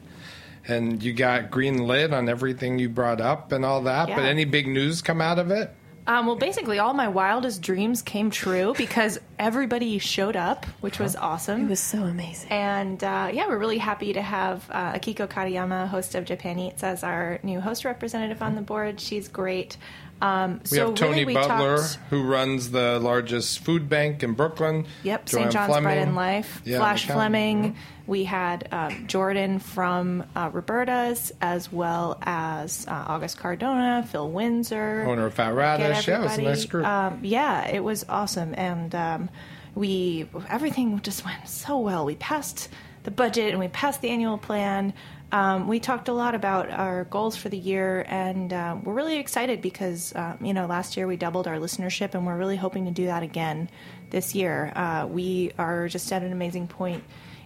And 0.67 1.03
you 1.03 1.13
got 1.13 1.51
green 1.51 1.87
lit 1.87 2.15
on 2.15 2.29
everything 2.29 2.79
you 2.79 2.89
brought 2.89 3.21
up 3.21 3.53
and 3.53 3.67
all 3.67 3.83
that. 3.83 4.09
But 4.09 4.25
any 4.25 4.47
big 4.47 4.67
news 4.67 5.03
come 5.03 5.21
out 5.21 5.39
of 5.39 5.51
it? 5.51 5.75
Um, 6.07 6.27
well, 6.27 6.37
basically, 6.37 6.79
all 6.79 6.93
my 6.93 7.09
wildest 7.09 7.63
dreams 7.63 8.03
came 8.03 8.31
true 8.31 8.75
because 8.77 9.19
everybody 9.39 9.99
showed 9.99 10.37
up, 10.37 10.67
which 10.83 10.99
was 10.99 11.17
awesome. 11.17 11.63
It 11.65 11.69
was 11.71 11.81
so 11.81 12.03
amazing. 12.03 12.51
And 12.51 13.03
uh, 13.03 13.31
yeah, 13.33 13.49
we're 13.49 13.57
really 13.59 13.79
happy 13.79 14.13
to 14.13 14.21
have 14.21 14.69
uh, 14.71 14.93
Akiko 14.93 15.27
Katayama, 15.27 15.89
host 15.89 16.15
of 16.15 16.27
Japan 16.27 16.59
Eats, 16.59 16.83
as 16.83 17.03
our 17.05 17.39
new 17.43 17.59
host 17.59 17.87
representative 17.87 18.43
on 18.43 18.55
the 18.55 18.61
board. 18.61 19.01
She's 19.01 19.29
great. 19.29 19.79
Um, 20.21 20.61
We 20.71 20.77
so 20.77 20.87
have 20.89 20.95
Tony 20.95 21.11
really 21.13 21.25
we 21.27 21.35
Butler, 21.35 21.79
talked- 21.79 21.99
who 22.11 22.23
runs 22.23 22.71
the 22.71 22.99
largest 23.01 23.61
food 23.61 23.89
bank 23.89 24.23
in 24.23 24.35
Brooklyn. 24.35 24.87
Yep, 25.05 25.27
Joanne 25.27 25.43
St. 25.45 25.53
John's 25.53 25.67
Fleming. 25.69 25.85
Bread 25.85 25.99
and 25.99 26.15
Life. 26.15 26.63
Yeah, 26.65 26.79
Flash 26.79 27.07
McCallum. 27.07 27.13
Fleming. 27.15 27.77
We 28.07 28.25
had 28.25 28.69
um, 28.71 29.07
Jordan 29.07 29.59
from 29.59 30.25
uh, 30.37 30.51
Roberta's, 30.53 31.33
as 31.41 31.73
well 31.73 32.19
as 32.23 32.87
uh, 32.87 33.05
August 33.09 33.39
Cardona, 33.39 34.07
Phil 34.11 34.31
Winser. 34.31 35.07
Owner 35.07 35.27
of 35.27 35.35
Fat 35.35 35.55
Radish. 35.55 36.07
Yeah, 36.07 36.21
it 36.21 36.23
was 36.23 36.39
a 36.39 36.43
nice 36.43 36.65
group. 36.67 36.87
Um, 36.87 37.21
yeah, 37.23 37.67
it 37.67 37.83
was 37.83 38.05
awesome, 38.09 38.55
and 38.57 38.95
um, 38.95 39.31
we 39.75 40.29
everything 40.49 41.01
just 41.01 41.25
went 41.25 41.49
so 41.49 41.79
well. 41.79 42.05
We 42.05 42.15
passed 42.17 42.69
the 43.05 43.11
budget 43.11 43.51
and 43.51 43.59
we 43.59 43.69
passed 43.69 44.01
the 44.01 44.11
annual 44.11 44.39
plan. 44.39 44.93
Um, 45.33 45.67
we 45.67 45.81
talked 45.81 46.09
a 46.09 46.13
lot 46.13 46.35
about 46.35 46.71
our 46.71 47.05
goals 47.05 47.37
for 47.37 47.49
the 47.49 47.59
year, 47.59 48.05
and 48.07 48.53
uh, 48.53 48.77
we're 48.83 48.93
really 48.93 49.19
excited 49.19 49.63
because 49.63 50.15
um, 50.15 50.39
you 50.43 50.53
know 50.53 50.67
last 50.67 50.97
year 50.97 51.07
we 51.07 51.17
doubled 51.17 51.49
our 51.49 51.57
listenership, 51.57 52.15
and 52.15 52.27
we're 52.27 52.37
really 52.37 52.57
hoping 52.57 52.85
to 52.85 52.91
do 52.91 53.07
that 53.07 53.23
again 53.23 53.69
this 54.11 54.35
year. 54.35 54.73
Uh, 54.77 55.07
we 55.07 55.53
are 55.59 55.89
just 55.89 56.13
at 56.13 56.23
an 56.23 56.33
amazing 56.33 56.69
point 56.69 57.03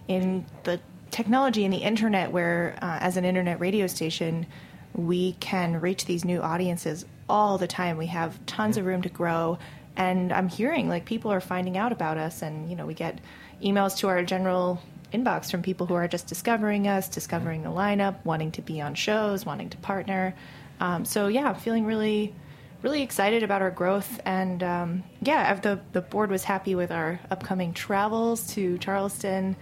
in 0.09 0.45
the 0.63 0.81
technology 1.11 1.63
and 1.63 1.73
the 1.73 1.77
internet 1.77 2.33
where, 2.33 2.77
uh, 2.81 2.97
as 2.99 3.15
an 3.15 3.23
internet 3.23 3.61
radio 3.61 3.87
station, 3.87 4.45
we 4.93 5.33
can 5.33 5.79
reach 5.79 6.05
these 6.05 6.25
new 6.25 6.41
audiences 6.41 7.05
all 7.29 7.57
the 7.57 7.67
time. 7.67 7.95
We 7.95 8.07
have 8.07 8.43
tons 8.45 8.75
of 8.75 8.85
room 8.85 9.03
to 9.03 9.09
grow. 9.09 9.59
And 9.95 10.33
I'm 10.33 10.49
hearing 10.49 10.89
like 10.89 11.05
people 11.05 11.31
are 11.31 11.41
finding 11.41 11.77
out 11.77 11.91
about 11.91 12.17
us, 12.17 12.41
and 12.41 12.69
you 12.69 12.75
know, 12.75 12.85
we 12.85 12.93
get 12.93 13.19
emails 13.61 13.97
to 13.97 14.07
our 14.07 14.23
general 14.23 14.81
inbox 15.13 15.51
from 15.51 15.61
people 15.61 15.87
who 15.87 15.93
are 15.93 16.07
just 16.07 16.27
discovering 16.27 16.87
us, 16.87 17.07
discovering 17.09 17.63
the 17.63 17.69
lineup, 17.69 18.23
wanting 18.23 18.51
to 18.51 18.61
be 18.61 18.79
on 18.79 18.95
shows, 18.95 19.45
wanting 19.45 19.69
to 19.69 19.77
partner. 19.77 20.35
Um, 20.79 21.03
so 21.03 21.27
yeah, 21.27 21.49
I'm 21.49 21.55
feeling 21.55 21.85
really, 21.85 22.33
really 22.81 23.01
excited 23.01 23.43
about 23.43 23.61
our 23.61 23.71
growth, 23.71 24.21
and 24.25 24.63
um, 24.63 25.03
yeah, 25.21 25.53
the 25.55 25.81
the 25.91 26.01
board 26.01 26.31
was 26.31 26.43
happy 26.43 26.75
with 26.75 26.91
our 26.91 27.19
upcoming 27.29 27.73
travels 27.73 28.53
to 28.53 28.77
Charleston. 28.77 29.55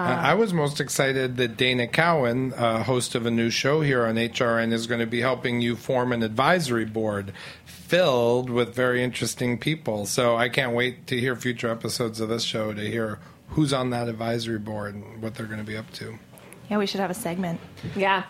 Uh, 0.00 0.20
I 0.20 0.34
was 0.34 0.54
most 0.54 0.80
excited 0.80 1.36
that 1.36 1.56
Dana 1.56 1.86
Cowan, 1.86 2.54
uh, 2.54 2.82
host 2.84 3.14
of 3.14 3.26
a 3.26 3.30
new 3.30 3.50
show 3.50 3.82
here 3.82 4.06
on 4.06 4.14
HRN, 4.14 4.72
is 4.72 4.86
going 4.86 5.00
to 5.00 5.06
be 5.06 5.20
helping 5.20 5.60
you 5.60 5.76
form 5.76 6.12
an 6.12 6.22
advisory 6.22 6.86
board 6.86 7.32
filled 7.66 8.48
with 8.48 8.74
very 8.74 9.04
interesting 9.04 9.58
people. 9.58 10.06
So 10.06 10.36
I 10.36 10.48
can't 10.48 10.72
wait 10.72 11.06
to 11.08 11.20
hear 11.20 11.36
future 11.36 11.68
episodes 11.68 12.18
of 12.18 12.30
this 12.30 12.44
show 12.44 12.72
to 12.72 12.80
hear 12.80 13.18
who's 13.48 13.72
on 13.72 13.90
that 13.90 14.08
advisory 14.08 14.58
board 14.58 14.94
and 14.94 15.20
what 15.20 15.34
they're 15.34 15.46
going 15.46 15.58
to 15.58 15.64
be 15.64 15.76
up 15.76 15.92
to. 15.94 16.18
Yeah, 16.70 16.78
we 16.78 16.86
should 16.86 17.00
have 17.00 17.10
a 17.10 17.14
segment. 17.14 17.60
Yeah. 17.94 18.22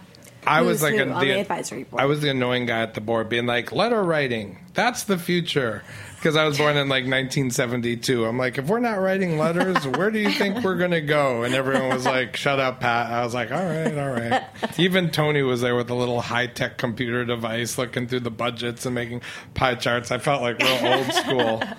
I 0.46 0.62
was 0.62 0.82
like 0.82 0.98
on 1.00 1.20
the 1.20 1.30
advisory 1.40 1.84
board. 1.84 2.02
I 2.02 2.06
was 2.06 2.20
the 2.20 2.30
annoying 2.30 2.66
guy 2.66 2.80
at 2.80 2.94
the 2.94 3.00
board, 3.00 3.28
being 3.28 3.46
like, 3.46 3.72
"Letter 3.72 4.02
writing, 4.02 4.58
that's 4.74 5.04
the 5.04 5.18
future." 5.18 5.82
Because 6.16 6.36
I 6.36 6.44
was 6.44 6.58
born 6.58 6.76
in 6.76 6.90
like 6.90 7.04
1972. 7.04 8.26
I'm 8.26 8.36
like, 8.36 8.58
if 8.58 8.66
we're 8.66 8.78
not 8.80 9.00
writing 9.00 9.38
letters, 9.38 9.86
where 9.86 10.10
do 10.10 10.18
you 10.18 10.30
think 10.30 10.62
we're 10.62 10.76
gonna 10.76 11.00
go? 11.00 11.44
And 11.44 11.54
everyone 11.54 11.88
was 11.88 12.04
like, 12.04 12.36
"Shut 12.36 12.60
up, 12.60 12.80
Pat." 12.80 13.10
I 13.10 13.24
was 13.24 13.32
like, 13.32 13.50
"All 13.50 13.64
right, 13.64 13.96
all 13.96 14.10
right." 14.10 14.42
Even 14.78 15.10
Tony 15.10 15.42
was 15.42 15.62
there 15.62 15.74
with 15.74 15.88
a 15.88 15.94
little 15.94 16.20
high 16.20 16.46
tech 16.46 16.76
computer 16.76 17.24
device, 17.24 17.78
looking 17.78 18.06
through 18.06 18.20
the 18.20 18.30
budgets 18.30 18.84
and 18.84 18.94
making 18.94 19.22
pie 19.54 19.76
charts. 19.76 20.10
I 20.10 20.18
felt 20.18 20.42
like 20.42 20.58
real 20.58 20.92
old 20.92 21.12
school. 21.12 21.62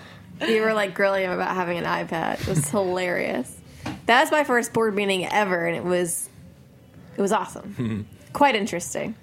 You 0.48 0.64
were 0.64 0.74
like 0.74 0.96
grilling 0.96 1.26
him 1.26 1.32
about 1.32 1.54
having 1.54 1.78
an 1.78 1.84
iPad. 1.86 2.42
It 2.42 2.48
was 2.48 2.68
hilarious. 2.68 3.56
That 4.08 4.22
was 4.22 4.32
my 4.32 4.44
first 4.44 4.74
board 4.74 4.96
meeting 4.96 5.24
ever, 5.28 5.68
and 5.68 5.78
it 5.78 5.84
was 5.84 6.28
it 7.16 7.22
was 7.22 7.32
awesome. 7.32 7.74
Hmm. 7.76 8.02
Quite 8.34 8.56
interesting. 8.56 9.16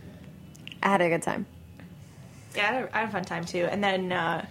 I 0.83 0.89
had 0.89 1.01
a 1.01 1.09
good 1.09 1.23
time. 1.23 1.47
Yeah, 2.55 2.63
I 2.63 2.67
had, 2.73 2.85
a, 2.85 2.97
I 2.97 3.01
had 3.01 3.09
a 3.09 3.13
fun 3.13 3.25
time 3.25 3.45
too. 3.45 3.67
And 3.71 3.83
then 3.83 4.13
uh, 4.13 4.47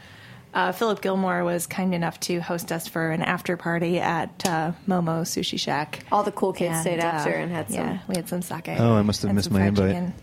uh, 0.54 0.72
Philip 0.72 1.02
Gilmore 1.02 1.44
was 1.44 1.68
kind 1.68 1.94
enough 1.94 2.20
to 2.22 2.40
host 2.40 2.72
us 2.72 2.88
for 2.88 3.12
an 3.12 3.22
after 3.22 3.58
party 3.58 4.00
at 4.00 4.46
uh, 4.48 4.72
Momo 4.88 5.22
Sushi 5.22 5.60
Shack. 5.60 6.04
All 6.12 6.24
the 6.24 6.32
cool 6.32 6.54
kids 6.54 6.80
stayed 6.82 7.00
uh, 7.00 7.04
after 7.04 7.32
and 7.32 7.52
had 7.52 7.68
some. 7.70 7.76
Yeah, 7.76 8.00
we 8.08 8.16
had 8.16 8.30
some 8.30 8.42
sake. 8.42 8.70
Oh, 8.70 8.94
I 8.94 9.02
must 9.02 9.22
have 9.22 9.30
and 9.30 9.36
missed 9.36 9.46
some 9.50 9.54
my 9.54 9.60
fried 9.60 9.68
invite. 9.70 9.90
chicken. 9.90 10.14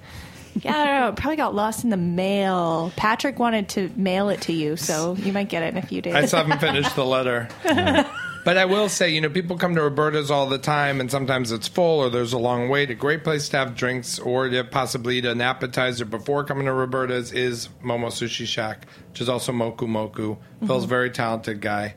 Yeah, 0.62 0.76
I 0.76 0.84
don't 0.84 1.00
know. 1.00 1.08
It 1.08 1.16
probably 1.16 1.36
got 1.36 1.54
lost 1.54 1.82
in 1.84 1.90
the 1.90 1.96
mail. 1.96 2.92
Patrick 2.96 3.40
wanted 3.40 3.68
to 3.70 3.90
mail 3.96 4.28
it 4.28 4.42
to 4.42 4.52
you, 4.52 4.76
so 4.76 5.16
you 5.16 5.32
might 5.32 5.48
get 5.48 5.64
it 5.64 5.74
in 5.74 5.78
a 5.78 5.82
few 5.86 6.00
days. 6.00 6.14
I 6.14 6.26
still 6.26 6.44
haven't 6.44 6.60
finished 6.60 6.94
the 6.94 7.04
letter. 7.04 7.48
But 8.44 8.58
I 8.58 8.66
will 8.66 8.90
say, 8.90 9.08
you 9.08 9.22
know, 9.22 9.30
people 9.30 9.56
come 9.56 9.74
to 9.74 9.82
Roberta's 9.82 10.30
all 10.30 10.46
the 10.46 10.58
time, 10.58 11.00
and 11.00 11.10
sometimes 11.10 11.50
it's 11.50 11.66
full 11.66 12.00
or 12.00 12.10
there's 12.10 12.34
a 12.34 12.38
long 12.38 12.68
wait. 12.68 12.90
A 12.90 12.94
great 12.94 13.24
place 13.24 13.48
to 13.48 13.56
have 13.56 13.74
drinks 13.74 14.18
or 14.18 14.50
to 14.50 14.64
possibly 14.64 15.18
eat 15.18 15.24
an 15.24 15.40
appetizer 15.40 16.04
before 16.04 16.44
coming 16.44 16.66
to 16.66 16.72
Roberta's 16.72 17.32
is 17.32 17.68
Momo 17.82 18.08
Sushi 18.08 18.46
Shack, 18.46 18.86
which 19.10 19.22
is 19.22 19.30
also 19.30 19.50
Moku 19.52 19.88
Moku. 19.88 20.36
Phil's 20.66 20.84
a 20.84 20.86
very 20.86 21.10
talented 21.10 21.62
guy. 21.62 21.94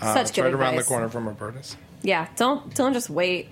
Uh, 0.00 0.12
Such 0.12 0.22
it's 0.22 0.30
good 0.32 0.44
right 0.44 0.54
around 0.54 0.76
the 0.76 0.82
corner 0.82 1.08
from 1.08 1.26
Roberta's. 1.26 1.76
Yeah, 2.02 2.28
don't 2.36 2.74
don't 2.74 2.92
just 2.92 3.08
wait. 3.08 3.48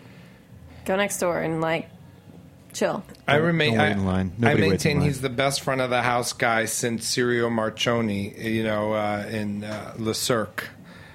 Go 0.84 0.96
next 0.96 1.18
door 1.18 1.40
and 1.40 1.62
like 1.62 1.88
chill. 2.74 3.02
I 3.26 3.36
remain. 3.36 3.70
don't 3.70 3.78
wait 3.78 3.86
I, 3.86 3.90
in 3.92 4.04
line. 4.04 4.32
I 4.36 4.40
Nobody 4.40 4.68
waits 4.68 4.84
in 4.84 4.90
maintain 4.90 4.98
line. 4.98 5.06
he's 5.08 5.20
the 5.22 5.30
best 5.30 5.62
front 5.62 5.80
of 5.80 5.88
the 5.88 6.02
house 6.02 6.34
guy 6.34 6.66
since 6.66 7.10
Sirio 7.10 7.48
Maccioni. 7.48 8.38
You 8.44 8.64
know, 8.64 8.92
uh, 8.92 9.26
in 9.30 9.64
uh, 9.64 9.94
Le 9.96 10.14
Cirque. 10.14 10.68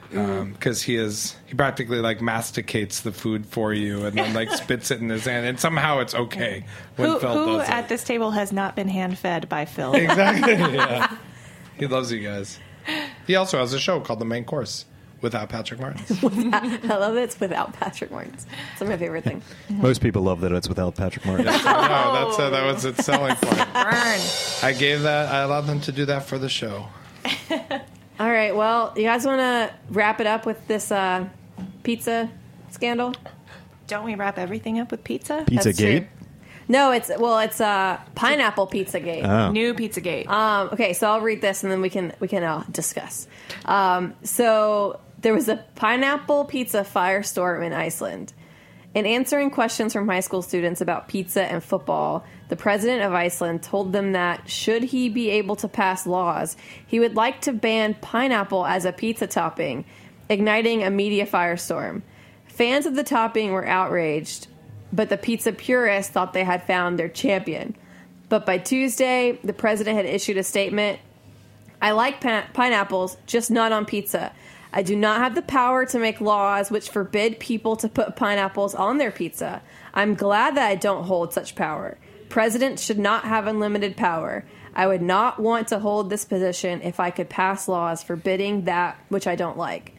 Because 0.09 0.81
he 0.81 0.95
is, 0.95 1.35
he 1.45 1.53
practically 1.53 1.99
like 1.99 2.21
masticates 2.21 3.01
the 3.01 3.11
food 3.11 3.45
for 3.45 3.73
you 3.73 4.05
and 4.05 4.17
then 4.17 4.33
like 4.33 4.49
spits 4.55 4.89
it 4.91 4.99
in 5.01 5.09
his 5.09 5.25
hand, 5.25 5.45
and 5.45 5.59
somehow 5.59 5.99
it's 5.99 6.15
okay 6.15 6.65
when 6.95 7.09
who 7.11 7.19
Phil 7.19 7.33
who 7.33 7.57
does 7.57 7.69
at 7.69 7.85
it. 7.85 7.89
this 7.89 8.03
table 8.03 8.31
has 8.31 8.51
not 8.51 8.75
been 8.75 8.87
hand 8.87 9.17
fed 9.17 9.47
by 9.47 9.65
Phil? 9.65 9.93
Exactly. 9.93 10.53
yeah. 10.75 11.15
He 11.77 11.87
loves 11.87 12.11
you 12.11 12.21
guys. 12.21 12.59
He 13.27 13.35
also 13.35 13.59
has 13.59 13.73
a 13.73 13.79
show 13.79 13.99
called 13.99 14.19
The 14.19 14.25
Main 14.25 14.45
Course 14.45 14.85
without 15.21 15.49
Patrick 15.49 15.79
Martin. 15.79 16.01
I 16.53 16.95
love 16.97 17.13
that 17.13 17.23
it's 17.23 17.39
without 17.39 17.73
Patrick 17.73 18.09
Martins. 18.11 18.47
It's 18.71 18.81
my 18.81 18.97
favorite 18.97 19.23
thing. 19.23 19.41
Most 19.69 20.01
people 20.01 20.23
love 20.23 20.41
that 20.41 20.51
it's 20.51 20.67
without 20.67 20.95
Patrick 20.95 21.25
Martin. 21.25 21.45
no, 21.45 21.51
that's 21.53 22.39
uh, 22.39 22.49
that 22.49 22.65
was 22.65 22.85
its 22.85 23.05
selling 23.05 23.35
point. 23.35 23.57
Burn. 23.73 24.19
I 24.63 24.75
gave 24.77 25.03
that. 25.03 25.31
I 25.31 25.41
allowed 25.41 25.67
them 25.67 25.81
to 25.81 25.91
do 25.91 26.05
that 26.05 26.23
for 26.23 26.37
the 26.37 26.49
show. 26.49 26.87
All 28.19 28.29
right, 28.29 28.53
well, 28.53 28.93
you 28.97 29.03
guys 29.03 29.25
want 29.25 29.39
to 29.39 29.73
wrap 29.89 30.19
it 30.19 30.27
up 30.27 30.45
with 30.45 30.67
this 30.67 30.91
uh, 30.91 31.27
pizza 31.83 32.29
scandal? 32.69 33.15
Don't 33.87 34.03
we 34.03 34.15
wrap 34.15 34.37
everything 34.37 34.77
up 34.79 34.91
with 34.91 35.05
pizza? 35.05 35.45
Pizza 35.47 35.69
That's 35.69 35.79
true. 35.79 35.99
Gate. 36.01 36.07
No, 36.67 36.91
it's 36.91 37.09
well, 37.17 37.39
it's 37.39 37.59
uh, 37.59 37.99
pineapple 38.13 38.67
pizza 38.67 38.99
gate. 38.99 39.23
Oh. 39.23 39.51
New 39.51 39.73
Pizzagate. 39.73 40.27
Um, 40.27 40.69
okay, 40.73 40.93
so 40.93 41.09
I'll 41.09 41.21
read 41.21 41.41
this 41.41 41.63
and 41.63 41.71
then 41.71 41.81
we 41.81 41.89
can 41.89 42.13
we 42.19 42.27
can 42.27 42.43
uh, 42.43 42.63
discuss. 42.69 43.27
Um, 43.65 44.13
so 44.21 44.99
there 45.19 45.33
was 45.33 45.49
a 45.49 45.65
pineapple 45.75 46.45
pizza 46.45 46.81
firestorm 46.81 47.65
in 47.65 47.73
Iceland. 47.73 48.33
In 48.93 49.05
answering 49.05 49.49
questions 49.49 49.93
from 49.93 50.07
high 50.07 50.19
school 50.19 50.41
students 50.43 50.81
about 50.81 51.07
pizza 51.07 51.43
and 51.43 51.63
football, 51.63 52.23
the 52.49 52.55
president 52.55 53.03
of 53.03 53.13
Iceland 53.13 53.63
told 53.63 53.93
them 53.93 54.11
that 54.11 54.49
should 54.49 54.83
he 54.83 55.07
be 55.07 55.29
able 55.29 55.55
to 55.57 55.67
pass 55.67 56.05
laws, 56.05 56.57
he 56.85 56.99
would 56.99 57.15
like 57.15 57.41
to 57.41 57.53
ban 57.53 57.95
pineapple 58.01 58.65
as 58.65 58.85
a 58.85 58.91
pizza 58.91 59.27
topping, 59.27 59.85
igniting 60.29 60.83
a 60.83 60.89
media 60.89 61.25
firestorm. 61.25 62.01
Fans 62.47 62.85
of 62.85 62.95
the 62.95 63.03
topping 63.03 63.51
were 63.51 63.67
outraged, 63.67 64.47
but 64.91 65.09
the 65.09 65.17
pizza 65.17 65.53
purists 65.53 66.11
thought 66.11 66.33
they 66.33 66.43
had 66.43 66.63
found 66.63 66.97
their 66.97 67.07
champion. 67.07 67.75
But 68.27 68.45
by 68.45 68.57
Tuesday, 68.57 69.39
the 69.43 69.53
president 69.53 69.97
had 69.97 70.05
issued 70.05 70.37
a 70.37 70.43
statement 70.43 70.99
I 71.81 71.91
like 71.91 72.19
pi- 72.19 72.45
pineapples, 72.53 73.15
just 73.25 73.49
not 73.49 73.71
on 73.71 73.85
pizza. 73.85 74.33
I 74.73 74.83
do 74.83 74.95
not 74.95 75.21
have 75.21 75.33
the 75.33 75.41
power 75.41 75.85
to 75.85 75.99
make 75.99 76.19
laws 76.19 76.69
which 76.69 76.89
forbid 76.89 77.39
people 77.39 77.75
to 77.77 77.87
put 77.87 78.15
pineapples 78.15 78.75
on 78.75 78.97
their 78.97 79.11
pizza. 79.11 79.61
I'm 79.93 80.13
glad 80.13 80.55
that 80.57 80.67
I 80.67 80.75
don't 80.75 81.05
hold 81.05 81.33
such 81.33 81.55
power. 81.55 81.97
Presidents 82.29 82.83
should 82.83 82.99
not 82.99 83.25
have 83.25 83.47
unlimited 83.47 83.97
power. 83.97 84.45
I 84.75 84.85
would 84.87 85.01
not 85.01 85.39
want 85.39 85.69
to 85.69 85.79
hold 85.79 86.09
this 86.09 86.25
position 86.25 86.81
if 86.83 86.99
I 86.99 87.09
could 87.09 87.27
pass 87.29 87.67
laws 87.67 88.03
forbidding 88.03 88.65
that 88.65 88.97
which 89.09 89.27
I 89.27 89.35
don't 89.35 89.57
like. 89.57 89.95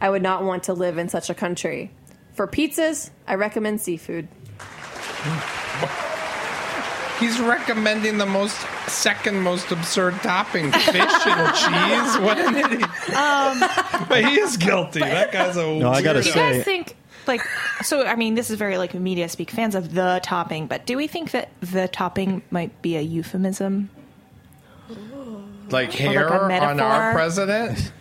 I 0.00 0.08
would 0.10 0.22
not 0.22 0.42
want 0.42 0.64
to 0.64 0.72
live 0.72 0.98
in 0.98 1.08
such 1.08 1.30
a 1.30 1.34
country. 1.34 1.90
For 2.34 2.48
pizzas, 2.48 3.10
I 3.28 3.34
recommend 3.34 3.80
seafood. 3.80 4.28
He's 7.20 7.38
recommending 7.38 8.18
the 8.18 8.26
most 8.26 8.56
second 8.88 9.40
most 9.40 9.70
absurd 9.70 10.14
topping, 10.22 10.72
fish 10.72 10.96
and 11.26 11.54
cheese. 11.54 12.18
What 12.18 12.38
an 12.38 12.56
idiot! 12.56 13.14
Um, 13.14 13.60
but 14.08 14.24
he 14.24 14.40
is 14.40 14.56
guilty. 14.56 14.98
that 15.00 15.30
guy's 15.32 15.56
a 15.56 15.64
No, 15.64 15.90
I 15.90 16.02
gotta 16.02 16.18
weirdo. 16.18 16.22
do 16.22 16.28
you 16.28 16.34
say- 16.34 16.52
guys 16.56 16.64
think 16.64 16.96
like 17.26 17.42
so 17.82 18.04
i 18.06 18.14
mean 18.14 18.34
this 18.34 18.50
is 18.50 18.58
very 18.58 18.78
like 18.78 18.94
media 18.94 19.28
speak 19.28 19.50
fans 19.50 19.74
of 19.74 19.94
the 19.94 20.20
topping 20.22 20.66
but 20.66 20.86
do 20.86 20.96
we 20.96 21.06
think 21.06 21.30
that 21.32 21.48
the 21.60 21.88
topping 21.88 22.42
might 22.50 22.82
be 22.82 22.96
a 22.96 23.00
euphemism 23.00 23.90
like 25.70 25.88
like 25.88 25.92
hair 25.92 26.28
a 26.28 26.60
on 26.60 26.80
our 26.80 27.12
president. 27.12 27.92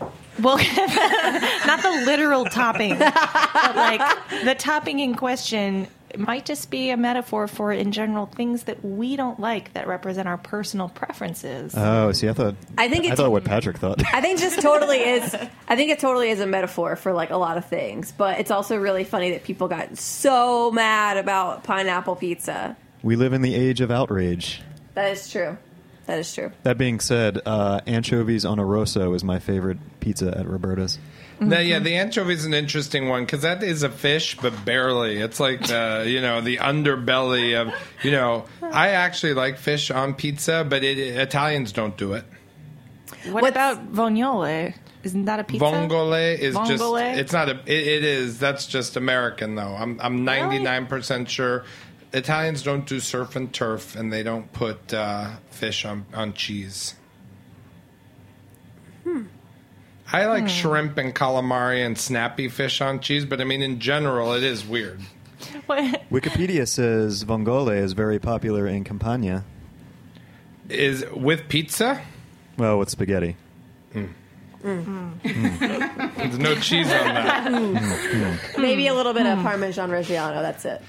well 0.42 0.58
not 1.66 1.82
the 1.82 2.04
literal 2.06 2.46
topping 2.46 2.98
but 2.98 3.76
like 3.76 4.02
the 4.44 4.56
topping 4.56 5.00
in 5.00 5.16
question 5.16 5.88
might 6.18 6.46
just 6.46 6.70
be 6.70 6.90
a 6.92 6.98
metaphor 6.98 7.48
for 7.48 7.72
in 7.72 7.92
general 7.92 8.26
things 8.26 8.64
that 8.64 8.84
we 8.86 9.16
don't 9.16 9.40
like 9.40 9.74
that 9.74 9.88
represent 9.88 10.28
our 10.28 10.38
personal 10.38 10.90
preferences 10.90 11.74
Oh, 11.76 12.12
see, 12.12 12.30
I 12.30 12.34
thought 12.34 12.56
I 12.78 12.88
think 12.90 13.04
I 13.04 13.08
it's- 13.08 13.18
thought 13.18 13.32
what 13.32 13.44
Patrick 13.44 13.78
thought. 13.78 14.02
I 14.14 14.22
think 14.22 14.40
just 14.40 14.62
totally 14.62 14.98
is. 15.04 15.34
I 15.68 15.76
think 15.76 15.92
it 15.92 16.00
totally 16.00 16.30
is 16.30 16.40
a 16.40 16.46
metaphor 16.48 16.96
for 16.96 17.14
like 17.14 17.30
a 17.32 17.38
lot 17.38 17.58
of 17.58 17.66
things, 17.66 18.12
but 18.12 18.40
it's 18.40 18.52
also 18.52 18.78
really 18.78 19.04
funny 19.04 19.32
that 19.32 19.44
people 19.44 19.68
got 19.68 19.98
so 19.98 20.72
mad 20.72 21.18
about 21.18 21.64
pineapple 21.64 22.16
pizza. 22.16 22.76
we 23.02 23.16
live 23.16 23.34
in 23.34 23.42
the 23.42 23.56
age 23.56 23.82
of 23.82 23.90
outrage. 23.92 24.62
That 24.94 25.12
is 25.12 25.30
true. 25.32 25.58
That 26.06 26.20
is 26.20 26.34
true. 26.36 26.52
That 26.64 26.78
being 26.78 27.00
said, 27.00 27.40
uh, 27.46 27.80
anchovies 27.88 28.44
on 28.46 28.60
a 28.60 28.66
rosso 28.66 29.14
is 29.14 29.24
my 29.24 29.40
favorite 29.40 29.78
pizza 30.02 30.38
at 30.38 30.46
Roberta's. 30.48 31.00
No, 31.50 31.60
yeah, 31.60 31.80
the 31.80 31.96
anchovy 31.96 32.34
is 32.34 32.46
an 32.46 32.54
interesting 32.54 33.10
one 33.10 33.26
because 33.26 33.42
that 33.42 33.64
is 33.64 33.84
a 33.84 33.90
fish, 33.90 34.38
but 34.38 34.66
barely. 34.66 35.18
It's 35.18 35.40
like 35.40 35.68
the 35.68 36.06
you 36.08 36.22
know 36.22 36.42
the 36.42 36.58
underbelly 36.58 37.60
of 37.60 37.74
you 38.04 38.12
know. 38.12 38.46
I 38.62 38.90
actually 38.90 39.34
like 39.34 39.58
fish 39.58 39.92
on 39.92 40.14
pizza, 40.14 40.66
but 40.68 40.84
it, 40.84 40.98
Italians 40.98 41.72
don't 41.72 41.98
do 41.98 42.14
it. 42.14 42.26
what 43.26 43.44
What's- 43.44 43.52
about 43.52 43.94
vongole 43.94 44.74
isn't 45.04 45.26
that 45.26 45.40
a 45.40 45.44
pizza 45.44 45.66
Vongole 45.66 46.38
is 46.38 46.56
just 46.56 46.82
Vongole? 46.82 47.18
it's 47.18 47.34
not 47.34 47.50
a 47.50 47.60
it, 47.66 47.88
it 47.88 48.04
is 48.06 48.40
that's 48.40 48.66
just 48.66 48.96
American 48.96 49.56
though. 49.56 49.76
I'm 49.76 50.00
I'm 50.02 50.26
99% 50.26 51.28
sure 51.28 51.66
Italians 52.14 52.64
don't 52.64 52.88
do 52.88 53.00
surf 53.00 53.36
and 53.36 53.54
turf 53.54 53.96
and 53.96 54.14
they 54.14 54.24
don't 54.24 54.52
put 54.54 54.94
uh, 54.94 55.32
fish 55.50 55.84
on 55.84 56.06
on 56.14 56.34
cheese. 56.34 56.96
I 60.14 60.28
like 60.28 60.44
hmm. 60.44 60.48
shrimp 60.50 60.98
and 61.00 61.14
calamari 61.14 61.84
and 61.84 61.98
snappy 61.98 62.48
fish 62.48 62.80
on 62.82 63.00
cheese, 63.00 63.26
but 63.26 63.42
I 63.42 63.44
mean 63.44 63.64
in 63.64 63.80
general 63.80 64.34
it 64.34 64.44
is 64.44 64.66
weird. 64.66 65.02
What- 65.66 66.10
Wikipedia 66.10 66.68
says 66.68 67.26
vongole 67.26 67.76
is 67.76 67.94
very 67.94 68.20
popular 68.20 68.68
in 68.68 68.84
Campania. 68.84 69.44
Is 70.70 71.06
with 71.12 71.50
pizza? 71.50 72.02
Well, 72.58 72.78
with 72.80 72.90
spaghetti. 72.90 73.36
Hmm. 73.92 74.06
Mm. 74.64 74.84
Hmm. 74.84 76.18
There's 76.18 76.40
no 76.40 76.56
cheese 76.56 76.88
on 76.88 77.14
that. 77.14 78.54
Maybe 78.58 78.88
a 78.88 78.94
little 78.94 79.14
bit 79.14 79.26
of 79.26 79.40
Parmesan 79.40 79.90
Reggiano. 79.90 80.42
That's 80.42 80.64
it. 80.64 80.82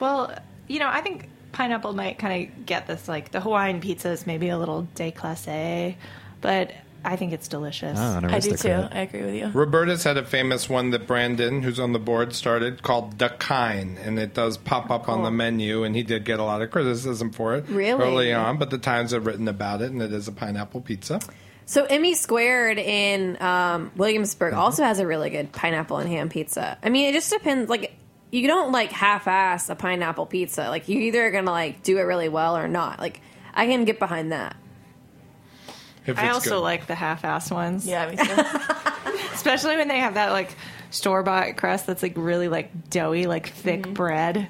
Well, 0.00 0.36
you 0.68 0.80
know, 0.80 0.88
I 0.88 1.00
think 1.00 1.30
pineapple 1.52 1.94
might 1.94 2.18
kind 2.18 2.46
of 2.48 2.66
get 2.66 2.86
this. 2.86 3.08
Like 3.08 3.30
the 3.30 3.40
Hawaiian 3.40 3.80
pizza 3.80 4.10
is 4.10 4.26
maybe 4.26 4.50
a 4.50 4.58
little 4.58 4.86
déclassé, 4.94 5.94
but 6.42 6.72
I 7.04 7.16
think 7.16 7.32
it's 7.32 7.48
delicious. 7.48 7.98
Ah, 8.00 8.18
an 8.18 8.26
I 8.26 8.38
do 8.38 8.48
too. 8.48 8.50
aristocrat. 8.52 8.94
I 8.94 9.00
agree 9.00 9.22
with 9.22 9.34
you. 9.34 9.46
Roberta's 9.48 10.04
had 10.04 10.16
a 10.16 10.24
famous 10.24 10.68
one 10.68 10.90
that 10.90 11.06
Brandon, 11.06 11.62
who's 11.62 11.80
on 11.80 11.92
the 11.92 11.98
board, 11.98 12.34
started 12.34 12.82
called 12.82 13.18
the 13.18 13.28
Kine, 13.28 13.98
and 14.04 14.18
it 14.18 14.34
does 14.34 14.56
pop 14.56 14.90
up 14.90 15.08
on 15.08 15.22
the 15.22 15.30
menu. 15.30 15.82
And 15.84 15.96
he 15.96 16.02
did 16.02 16.24
get 16.24 16.38
a 16.38 16.44
lot 16.44 16.62
of 16.62 16.70
criticism 16.70 17.32
for 17.32 17.56
it 17.56 17.68
Really? 17.68 18.02
early 18.04 18.32
on, 18.32 18.58
but 18.58 18.70
the 18.70 18.78
Times 18.78 19.10
have 19.12 19.26
written 19.26 19.48
about 19.48 19.82
it, 19.82 19.90
and 19.90 20.00
it 20.00 20.12
is 20.12 20.28
a 20.28 20.32
pineapple 20.32 20.80
pizza. 20.80 21.20
So 21.66 21.84
Emmy 21.84 22.14
Squared 22.14 22.78
in 22.78 23.40
um, 23.42 23.90
Williamsburg 23.96 24.52
Mm-hmm. 24.52 24.60
also 24.60 24.82
has 24.84 24.98
a 24.98 25.06
really 25.06 25.30
good 25.30 25.52
pineapple 25.52 25.96
and 25.98 26.08
ham 26.08 26.28
pizza. 26.28 26.76
I 26.82 26.88
mean, 26.90 27.08
it 27.08 27.12
just 27.12 27.30
depends. 27.30 27.70
Like, 27.70 27.94
you 28.30 28.46
don't 28.48 28.72
like 28.72 28.90
half-ass 28.92 29.68
a 29.70 29.74
pineapple 29.74 30.26
pizza. 30.26 30.68
Like, 30.68 30.88
you 30.88 30.98
either 31.00 31.30
gonna 31.30 31.50
like 31.50 31.82
do 31.82 31.98
it 31.98 32.02
really 32.02 32.28
well 32.28 32.56
or 32.56 32.66
not. 32.68 32.98
Like, 32.98 33.20
I 33.54 33.66
can 33.66 33.84
get 33.84 33.98
behind 33.98 34.32
that. 34.32 34.56
If 36.06 36.18
I 36.18 36.30
also 36.30 36.56
good. 36.56 36.60
like 36.60 36.86
the 36.86 36.94
half-ass 36.94 37.50
ones. 37.50 37.86
Yeah, 37.86 38.10
me 38.10 38.16
too. 38.16 39.12
especially 39.34 39.76
when 39.76 39.88
they 39.88 39.98
have 39.98 40.14
that 40.14 40.32
like 40.32 40.54
store-bought 40.90 41.56
crust 41.56 41.86
that's 41.86 42.02
like 42.02 42.14
really 42.16 42.48
like 42.48 42.90
doughy, 42.90 43.26
like 43.26 43.48
thick 43.48 43.82
mm-hmm. 43.82 43.92
bread. 43.92 44.48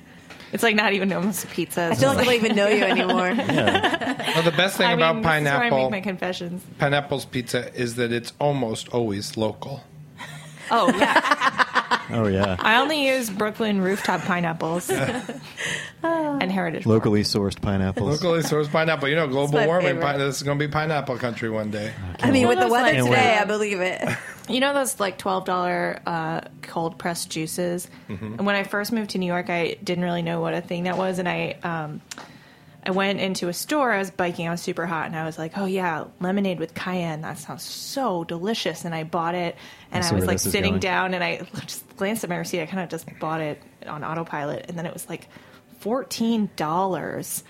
It's 0.53 0.63
like 0.63 0.77
not 0.77 0.93
even 0.93 1.11
almost 1.13 1.45
a 1.45 1.47
pizza. 1.47 1.85
I 1.85 1.95
feel 1.95 2.13
just 2.13 2.17
like 2.17 2.19
I 2.19 2.25
don't 2.25 2.45
even 2.45 2.57
know 2.57 2.69
you 2.69 2.85
anymore. 2.85 3.35
Well, 3.35 4.43
the 4.43 4.53
best 4.55 4.77
thing 4.77 4.87
I 4.87 4.93
about 4.93 5.17
mean, 5.17 5.23
this 5.23 5.33
is 5.41 5.45
where 5.45 5.55
I 5.55 5.71
pineapple 5.71 5.79
make 5.79 5.91
my 5.91 6.01
confessions. 6.01 6.63
pineapple's 6.79 7.25
pizza 7.25 7.75
is 7.75 7.95
that 7.97 8.13
it's 8.13 8.35
almost 8.39 8.89
always 8.91 9.37
local. 9.39 9.83
Oh 10.71 10.89
yeah, 10.97 11.65
Oh 12.13 12.27
yeah, 12.29 12.57
I 12.61 12.81
only 12.81 13.07
use 13.07 13.31
Brooklyn 13.31 13.81
rooftop 13.81 14.21
pineapples 14.23 14.91
and 16.03 16.53
heritage. 16.53 16.87
locally 16.87 17.23
sourced 17.23 17.61
pineapples. 17.61 18.23
Locally 18.23 18.43
sourced 18.43 18.71
pineapple. 18.71 19.09
You 19.09 19.17
know, 19.17 19.27
global 19.29 19.55
my 19.61 19.67
warming. 19.67 19.87
favorite. 19.89 20.03
Pine- 20.03 20.19
this 20.19 20.37
is 20.37 20.43
going 20.43 20.59
to 20.59 20.67
be 20.67 20.71
pineapple 20.71 21.17
country 21.19 21.51
one 21.51 21.71
day. 21.71 21.93
I 22.21 22.31
mean, 22.31 22.49
with 22.49 22.59
the 22.59 22.65
Those, 22.65 22.73
weather 22.73 23.03
like- 23.03 23.11
today. 23.11 23.39
I 23.39 23.45
believe 23.45 23.81
it. 23.81 24.03
You 24.49 24.59
know 24.59 24.75
those 24.75 24.99
like 24.99 25.19
twelve 25.19 25.45
dollar 25.45 26.01
uh, 26.05 26.41
cold 26.63 26.99
pressed 26.99 27.31
juices. 27.31 27.89
And 28.09 28.45
when 28.45 28.57
I 28.57 28.65
first 28.65 28.91
moved 28.91 29.11
to 29.11 29.19
New 29.19 29.27
York, 29.27 29.49
I 29.49 29.77
didn't 29.83 30.03
really 30.03 30.23
know 30.23 30.41
what 30.41 30.53
a 30.53 30.61
thing 30.61 30.83
that 30.83 30.99
was, 30.99 31.21
and 31.21 31.29
I 31.29 31.57
um, 31.63 32.01
I 32.85 32.91
went 32.91 33.21
into 33.21 33.49
a 33.49 33.53
store. 33.53 33.93
I 33.93 33.99
was 33.99 34.11
biking. 34.11 34.49
I 34.49 34.51
was 34.51 34.61
super 34.61 34.87
hot, 34.87 35.07
and 35.07 35.17
I 35.17 35.25
was 35.25 35.39
like, 35.39 35.57
"Oh 35.57 35.67
yeah, 35.67 36.05
lemonade 36.21 36.59
with 36.59 36.75
cayenne. 36.75 37.21
That 37.21 37.39
sounds 37.39 37.63
so 37.63 38.25
delicious." 38.25 38.85
And 38.85 38.95
I 38.95 39.05
bought 39.05 39.35
it, 39.35 39.57
and 39.93 40.05
I 40.05 40.09
I, 40.09 40.13
was 40.13 40.27
like 40.27 40.41
sitting 40.41 40.73
going. 40.73 40.81
down, 40.81 41.15
and 41.15 41.23
I 41.23 41.37
just 41.67 41.97
glanced 41.97 42.25
at 42.25 42.31
my 42.31 42.37
receipt. 42.37 42.61
I 42.61 42.67
kind 42.67 42.83
of 42.83 42.89
just 42.89 43.07
bought 43.21 43.41
it 43.41 43.63
on 43.87 44.03
autopilot, 44.03 44.67
and 44.69 44.77
then 44.77 44.87
it 44.87 44.93
was 44.93 45.09
like 45.09 45.29
fourteen 45.81 46.51
dollars. 46.57 47.45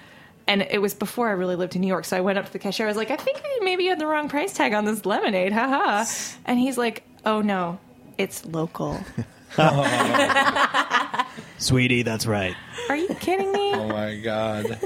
And 0.49 0.61
it 0.61 0.83
was 0.83 0.93
before 0.93 1.29
I 1.29 1.33
really 1.33 1.55
lived 1.55 1.77
in 1.77 1.83
New 1.83 1.89
York, 1.89 2.05
so 2.05 2.17
I 2.17 2.21
went 2.21 2.37
up 2.37 2.47
to 2.47 2.53
the 2.53 2.59
cashier. 2.59 2.87
I 2.87 2.91
was 2.91 2.97
like, 2.97 3.11
"I 3.11 3.17
think 3.17 3.41
I 3.43 3.61
maybe 3.63 3.87
had 3.87 3.99
the 3.99 4.07
wrong 4.07 4.29
price 4.29 4.53
tag 4.53 4.75
on 4.75 4.85
this 4.85 5.07
lemonade, 5.07 5.53
haha." 5.53 6.05
And 6.45 6.59
he's 6.59 6.77
like, 6.77 7.05
"Oh 7.25 7.41
no, 7.41 7.79
it's 8.19 8.45
local." 8.45 9.01
Sweetie, 11.59 12.03
that's 12.03 12.27
right. 12.27 12.55
Are 12.89 12.97
you 12.97 13.09
kidding 13.21 13.53
me? 13.53 13.75
Oh 13.75 13.89
my 13.89 14.17
God. 14.17 14.79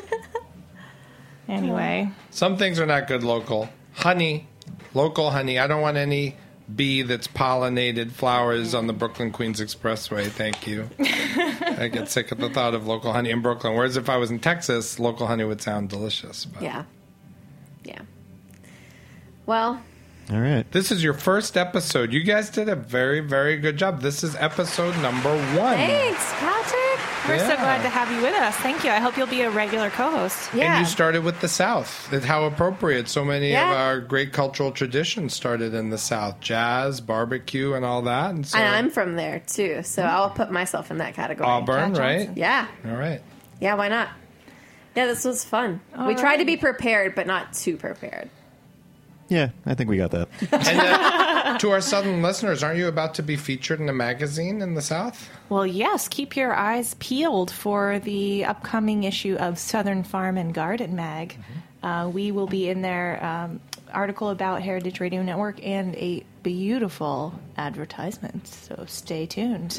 Anyway, 1.48 2.10
Some 2.30 2.56
things 2.56 2.80
are 2.80 2.86
not 2.86 3.06
good 3.06 3.22
local. 3.22 3.68
Honey, 3.94 4.48
local 4.94 5.30
honey. 5.30 5.58
I 5.58 5.66
don't 5.66 5.80
want 5.80 5.96
any 5.96 6.36
bee 6.74 7.02
that's 7.02 7.28
pollinated 7.28 8.10
flowers 8.10 8.74
on 8.74 8.88
the 8.88 8.92
Brooklyn 8.92 9.30
Queens 9.30 9.60
Expressway. 9.60 10.26
Thank 10.26 10.66
you. 10.66 10.90
I 10.98 11.88
get 11.88 12.08
sick 12.08 12.32
at 12.32 12.38
the 12.38 12.50
thought 12.50 12.74
of 12.74 12.86
local 12.86 13.12
honey 13.12 13.30
in 13.30 13.42
Brooklyn. 13.42 13.74
Whereas 13.76 13.96
if 13.96 14.08
I 14.08 14.16
was 14.16 14.30
in 14.30 14.40
Texas, 14.40 14.98
local 14.98 15.28
honey 15.28 15.44
would 15.44 15.62
sound 15.62 15.88
delicious. 15.88 16.44
But 16.44 16.62
Yeah, 16.62 16.84
yeah. 17.84 18.02
Well, 19.46 19.80
All 20.32 20.40
right. 20.40 20.70
This 20.72 20.90
is 20.90 21.04
your 21.04 21.14
first 21.14 21.56
episode. 21.56 22.12
You 22.12 22.24
guys 22.24 22.50
did 22.50 22.68
a 22.68 22.74
very, 22.74 23.20
very 23.20 23.56
good 23.58 23.76
job. 23.76 24.00
This 24.00 24.24
is 24.24 24.34
episode 24.34 24.96
number 25.00 25.30
one. 25.56 25.76
thanks, 25.76 26.32
Patrick. 26.32 26.95
We're 27.28 27.38
so 27.38 27.56
glad 27.56 27.82
to 27.82 27.88
have 27.88 28.10
you 28.10 28.20
with 28.22 28.34
us. 28.34 28.54
Thank 28.56 28.84
you. 28.84 28.90
I 28.90 28.98
hope 29.00 29.16
you'll 29.16 29.26
be 29.26 29.42
a 29.42 29.50
regular 29.50 29.90
co-host. 29.90 30.50
Yeah. 30.54 30.76
And 30.78 30.80
you 30.80 30.90
started 30.90 31.24
with 31.24 31.40
the 31.40 31.48
South. 31.48 32.08
That's 32.10 32.24
how 32.24 32.44
appropriate. 32.44 33.08
So 33.08 33.24
many 33.24 33.50
Yeah. 33.50 33.70
of 33.70 33.76
our 33.78 34.00
great 34.00 34.32
cultural 34.32 34.70
traditions 34.72 35.34
started 35.34 35.74
in 35.74 35.90
the 35.90 35.98
South 35.98 36.40
jazz, 36.40 37.00
barbecue, 37.00 37.74
and 37.74 37.84
all 37.84 38.02
that. 38.02 38.30
And 38.30 38.46
so 38.46 38.58
and 38.58 38.66
I'm 38.74 38.90
from 38.90 39.16
there 39.16 39.40
too, 39.46 39.82
so 39.82 40.02
I'll 40.02 40.30
put 40.30 40.50
myself 40.50 40.90
in 40.90 40.98
that 40.98 41.14
category. 41.14 41.48
Auburn, 41.48 41.94
Jack 41.94 42.00
right? 42.02 42.30
Yeah, 42.36 42.66
All 42.86 42.96
right. 42.96 43.20
yeah. 43.60 43.74
Why 43.74 43.88
not? 43.88 44.08
Yeah, 44.94 45.06
this 45.06 45.24
was 45.24 45.44
fun. 45.44 45.80
we 46.06 46.14
tried 46.14 46.38
to 46.38 46.44
be 46.46 46.56
prepared, 46.56 47.14
but 47.14 47.26
not 47.26 47.52
too 47.52 47.76
prepared. 47.76 48.30
Yeah, 49.28 49.50
I 49.66 49.74
think 49.74 49.90
we 49.90 49.96
got 49.96 50.12
that. 50.12 50.28
And 50.40 50.52
uh, 50.80 51.35
to 51.58 51.70
our 51.70 51.80
Southern 51.80 52.22
listeners, 52.22 52.62
aren't 52.62 52.78
you 52.78 52.88
about 52.88 53.14
to 53.14 53.22
be 53.22 53.36
featured 53.36 53.80
in 53.80 53.88
a 53.88 53.92
magazine 53.92 54.62
in 54.62 54.74
the 54.74 54.82
South? 54.82 55.28
Well, 55.48 55.66
yes. 55.66 56.08
Keep 56.08 56.36
your 56.36 56.54
eyes 56.54 56.94
peeled 56.98 57.50
for 57.50 57.98
the 58.00 58.44
upcoming 58.44 59.04
issue 59.04 59.36
of 59.36 59.58
Southern 59.58 60.02
Farm 60.02 60.36
and 60.36 60.52
Garden 60.52 60.96
Mag. 60.96 61.36
Uh, 61.82 62.10
we 62.12 62.32
will 62.32 62.46
be 62.46 62.68
in 62.68 62.82
there. 62.82 63.24
Um, 63.24 63.60
article 63.92 64.30
about 64.30 64.62
Heritage 64.62 65.00
Radio 65.00 65.22
Network 65.22 65.64
and 65.64 65.94
a 65.96 66.22
beautiful 66.42 67.38
advertisement. 67.56 68.46
So 68.46 68.84
stay 68.86 69.26
tuned. 69.26 69.78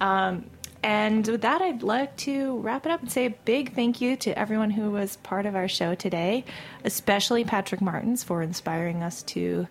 Um, 0.00 0.44
and 0.82 1.26
with 1.26 1.42
that, 1.42 1.60
I'd 1.60 1.82
like 1.82 2.16
to 2.18 2.58
wrap 2.58 2.86
it 2.86 2.92
up 2.92 3.00
and 3.00 3.10
say 3.10 3.26
a 3.26 3.30
big 3.30 3.74
thank 3.74 4.00
you 4.00 4.16
to 4.18 4.38
everyone 4.38 4.70
who 4.70 4.90
was 4.90 5.16
part 5.16 5.44
of 5.44 5.56
our 5.56 5.66
show 5.66 5.94
today, 5.94 6.44
especially 6.84 7.44
Patrick 7.44 7.80
Martins 7.80 8.22
for 8.22 8.42
inspiring 8.42 9.02
us 9.02 9.22
to 9.24 9.66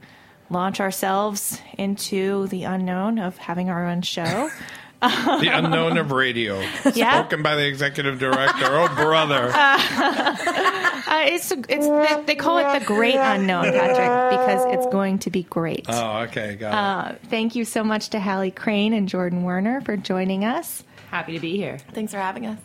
launch 0.49 0.79
ourselves 0.79 1.61
into 1.77 2.47
the 2.47 2.63
unknown 2.63 3.19
of 3.19 3.37
having 3.37 3.69
our 3.69 3.87
own 3.87 4.01
show. 4.01 4.49
The 4.99 5.51
unknown 5.53 5.99
of 5.99 6.11
radio. 6.11 6.59
Yeah. 6.95 7.19
Spoken 7.19 7.43
by 7.43 7.55
the 7.55 7.67
executive 7.67 8.17
director. 8.17 8.65
Oh, 8.65 8.87
brother. 8.95 9.53
Uh, 11.07 11.23
it's 11.27 11.51
it's 11.51 11.87
they, 11.87 12.23
they 12.25 12.35
call 12.35 12.57
it 12.57 12.79
the 12.79 12.85
great 12.85 13.15
unknown, 13.15 13.63
Patrick, 13.71 14.39
because 14.39 14.65
it's 14.73 14.85
going 14.91 15.19
to 15.19 15.29
be 15.29 15.43
great. 15.43 15.85
Oh, 15.87 16.19
okay. 16.23 16.55
Got 16.55 16.67
it. 16.67 17.13
Uh, 17.13 17.15
thank 17.29 17.55
you 17.55 17.63
so 17.63 17.81
much 17.83 18.09
to 18.09 18.19
Hallie 18.19 18.51
Crane 18.51 18.91
and 18.93 19.07
Jordan 19.07 19.43
Werner 19.43 19.79
for 19.81 19.95
joining 19.95 20.43
us. 20.43 20.83
Happy 21.09 21.33
to 21.33 21.39
be 21.39 21.55
here. 21.55 21.77
Thanks 21.93 22.11
for 22.11 22.19
having 22.19 22.45
us. 22.45 22.59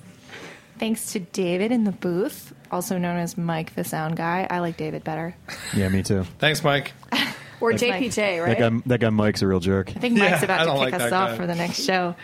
Thanks 0.79 1.13
to 1.13 1.21
David 1.21 1.71
in 1.71 1.85
the 1.85 1.93
booth, 1.93 2.53
also 2.73 2.99
known 2.99 3.19
as 3.19 3.39
Mike 3.39 3.77
the 3.77 3.85
Sound 3.85 4.17
Guy. 4.17 4.49
I 4.51 4.59
like 4.59 4.77
David 4.77 5.05
better. 5.05 5.37
Yeah, 5.77 5.89
me 5.89 6.03
too. 6.03 6.25
Thanks, 6.41 6.65
Mike. 6.65 6.93
Or 7.63 7.73
JPJ, 7.73 8.43
right? 8.45 8.59
That 8.59 8.71
guy, 8.73 8.83
that 8.87 8.99
guy 9.01 9.11
Mike's 9.11 9.41
a 9.43 9.47
real 9.47 9.61
jerk. 9.61 9.91
I 9.91 10.01
think 10.01 10.19
Mike's 10.19 10.41
Yeah, 10.41 10.45
about 10.45 10.65
to 10.65 10.71
kick 10.73 10.79
like 10.81 10.95
us 10.95 11.03
that 11.03 11.13
off 11.13 11.31
guy. 11.31 11.37
for 11.37 11.47
the 11.47 11.55
next 11.55 11.83
show. 11.85 12.15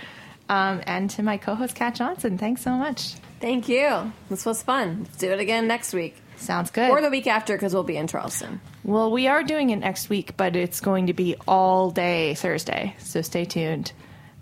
Um, 0.49 0.81
and 0.87 1.09
to 1.11 1.23
my 1.23 1.37
co-host 1.37 1.75
Kat 1.75 1.95
Johnson, 1.95 2.39
thanks 2.39 2.63
so 2.63 2.73
much. 2.73 3.15
Thank 3.41 3.69
you. 3.69 4.13
This 4.29 4.45
was 4.45 4.63
fun. 4.63 5.05
Let's 5.05 5.17
do 5.19 5.31
it 5.31 5.41
again 5.41 5.67
next 5.69 5.93
week. 5.95 6.17
Sounds 6.37 6.71
good. 6.71 6.91
Or 6.91 7.01
the 7.01 7.11
week 7.11 7.27
after 7.27 7.55
because 7.55 7.73
we'll 7.75 7.83
be 7.85 7.97
in 7.97 8.07
Charleston. 8.07 8.61
well, 8.85 9.11
we 9.11 9.27
are 9.29 9.43
doing 9.43 9.71
it 9.71 9.77
next 9.77 10.09
week, 10.09 10.37
but 10.37 10.57
it's 10.57 10.81
going 10.81 11.07
to 11.09 11.13
be 11.13 11.37
all 11.47 11.91
day 11.91 12.35
Thursday, 12.35 12.95
so 12.99 13.23
stay 13.23 13.45
tuned. 13.45 13.93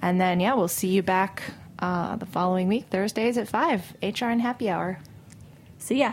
And 0.01 0.21
then, 0.21 0.41
yeah, 0.41 0.55
we'll 0.55 0.69
see 0.69 0.89
you 0.89 1.03
back 1.03 1.43
uh, 1.79 2.17
the 2.17 2.27
following 2.27 2.69
week, 2.69 2.87
Thursdays 2.91 3.37
at 3.39 3.49
5, 3.49 3.95
HRN 4.03 4.41
Happy 4.41 4.69
Hour. 4.71 4.99
See 5.79 5.99
ya. 6.01 6.13